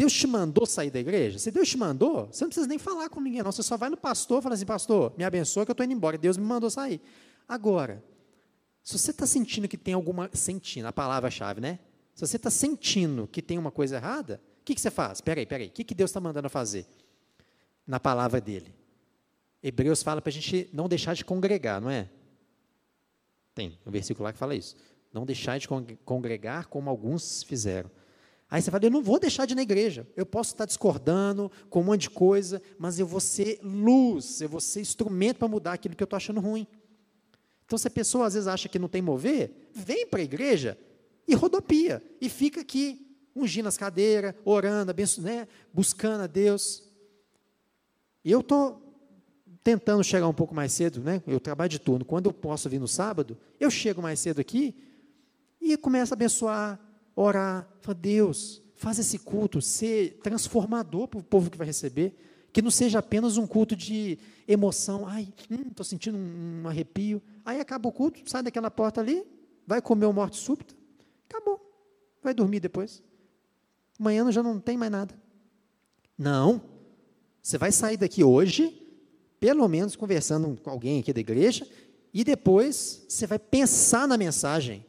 Deus 0.00 0.14
te 0.14 0.26
mandou 0.26 0.64
sair 0.64 0.90
da 0.90 0.98
igreja? 0.98 1.38
Se 1.38 1.50
Deus 1.50 1.68
te 1.68 1.76
mandou, 1.76 2.28
você 2.32 2.42
não 2.42 2.48
precisa 2.48 2.66
nem 2.66 2.78
falar 2.78 3.10
com 3.10 3.20
ninguém, 3.20 3.42
não. 3.42 3.52
Você 3.52 3.62
só 3.62 3.76
vai 3.76 3.90
no 3.90 3.98
pastor 3.98 4.38
e 4.38 4.42
fala 4.42 4.54
assim: 4.54 4.64
Pastor, 4.64 5.12
me 5.14 5.24
abençoa 5.24 5.66
que 5.66 5.70
eu 5.70 5.74
estou 5.74 5.84
indo 5.84 5.92
embora. 5.92 6.16
Deus 6.16 6.38
me 6.38 6.44
mandou 6.44 6.70
sair. 6.70 7.02
Agora, 7.46 8.02
se 8.82 8.98
você 8.98 9.10
está 9.10 9.26
sentindo 9.26 9.68
que 9.68 9.76
tem 9.76 9.92
alguma. 9.92 10.30
Sentindo, 10.32 10.86
a 10.86 10.92
palavra-chave, 10.92 11.60
né? 11.60 11.80
Se 12.14 12.26
você 12.26 12.36
está 12.38 12.48
sentindo 12.48 13.28
que 13.30 13.42
tem 13.42 13.58
uma 13.58 13.70
coisa 13.70 13.96
errada, 13.96 14.40
o 14.62 14.64
que, 14.64 14.74
que 14.74 14.80
você 14.80 14.90
faz? 14.90 15.20
Peraí, 15.20 15.44
peraí. 15.44 15.66
O 15.66 15.70
que, 15.70 15.84
que 15.84 15.94
Deus 15.94 16.08
está 16.08 16.18
mandando 16.18 16.48
fazer? 16.48 16.86
Na 17.86 18.00
palavra 18.00 18.40
dele. 18.40 18.74
Hebreus 19.62 20.02
fala 20.02 20.22
para 20.22 20.30
a 20.30 20.32
gente 20.32 20.70
não 20.72 20.88
deixar 20.88 21.12
de 21.12 21.26
congregar, 21.26 21.78
não 21.78 21.90
é? 21.90 22.08
Tem 23.54 23.78
um 23.84 23.90
versículo 23.90 24.24
lá 24.24 24.32
que 24.32 24.38
fala 24.38 24.54
isso. 24.54 24.76
Não 25.12 25.26
deixar 25.26 25.58
de 25.58 25.68
congregar 26.06 26.68
como 26.68 26.88
alguns 26.88 27.42
fizeram. 27.42 27.90
Aí 28.50 28.60
você 28.60 28.70
fala, 28.70 28.84
eu 28.84 28.90
não 28.90 29.02
vou 29.02 29.20
deixar 29.20 29.46
de 29.46 29.52
ir 29.52 29.56
na 29.56 29.62
igreja. 29.62 30.06
Eu 30.16 30.26
posso 30.26 30.52
estar 30.52 30.64
discordando 30.64 31.50
com 31.68 31.80
um 31.80 31.84
monte 31.84 32.02
de 32.02 32.10
coisa, 32.10 32.60
mas 32.78 32.98
eu 32.98 33.06
vou 33.06 33.20
ser 33.20 33.60
luz, 33.62 34.40
eu 34.40 34.48
vou 34.48 34.60
ser 34.60 34.80
instrumento 34.80 35.38
para 35.38 35.46
mudar 35.46 35.74
aquilo 35.74 35.94
que 35.94 36.02
eu 36.02 36.06
estou 36.06 36.16
achando 36.16 36.40
ruim. 36.40 36.66
Então, 37.64 37.78
se 37.78 37.86
a 37.86 37.90
pessoa 37.90 38.26
às 38.26 38.34
vezes 38.34 38.48
acha 38.48 38.68
que 38.68 38.78
não 38.78 38.88
tem 38.88 39.00
mover, 39.00 39.70
vem 39.72 40.04
para 40.04 40.18
a 40.18 40.24
igreja 40.24 40.76
e 41.28 41.34
rodopia, 41.36 42.02
e 42.20 42.28
fica 42.28 42.60
aqui, 42.60 43.16
ungindo 43.36 43.68
as 43.68 43.76
cadeiras, 43.76 44.34
orando, 44.44 44.92
né, 45.18 45.46
buscando 45.72 46.22
a 46.22 46.26
Deus. 46.26 46.82
E 48.24 48.32
eu 48.32 48.40
estou 48.40 48.90
tentando 49.62 50.02
chegar 50.02 50.26
um 50.26 50.34
pouco 50.34 50.52
mais 50.52 50.72
cedo, 50.72 51.00
né? 51.00 51.22
Eu 51.26 51.38
trabalho 51.38 51.70
de 51.70 51.78
turno. 51.78 52.04
Quando 52.04 52.26
eu 52.26 52.32
posso 52.32 52.68
vir 52.68 52.80
no 52.80 52.88
sábado, 52.88 53.38
eu 53.60 53.70
chego 53.70 54.02
mais 54.02 54.18
cedo 54.18 54.40
aqui 54.40 54.74
e 55.60 55.76
começo 55.76 56.12
a 56.12 56.16
abençoar, 56.16 56.80
orar. 57.14 57.68
Fala, 57.80 57.94
Deus, 57.94 58.62
faz 58.74 58.98
esse 58.98 59.18
culto 59.18 59.60
ser 59.60 60.18
transformador 60.22 61.08
para 61.08 61.20
o 61.20 61.22
povo 61.22 61.50
que 61.50 61.58
vai 61.58 61.66
receber. 61.66 62.14
Que 62.52 62.60
não 62.60 62.70
seja 62.70 62.98
apenas 62.98 63.36
um 63.36 63.46
culto 63.46 63.76
de 63.76 64.18
emoção. 64.46 65.06
Ai, 65.06 65.32
estou 65.38 65.58
hum, 65.58 65.84
sentindo 65.84 66.18
um, 66.18 66.62
um, 66.62 66.68
arrepio. 66.68 67.22
Aí 67.44 67.60
acaba 67.60 67.88
o 67.88 67.92
culto, 67.92 68.20
sai 68.26 68.42
daquela 68.42 68.70
porta 68.70 69.00
ali, 69.00 69.24
vai 69.66 69.80
comer 69.80 70.06
o 70.06 70.12
morte 70.12 70.36
súbita, 70.36 70.74
acabou. 71.28 71.60
Vai 72.22 72.34
dormir 72.34 72.60
depois. 72.60 73.02
Amanhã 73.98 74.30
já 74.32 74.42
não 74.42 74.58
tem 74.58 74.76
mais 74.76 74.90
nada. 74.90 75.14
Não. 76.18 76.60
Você 77.40 77.56
vai 77.56 77.70
sair 77.70 77.96
daqui 77.96 78.24
hoje 78.24 78.80
pelo 79.40 79.66
menos 79.66 79.96
conversando 79.96 80.60
com 80.62 80.70
alguém 80.70 81.00
aqui 81.00 81.12
da 81.14 81.20
igreja, 81.20 81.66
e 82.12 82.22
depois 82.22 83.06
você 83.08 83.26
vai 83.26 83.38
pensar 83.38 84.06
na 84.06 84.18
mensagem. 84.18 84.84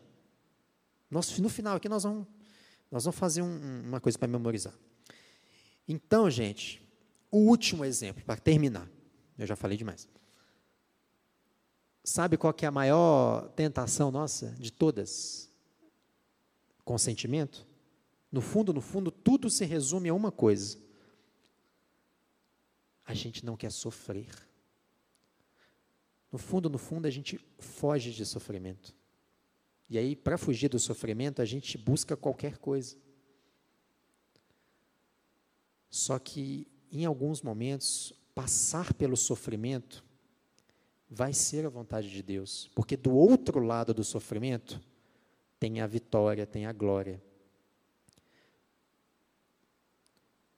Nós, 1.12 1.38
no 1.38 1.50
final 1.50 1.76
aqui 1.76 1.88
nós 1.88 2.04
vamos, 2.04 2.26
nós 2.90 3.04
vamos 3.04 3.20
fazer 3.20 3.44
um, 3.44 3.82
uma 3.82 4.00
coisa 4.00 4.18
para 4.18 4.28
memorizar. 4.28 4.74
Então, 5.88 6.30
gente, 6.30 6.82
o 7.30 7.40
último 7.40 7.86
exemplo, 7.86 8.24
para 8.24 8.40
terminar. 8.40 8.90
Eu 9.38 9.46
já 9.46 9.56
falei 9.56 9.78
demais. 9.78 10.08
Sabe 12.04 12.38
qual 12.38 12.54
que 12.54 12.66
é 12.66 12.68
a 12.68 12.72
maior 12.72 13.50
tentação 13.50 14.10
nossa 14.10 14.56
de 14.58 14.72
todas? 14.72 15.50
Consentimento? 16.84 17.68
No 18.32 18.42
fundo, 18.42 18.74
no 18.74 18.82
fundo, 18.82 19.12
tudo 19.12 19.50
se 19.50 19.66
resume 19.66 20.10
a 20.10 20.14
uma 20.14 20.32
coisa 20.32 20.80
a 23.12 23.14
gente 23.14 23.46
não 23.46 23.58
quer 23.58 23.72
sofrer. 23.72 24.30
No 26.32 26.40
fundo, 26.40 26.70
no 26.70 26.78
fundo, 26.78 27.06
a 27.06 27.10
gente 27.10 27.38
foge 27.60 28.12
de 28.12 28.26
sofrimento. 28.26 28.96
E 29.92 29.98
aí, 29.98 30.16
para 30.16 30.38
fugir 30.38 30.70
do 30.70 30.80
sofrimento, 30.80 31.42
a 31.42 31.46
gente 31.46 31.78
busca 31.78 32.16
qualquer 32.16 32.58
coisa. 32.58 32.96
Só 35.90 36.18
que, 36.18 36.66
em 36.90 37.04
alguns 37.04 37.42
momentos, 37.42 38.14
passar 38.34 38.94
pelo 38.94 39.18
sofrimento 39.18 40.02
vai 41.10 41.34
ser 41.34 41.66
a 41.66 41.70
vontade 41.70 42.10
de 42.10 42.24
Deus, 42.24 42.72
porque 42.74 42.96
do 42.96 43.12
outro 43.12 43.60
lado 43.60 43.94
do 43.94 44.02
sofrimento 44.02 44.82
tem 45.60 45.82
a 45.82 45.88
vitória, 45.88 46.48
tem 46.48 46.66
a 46.66 46.72
glória. 46.72 47.22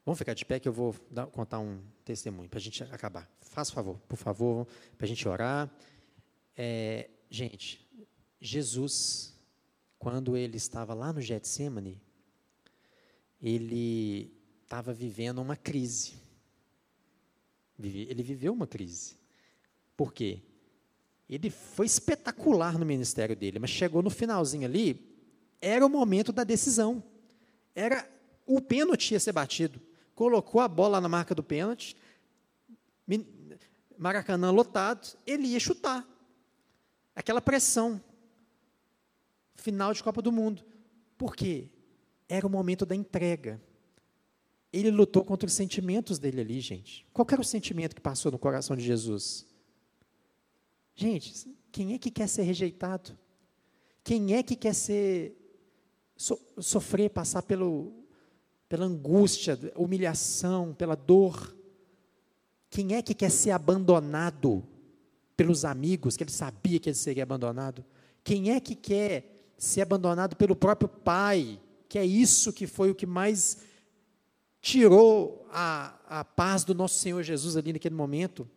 Vamos 0.05 0.19
ficar 0.19 0.36
de 0.36 0.45
pé 0.45 0.59
que 0.59 0.67
eu 0.67 0.73
vou 0.73 0.95
dar, 1.09 1.25
contar 1.25 1.57
um 1.57 1.81
testemunho 2.05 2.49
para 2.49 2.59
a 2.59 2.61
gente 2.61 2.84
acabar. 2.84 3.27
Faça 3.41 3.73
favor, 3.73 3.97
por 4.07 4.15
favor, 4.15 4.67
para 4.95 5.05
a 5.05 5.09
gente 5.09 5.27
orar. 5.27 5.75
É, 6.55 7.09
gente, 7.31 7.84
Jesus, 8.45 9.33
quando 9.97 10.35
ele 10.35 10.57
estava 10.57 10.93
lá 10.93 11.13
no 11.13 11.21
Getsemane, 11.21 12.01
ele 13.41 14.31
estava 14.63 14.93
vivendo 14.93 15.39
uma 15.39 15.55
crise. 15.55 16.13
Ele 17.79 18.21
viveu 18.21 18.53
uma 18.53 18.67
crise. 18.67 19.15
Por 19.95 20.13
quê? 20.13 20.41
Ele 21.29 21.49
foi 21.49 21.85
espetacular 21.85 22.77
no 22.77 22.85
ministério 22.85 23.35
dele, 23.35 23.59
mas 23.59 23.69
chegou 23.69 24.01
no 24.01 24.09
finalzinho 24.09 24.65
ali, 24.65 24.99
era 25.61 25.85
o 25.85 25.89
momento 25.89 26.31
da 26.31 26.43
decisão. 26.43 27.03
Era 27.73 28.07
o 28.45 28.59
pênalti 28.59 29.11
ia 29.13 29.19
ser 29.19 29.31
batido 29.31 29.81
colocou 30.15 30.61
a 30.61 30.67
bola 30.67 31.01
na 31.01 31.09
marca 31.09 31.35
do 31.35 31.43
pênalti, 31.43 31.95
Maracanã 33.97 34.51
lotado, 34.51 35.17
ele 35.25 35.47
ia 35.47 35.59
chutar. 35.59 36.05
Aquela 37.15 37.41
pressão. 37.41 38.01
Final 39.55 39.93
de 39.93 40.03
Copa 40.03 40.21
do 40.21 40.31
Mundo. 40.31 40.63
Por 41.17 41.35
quê? 41.35 41.69
Era 42.27 42.45
o 42.45 42.49
momento 42.49 42.85
da 42.85 42.95
entrega. 42.95 43.61
Ele 44.71 44.89
lutou 44.89 45.23
contra 45.23 45.47
os 45.47 45.53
sentimentos 45.53 46.17
dele 46.17 46.41
ali, 46.41 46.59
gente. 46.59 47.05
Qual 47.13 47.27
era 47.31 47.41
o 47.41 47.45
sentimento 47.45 47.95
que 47.95 48.01
passou 48.01 48.31
no 48.31 48.39
coração 48.39 48.75
de 48.75 48.83
Jesus? 48.83 49.45
Gente, 50.95 51.47
quem 51.71 51.93
é 51.93 51.97
que 51.97 52.09
quer 52.09 52.27
ser 52.27 52.43
rejeitado? 52.43 53.17
Quem 54.03 54.35
é 54.35 54.43
que 54.43 54.55
quer 54.55 54.73
ser 54.73 55.37
so, 56.15 56.39
sofrer, 56.59 57.09
passar 57.09 57.43
pelo 57.43 58.03
pela 58.73 58.85
angústia, 58.85 59.59
humilhação, 59.75 60.73
pela 60.73 60.95
dor. 60.95 61.55
Quem 62.71 62.95
é 62.95 63.03
que 63.03 63.13
quer 63.13 63.29
ser 63.29 63.51
abandonado 63.51 64.63
pelos 65.37 65.63
amigos, 65.63 66.17
que 66.17 66.23
ele 66.23 66.31
sabia 66.31 66.79
que 66.79 66.89
ele 66.89 66.95
seria 66.95 67.21
abandonado? 67.21 67.85
Quem 68.23 68.49
é 68.49 68.59
que 68.59 68.73
quer 68.73 69.32
ser 69.57 69.81
abandonado 69.81 70.35
pelo 70.35 70.55
próprio 70.55 70.89
pai? 70.89 71.59
Que 71.87 71.97
é 71.99 72.05
isso 72.05 72.53
que 72.53 72.67
foi 72.67 72.89
o 72.89 72.95
que 72.95 73.05
mais 73.05 73.57
tirou 74.61 75.45
a, 75.51 75.93
a 76.07 76.23
paz 76.23 76.63
do 76.63 76.73
nosso 76.73 76.95
Senhor 76.99 77.21
Jesus 77.21 77.57
ali 77.57 77.73
naquele 77.73 77.95
momento. 77.95 78.49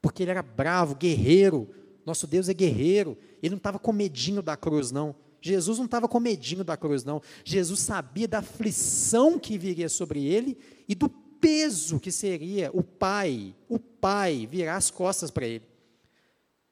Porque 0.00 0.22
ele 0.22 0.30
era 0.30 0.42
bravo, 0.42 0.94
guerreiro. 0.94 1.68
Nosso 2.06 2.26
Deus 2.26 2.48
é 2.48 2.54
guerreiro. 2.54 3.16
Ele 3.42 3.50
não 3.50 3.58
estava 3.58 3.78
com 3.78 3.92
medinho 3.92 4.42
da 4.42 4.56
cruz, 4.56 4.90
não. 4.90 5.14
Jesus 5.42 5.78
não 5.78 5.84
estava 5.86 6.08
com 6.08 6.18
medinho 6.20 6.64
da 6.64 6.76
cruz, 6.76 7.04
não. 7.04 7.22
Jesus 7.44 7.80
sabia 7.80 8.26
da 8.26 8.38
aflição 8.38 9.38
que 9.38 9.56
viria 9.56 9.88
sobre 9.88 10.24
ele 10.24 10.56
e 10.88 10.94
do 10.94 11.08
peso 11.08 11.98
que 11.98 12.12
seria 12.12 12.70
o 12.72 12.82
Pai, 12.82 13.54
o 13.68 13.78
Pai 13.78 14.46
virar 14.50 14.76
as 14.76 14.90
costas 14.90 15.30
para 15.30 15.46
ele. 15.46 15.64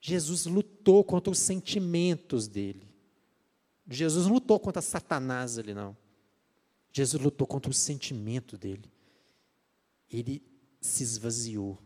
Jesus 0.01 0.47
lutou 0.47 1.03
contra 1.03 1.31
os 1.31 1.39
sentimentos 1.39 2.47
dele. 2.47 2.88
Jesus 3.89 4.27
não 4.27 4.35
lutou 4.35 4.61
contra 4.61 4.83
Satanás 4.83 5.59
ali, 5.59 5.73
não. 5.73 5.97
Jesus 6.93 7.23
lutou 7.23 7.47
contra 7.47 7.71
o 7.71 7.75
sentimento 7.75 8.59
dele. 8.59 8.91
Ele 10.11 10.43
se 10.81 11.03
esvaziou 11.03 11.79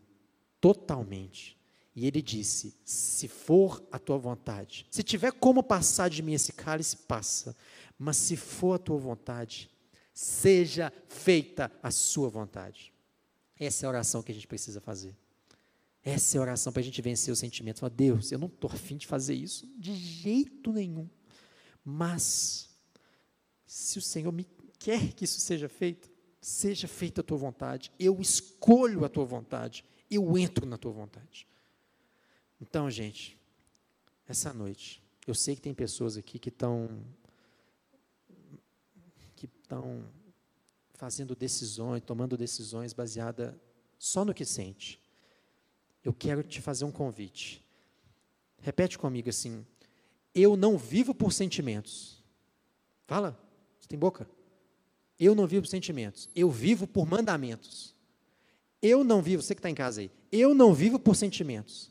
totalmente. 0.60 1.58
E 1.94 2.06
ele 2.06 2.22
disse: 2.22 2.74
Se 2.84 3.28
for 3.28 3.86
a 3.92 3.98
tua 3.98 4.16
vontade, 4.18 4.86
se 4.90 5.02
tiver 5.02 5.32
como 5.32 5.62
passar 5.62 6.08
de 6.08 6.22
mim 6.22 6.32
esse 6.32 6.52
cálice, 6.52 6.96
passa. 6.96 7.54
Mas 7.98 8.16
se 8.16 8.36
for 8.36 8.74
a 8.74 8.78
tua 8.78 8.96
vontade, 8.96 9.70
seja 10.12 10.92
feita 11.08 11.70
a 11.82 11.90
sua 11.90 12.28
vontade. 12.28 12.92
Essa 13.58 13.84
é 13.84 13.86
a 13.86 13.90
oração 13.90 14.22
que 14.22 14.32
a 14.32 14.34
gente 14.34 14.48
precisa 14.48 14.80
fazer. 14.80 15.16
Essa 16.04 16.36
é 16.36 16.38
a 16.38 16.42
oração 16.42 16.72
para 16.72 16.80
a 16.80 16.84
gente 16.84 17.00
vencer 17.00 17.32
o 17.32 17.36
sentimento. 17.36 17.80
Falar, 17.80 17.90
Deus, 17.90 18.32
eu 18.32 18.38
não 18.38 18.48
estou 18.48 18.70
afim 18.72 18.96
de 18.96 19.06
fazer 19.06 19.34
isso 19.34 19.68
de 19.78 19.94
jeito 19.94 20.72
nenhum. 20.72 21.08
Mas, 21.84 22.70
se 23.66 23.98
o 23.98 24.02
Senhor 24.02 24.32
me 24.32 24.46
quer 24.78 25.12
que 25.12 25.24
isso 25.24 25.40
seja 25.40 25.68
feito, 25.68 26.10
seja 26.40 26.88
feita 26.88 27.20
a 27.20 27.24
tua 27.24 27.38
vontade. 27.38 27.92
Eu 27.98 28.20
escolho 28.20 29.04
a 29.04 29.08
tua 29.08 29.24
vontade. 29.24 29.84
Eu 30.10 30.36
entro 30.36 30.66
na 30.66 30.76
tua 30.76 30.92
vontade. 30.92 31.46
Então, 32.60 32.90
gente, 32.90 33.38
essa 34.26 34.52
noite, 34.52 35.02
eu 35.26 35.34
sei 35.34 35.54
que 35.54 35.62
tem 35.62 35.74
pessoas 35.74 36.16
aqui 36.16 36.38
que 36.38 36.48
estão 36.48 37.04
que 39.36 39.46
estão 39.46 40.04
fazendo 40.94 41.34
decisões, 41.34 42.00
tomando 42.02 42.36
decisões 42.36 42.92
baseadas 42.92 43.54
só 43.98 44.24
no 44.24 44.32
que 44.32 44.44
sente. 44.44 45.00
Eu 46.04 46.12
quero 46.12 46.42
te 46.42 46.60
fazer 46.60 46.84
um 46.84 46.92
convite. 46.92 47.64
Repete 48.60 48.98
comigo 48.98 49.28
assim: 49.28 49.66
Eu 50.34 50.56
não 50.56 50.78
vivo 50.78 51.14
por 51.14 51.32
sentimentos. 51.32 52.22
Fala, 53.06 53.38
você 53.78 53.88
tem 53.88 53.98
boca? 53.98 54.28
Eu 55.18 55.34
não 55.34 55.46
vivo 55.46 55.62
por 55.62 55.68
sentimentos. 55.68 56.28
Eu 56.34 56.50
vivo 56.50 56.86
por 56.86 57.06
mandamentos. 57.06 57.94
Eu 58.80 59.04
não 59.04 59.22
vivo, 59.22 59.42
você 59.42 59.54
que 59.54 59.60
está 59.60 59.70
em 59.70 59.74
casa 59.74 60.00
aí, 60.00 60.10
eu 60.32 60.54
não 60.54 60.74
vivo 60.74 60.98
por 60.98 61.14
sentimentos. 61.14 61.90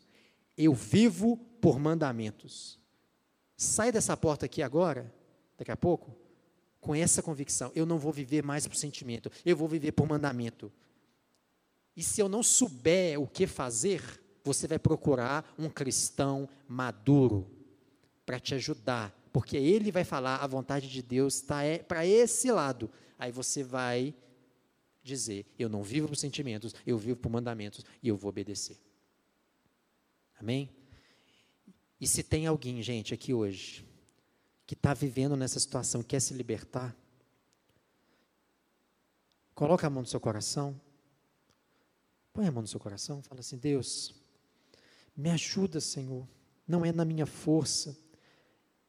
Eu 0.58 0.74
vivo 0.74 1.38
por 1.62 1.80
mandamentos. 1.80 2.78
Sai 3.56 3.92
dessa 3.92 4.18
porta 4.18 4.46
aqui 4.46 4.62
agora, 4.62 5.14
daqui 5.58 5.72
a 5.72 5.78
pouco, 5.78 6.14
com 6.82 6.94
essa 6.94 7.22
convicção. 7.22 7.72
Eu 7.74 7.86
não 7.86 7.98
vou 7.98 8.12
viver 8.12 8.44
mais 8.44 8.68
por 8.68 8.76
sentimento, 8.76 9.32
eu 9.46 9.56
vou 9.56 9.68
viver 9.68 9.94
por 9.94 10.08
mandamento. 10.08 10.72
E 11.96 12.04
se 12.04 12.20
eu 12.20 12.28
não 12.28 12.42
souber 12.42 13.22
o 13.22 13.28
que 13.28 13.46
fazer, 13.46 14.02
você 14.44 14.68
vai 14.68 14.80
procurar 14.80 15.54
um 15.58 15.70
cristão 15.70 16.50
maduro 16.68 17.48
para 18.26 18.40
te 18.40 18.54
ajudar, 18.56 19.16
porque 19.32 19.58
ele 19.58 19.92
vai 19.92 20.04
falar 20.04 20.38
a 20.38 20.48
vontade 20.48 20.90
de 20.90 21.02
Deus 21.02 21.36
está 21.36 21.64
é, 21.64 21.80
para 21.80 22.06
esse 22.06 22.52
lado. 22.52 22.90
Aí 23.18 23.32
você 23.32 23.64
vai 23.64 24.16
dizer: 25.04 25.46
eu 25.58 25.70
não 25.70 25.84
vivo 25.84 26.08
por 26.08 26.16
sentimentos, 26.16 26.74
eu 26.86 26.98
vivo 26.98 27.20
por 27.20 27.30
mandamentos 27.30 27.86
e 28.02 28.08
eu 28.08 28.18
vou 28.18 28.30
obedecer. 28.30 28.78
Amém? 30.40 30.70
E 32.00 32.08
se 32.08 32.24
tem 32.24 32.48
alguém, 32.48 32.82
gente, 32.82 33.14
aqui 33.14 33.34
hoje, 33.34 33.86
que 34.66 34.74
está 34.74 34.94
vivendo 34.94 35.36
nessa 35.36 35.60
situação, 35.60 36.02
quer 36.02 36.20
se 36.20 36.34
libertar, 36.34 36.96
coloca 39.54 39.86
a 39.86 39.90
mão 39.90 40.02
no 40.02 40.08
seu 40.08 40.20
coração, 40.20 40.80
põe 42.34 42.48
a 42.48 42.52
mão 42.52 42.62
no 42.64 42.68
seu 42.68 42.80
coração, 42.80 43.22
fala 43.22 43.42
assim: 43.42 43.58
Deus, 43.58 44.16
me 45.16 45.30
ajuda, 45.30 45.80
Senhor. 45.80 46.28
Não 46.68 46.86
é 46.86 46.92
na 46.92 47.04
minha 47.04 47.26
força, 47.26 47.98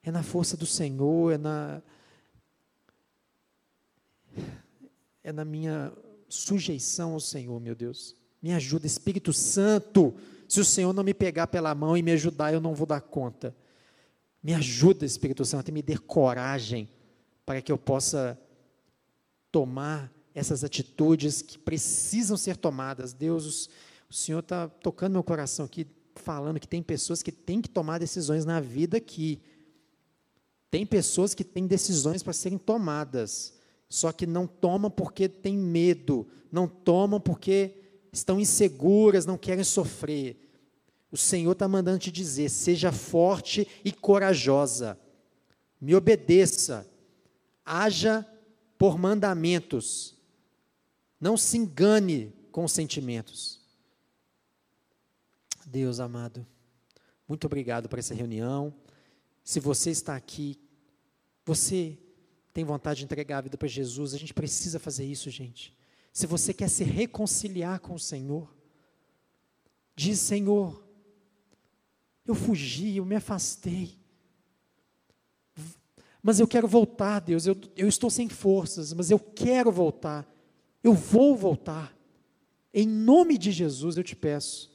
é 0.03 0.11
na 0.11 0.23
força 0.23 0.57
do 0.57 0.67
Senhor, 0.67 1.33
é 1.33 1.39
na 1.39 1.83
é 5.23 5.33
na 5.33 5.45
minha 5.45 5.93
sujeição 6.29 7.13
ao 7.13 7.21
Senhor, 7.21 7.61
meu 7.61 7.75
Deus. 7.75 8.17
Me 8.43 8.53
ajuda, 8.53 8.87
Espírito 8.87 9.33
Santo. 9.33 10.15
Se 10.49 10.61
o 10.61 10.65
Senhor 10.65 10.93
não 10.93 11.05
me 11.05 11.15
pegar 11.15 11.47
pela 11.47 11.75
mão 11.75 11.97
e 11.97 12.03
me 12.03 12.11
ajudar, 12.13 12.53
eu 12.53 12.61
não 12.61 12.75
vou 12.75 12.87
dar 12.87 13.01
conta. 13.01 13.55
Me 14.43 14.53
ajuda, 14.53 15.07
Espírito 15.07 15.45
Santo, 15.45 15.69
e 15.69 15.73
me 15.73 15.83
dê 15.83 15.97
coragem 15.97 16.89
para 17.47 17.63
que 17.63 17.71
eu 17.71 17.79
possa 17.79 18.37
tomar 19.53 20.13
essas 20.35 20.65
atitudes 20.65 21.43
que 21.43 21.59
precisam 21.59 22.37
ser 22.37 22.57
tomadas. 22.57 23.13
Deus, 23.13 23.71
o 24.11 24.15
Senhor 24.15 24.41
está 24.41 24.69
tocando 24.69 25.13
meu 25.13 25.23
coração 25.23 25.67
aqui, 25.67 25.87
falando 26.17 26.59
que 26.59 26.67
tem 26.67 26.83
pessoas 26.83 27.23
que 27.23 27.31
têm 27.31 27.61
que 27.61 27.69
tomar 27.69 27.99
decisões 27.99 28.45
na 28.45 28.61
vida 28.61 28.97
aqui. 28.97 29.41
Tem 30.73 30.87
pessoas 30.87 31.35
que 31.35 31.45
têm 31.45 31.67
decisões 31.67 32.23
para 32.23 32.33
serem 32.33 32.57
tomadas, 32.57 33.53
só 33.91 34.11
que 34.11 34.27
não 34.27 34.47
tomam 34.47 34.91
porque 34.91 35.29
têm 35.29 35.55
medo, 35.55 36.27
não 36.51 36.67
tomam 36.67 37.21
porque 37.21 37.75
estão 38.11 38.41
inseguras, 38.41 39.27
não 39.27 39.37
querem 39.37 39.65
sofrer. 39.65 40.51
O 41.11 41.17
Senhor 41.19 41.53
está 41.53 41.69
mandando 41.69 41.99
te 41.99 42.11
dizer: 42.11 42.49
seja 42.49 42.91
forte 42.91 43.69
e 43.85 43.93
corajosa, 43.93 44.99
me 45.79 45.95
obedeça, 45.95 46.91
haja 47.67 48.27
por 48.79 48.97
mandamentos, 48.97 50.17
não 51.21 51.37
se 51.37 51.59
engane 51.59 52.33
com 52.51 52.65
os 52.65 52.73
sentimentos. 52.73 53.61
Deus 55.67 56.01
amado, 56.01 56.47
muito 57.29 57.45
obrigado 57.47 57.91
por 57.91 57.99
essa 57.99 58.15
reunião. 58.15 58.73
Se 59.45 59.59
você 59.59 59.91
está 59.91 60.15
aqui, 60.17 60.62
você 61.45 61.99
tem 62.53 62.65
vontade 62.65 62.99
de 62.99 63.05
entregar 63.05 63.39
a 63.39 63.43
vida 63.43 63.57
para 63.57 63.69
Jesus, 63.69 64.15
a 64.15 64.19
gente 64.19 64.35
precisa 64.35 64.79
fazer 64.79 65.05
isso, 65.05 65.31
gente. 65.31 65.75
Se 66.13 66.27
você 66.27 66.53
quer 66.53 66.69
se 66.69 66.85
reconciliar 66.85 67.81
com 67.81 67.95
o 67.95 67.99
Senhor, 67.99 68.55
diz: 69.97 70.21
Senhor, 70.21 70.85
eu 72.27 72.35
fugi, 72.35 72.99
eu 72.99 73.05
me 73.05 73.17
afastei. 73.17 73.99
Mas 76.23 76.39
eu 76.39 76.47
quero 76.47 76.69
voltar, 76.69 77.21
Deus. 77.21 77.47
Eu, 77.47 77.57
eu 77.77 77.89
estou 77.89 78.09
sem 78.09 78.29
forças, 78.29 78.93
mas 78.93 79.11
eu 79.11 79.19
quero 79.19 79.73
voltar. 79.73 80.29
Eu 80.85 80.95
vou 80.95 81.35
voltar. 81.35 81.97
Em 82.73 82.87
nome 82.87 83.37
de 83.37 83.51
Jesus 83.51 83.97
eu 83.97 84.05
te 84.05 84.15
peço. 84.15 84.71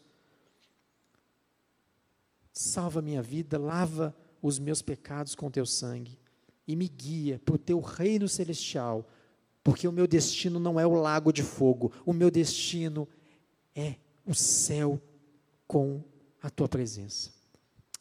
Salva 2.51 3.01
minha 3.01 3.21
vida, 3.21 3.57
lava 3.57 4.15
os 4.41 4.59
meus 4.59 4.81
pecados 4.81 5.35
com 5.35 5.49
teu 5.49 5.65
sangue 5.65 6.19
e 6.67 6.75
me 6.75 6.87
guia 6.87 7.39
para 7.43 7.55
o 7.55 7.57
teu 7.57 7.79
reino 7.79 8.27
celestial, 8.27 9.07
porque 9.63 9.87
o 9.87 9.91
meu 9.91 10.05
destino 10.05 10.59
não 10.59 10.79
é 10.79 10.85
o 10.85 10.93
lago 10.93 11.31
de 11.31 11.43
fogo, 11.43 11.91
o 12.05 12.13
meu 12.13 12.29
destino 12.29 13.07
é 13.75 13.95
o 14.25 14.33
céu 14.33 15.01
com 15.65 16.03
a 16.41 16.49
tua 16.49 16.67
presença. 16.67 17.31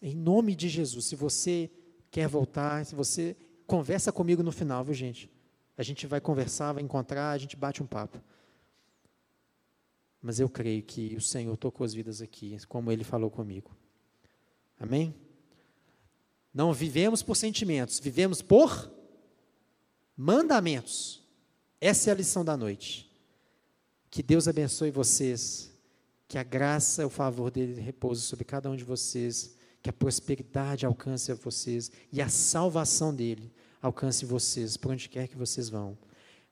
Em 0.03 0.15
nome 0.15 0.55
de 0.55 0.69
Jesus, 0.69 1.07
se 1.07 1.17
você 1.17 1.71
quer 2.11 2.29
voltar, 2.29 2.85
se 2.85 2.95
você 2.95 3.37
conversa 3.67 4.13
comigo 4.13 4.43
no 4.43 4.53
final, 4.53 4.85
viu, 4.85 4.95
gente? 4.95 5.31
A 5.77 5.83
gente 5.83 6.07
vai 6.07 6.21
conversar, 6.21 6.73
vai 6.73 6.83
encontrar, 6.83 7.31
a 7.31 7.39
gente 7.39 7.57
bate 7.57 7.83
um 7.83 7.87
papo. 7.87 8.21
Mas 10.21 10.41
eu 10.41 10.49
creio 10.49 10.83
que 10.83 11.15
o 11.15 11.21
Senhor 11.21 11.57
tocou 11.57 11.85
as 11.85 11.95
vidas 11.95 12.21
aqui, 12.21 12.57
como 12.67 12.91
ele 12.91 13.05
falou 13.05 13.31
comigo. 13.31 13.71
Amém? 14.79 15.15
Não 16.57 16.73
vivemos 16.73 17.23
por 17.23 17.37
sentimentos, 17.37 18.01
vivemos 18.01 18.41
por 18.41 18.91
mandamentos. 20.17 21.23
Essa 21.79 22.09
é 22.09 22.13
a 22.15 22.17
lição 22.17 22.43
da 22.43 22.57
noite. 22.57 23.13
Que 24.09 24.23
Deus 24.23 24.49
abençoe 24.49 24.91
vocês, 24.91 25.71
que 26.27 26.39
a 26.39 26.43
graça 26.43 27.03
e 27.03 27.05
o 27.05 27.11
favor 27.11 27.51
dele 27.51 27.79
repouse 27.79 28.23
sobre 28.23 28.47
cada 28.47 28.71
um 28.71 28.75
de 28.75 28.85
vocês 28.85 29.55
que 29.83 29.91
a 29.91 29.93
prosperidade 29.93 30.87
alcance 30.87 31.31
vocês 31.35 31.93
e 32.11 32.23
a 32.23 32.29
salvação 32.31 33.15
dele 33.15 33.53
alcance 33.83 34.25
vocês, 34.25 34.79
por 34.79 34.93
onde 34.93 35.11
quer 35.11 35.29
que 35.29 35.37
vocês 35.37 35.69
vão. 35.69 35.99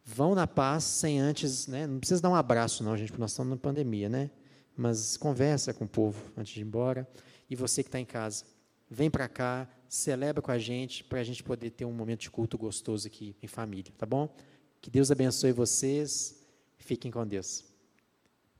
Vão 0.04 0.34
na 0.34 0.46
paz, 0.46 0.84
sem 0.84 1.18
antes, 1.18 1.66
né? 1.66 1.86
não 1.86 1.98
precisa 1.98 2.20
dar 2.20 2.28
um 2.28 2.34
abraço 2.34 2.84
não, 2.84 2.94
gente, 2.94 3.08
porque 3.08 3.22
nós 3.22 3.30
estamos 3.30 3.52
na 3.52 3.56
pandemia, 3.56 4.10
né? 4.10 4.30
Mas 4.76 5.16
conversa 5.16 5.72
com 5.72 5.86
o 5.86 5.88
povo 5.88 6.30
antes 6.36 6.52
de 6.52 6.60
ir 6.60 6.64
embora. 6.64 7.08
E 7.48 7.56
você 7.56 7.82
que 7.82 7.88
está 7.88 7.98
em 7.98 8.04
casa, 8.04 8.44
vem 8.90 9.10
para 9.10 9.28
cá, 9.28 9.66
celebra 9.94 10.42
com 10.42 10.50
a 10.50 10.58
gente, 10.58 11.04
para 11.04 11.20
a 11.20 11.24
gente 11.24 11.42
poder 11.42 11.70
ter 11.70 11.84
um 11.84 11.92
momento 11.92 12.20
de 12.20 12.30
culto 12.30 12.58
gostoso 12.58 13.06
aqui 13.06 13.36
em 13.42 13.46
família, 13.46 13.92
tá 13.96 14.04
bom? 14.04 14.28
Que 14.80 14.90
Deus 14.90 15.10
abençoe 15.10 15.52
vocês, 15.52 16.44
fiquem 16.78 17.10
com 17.10 17.26
Deus. 17.26 17.64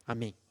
Amém. 0.06 0.43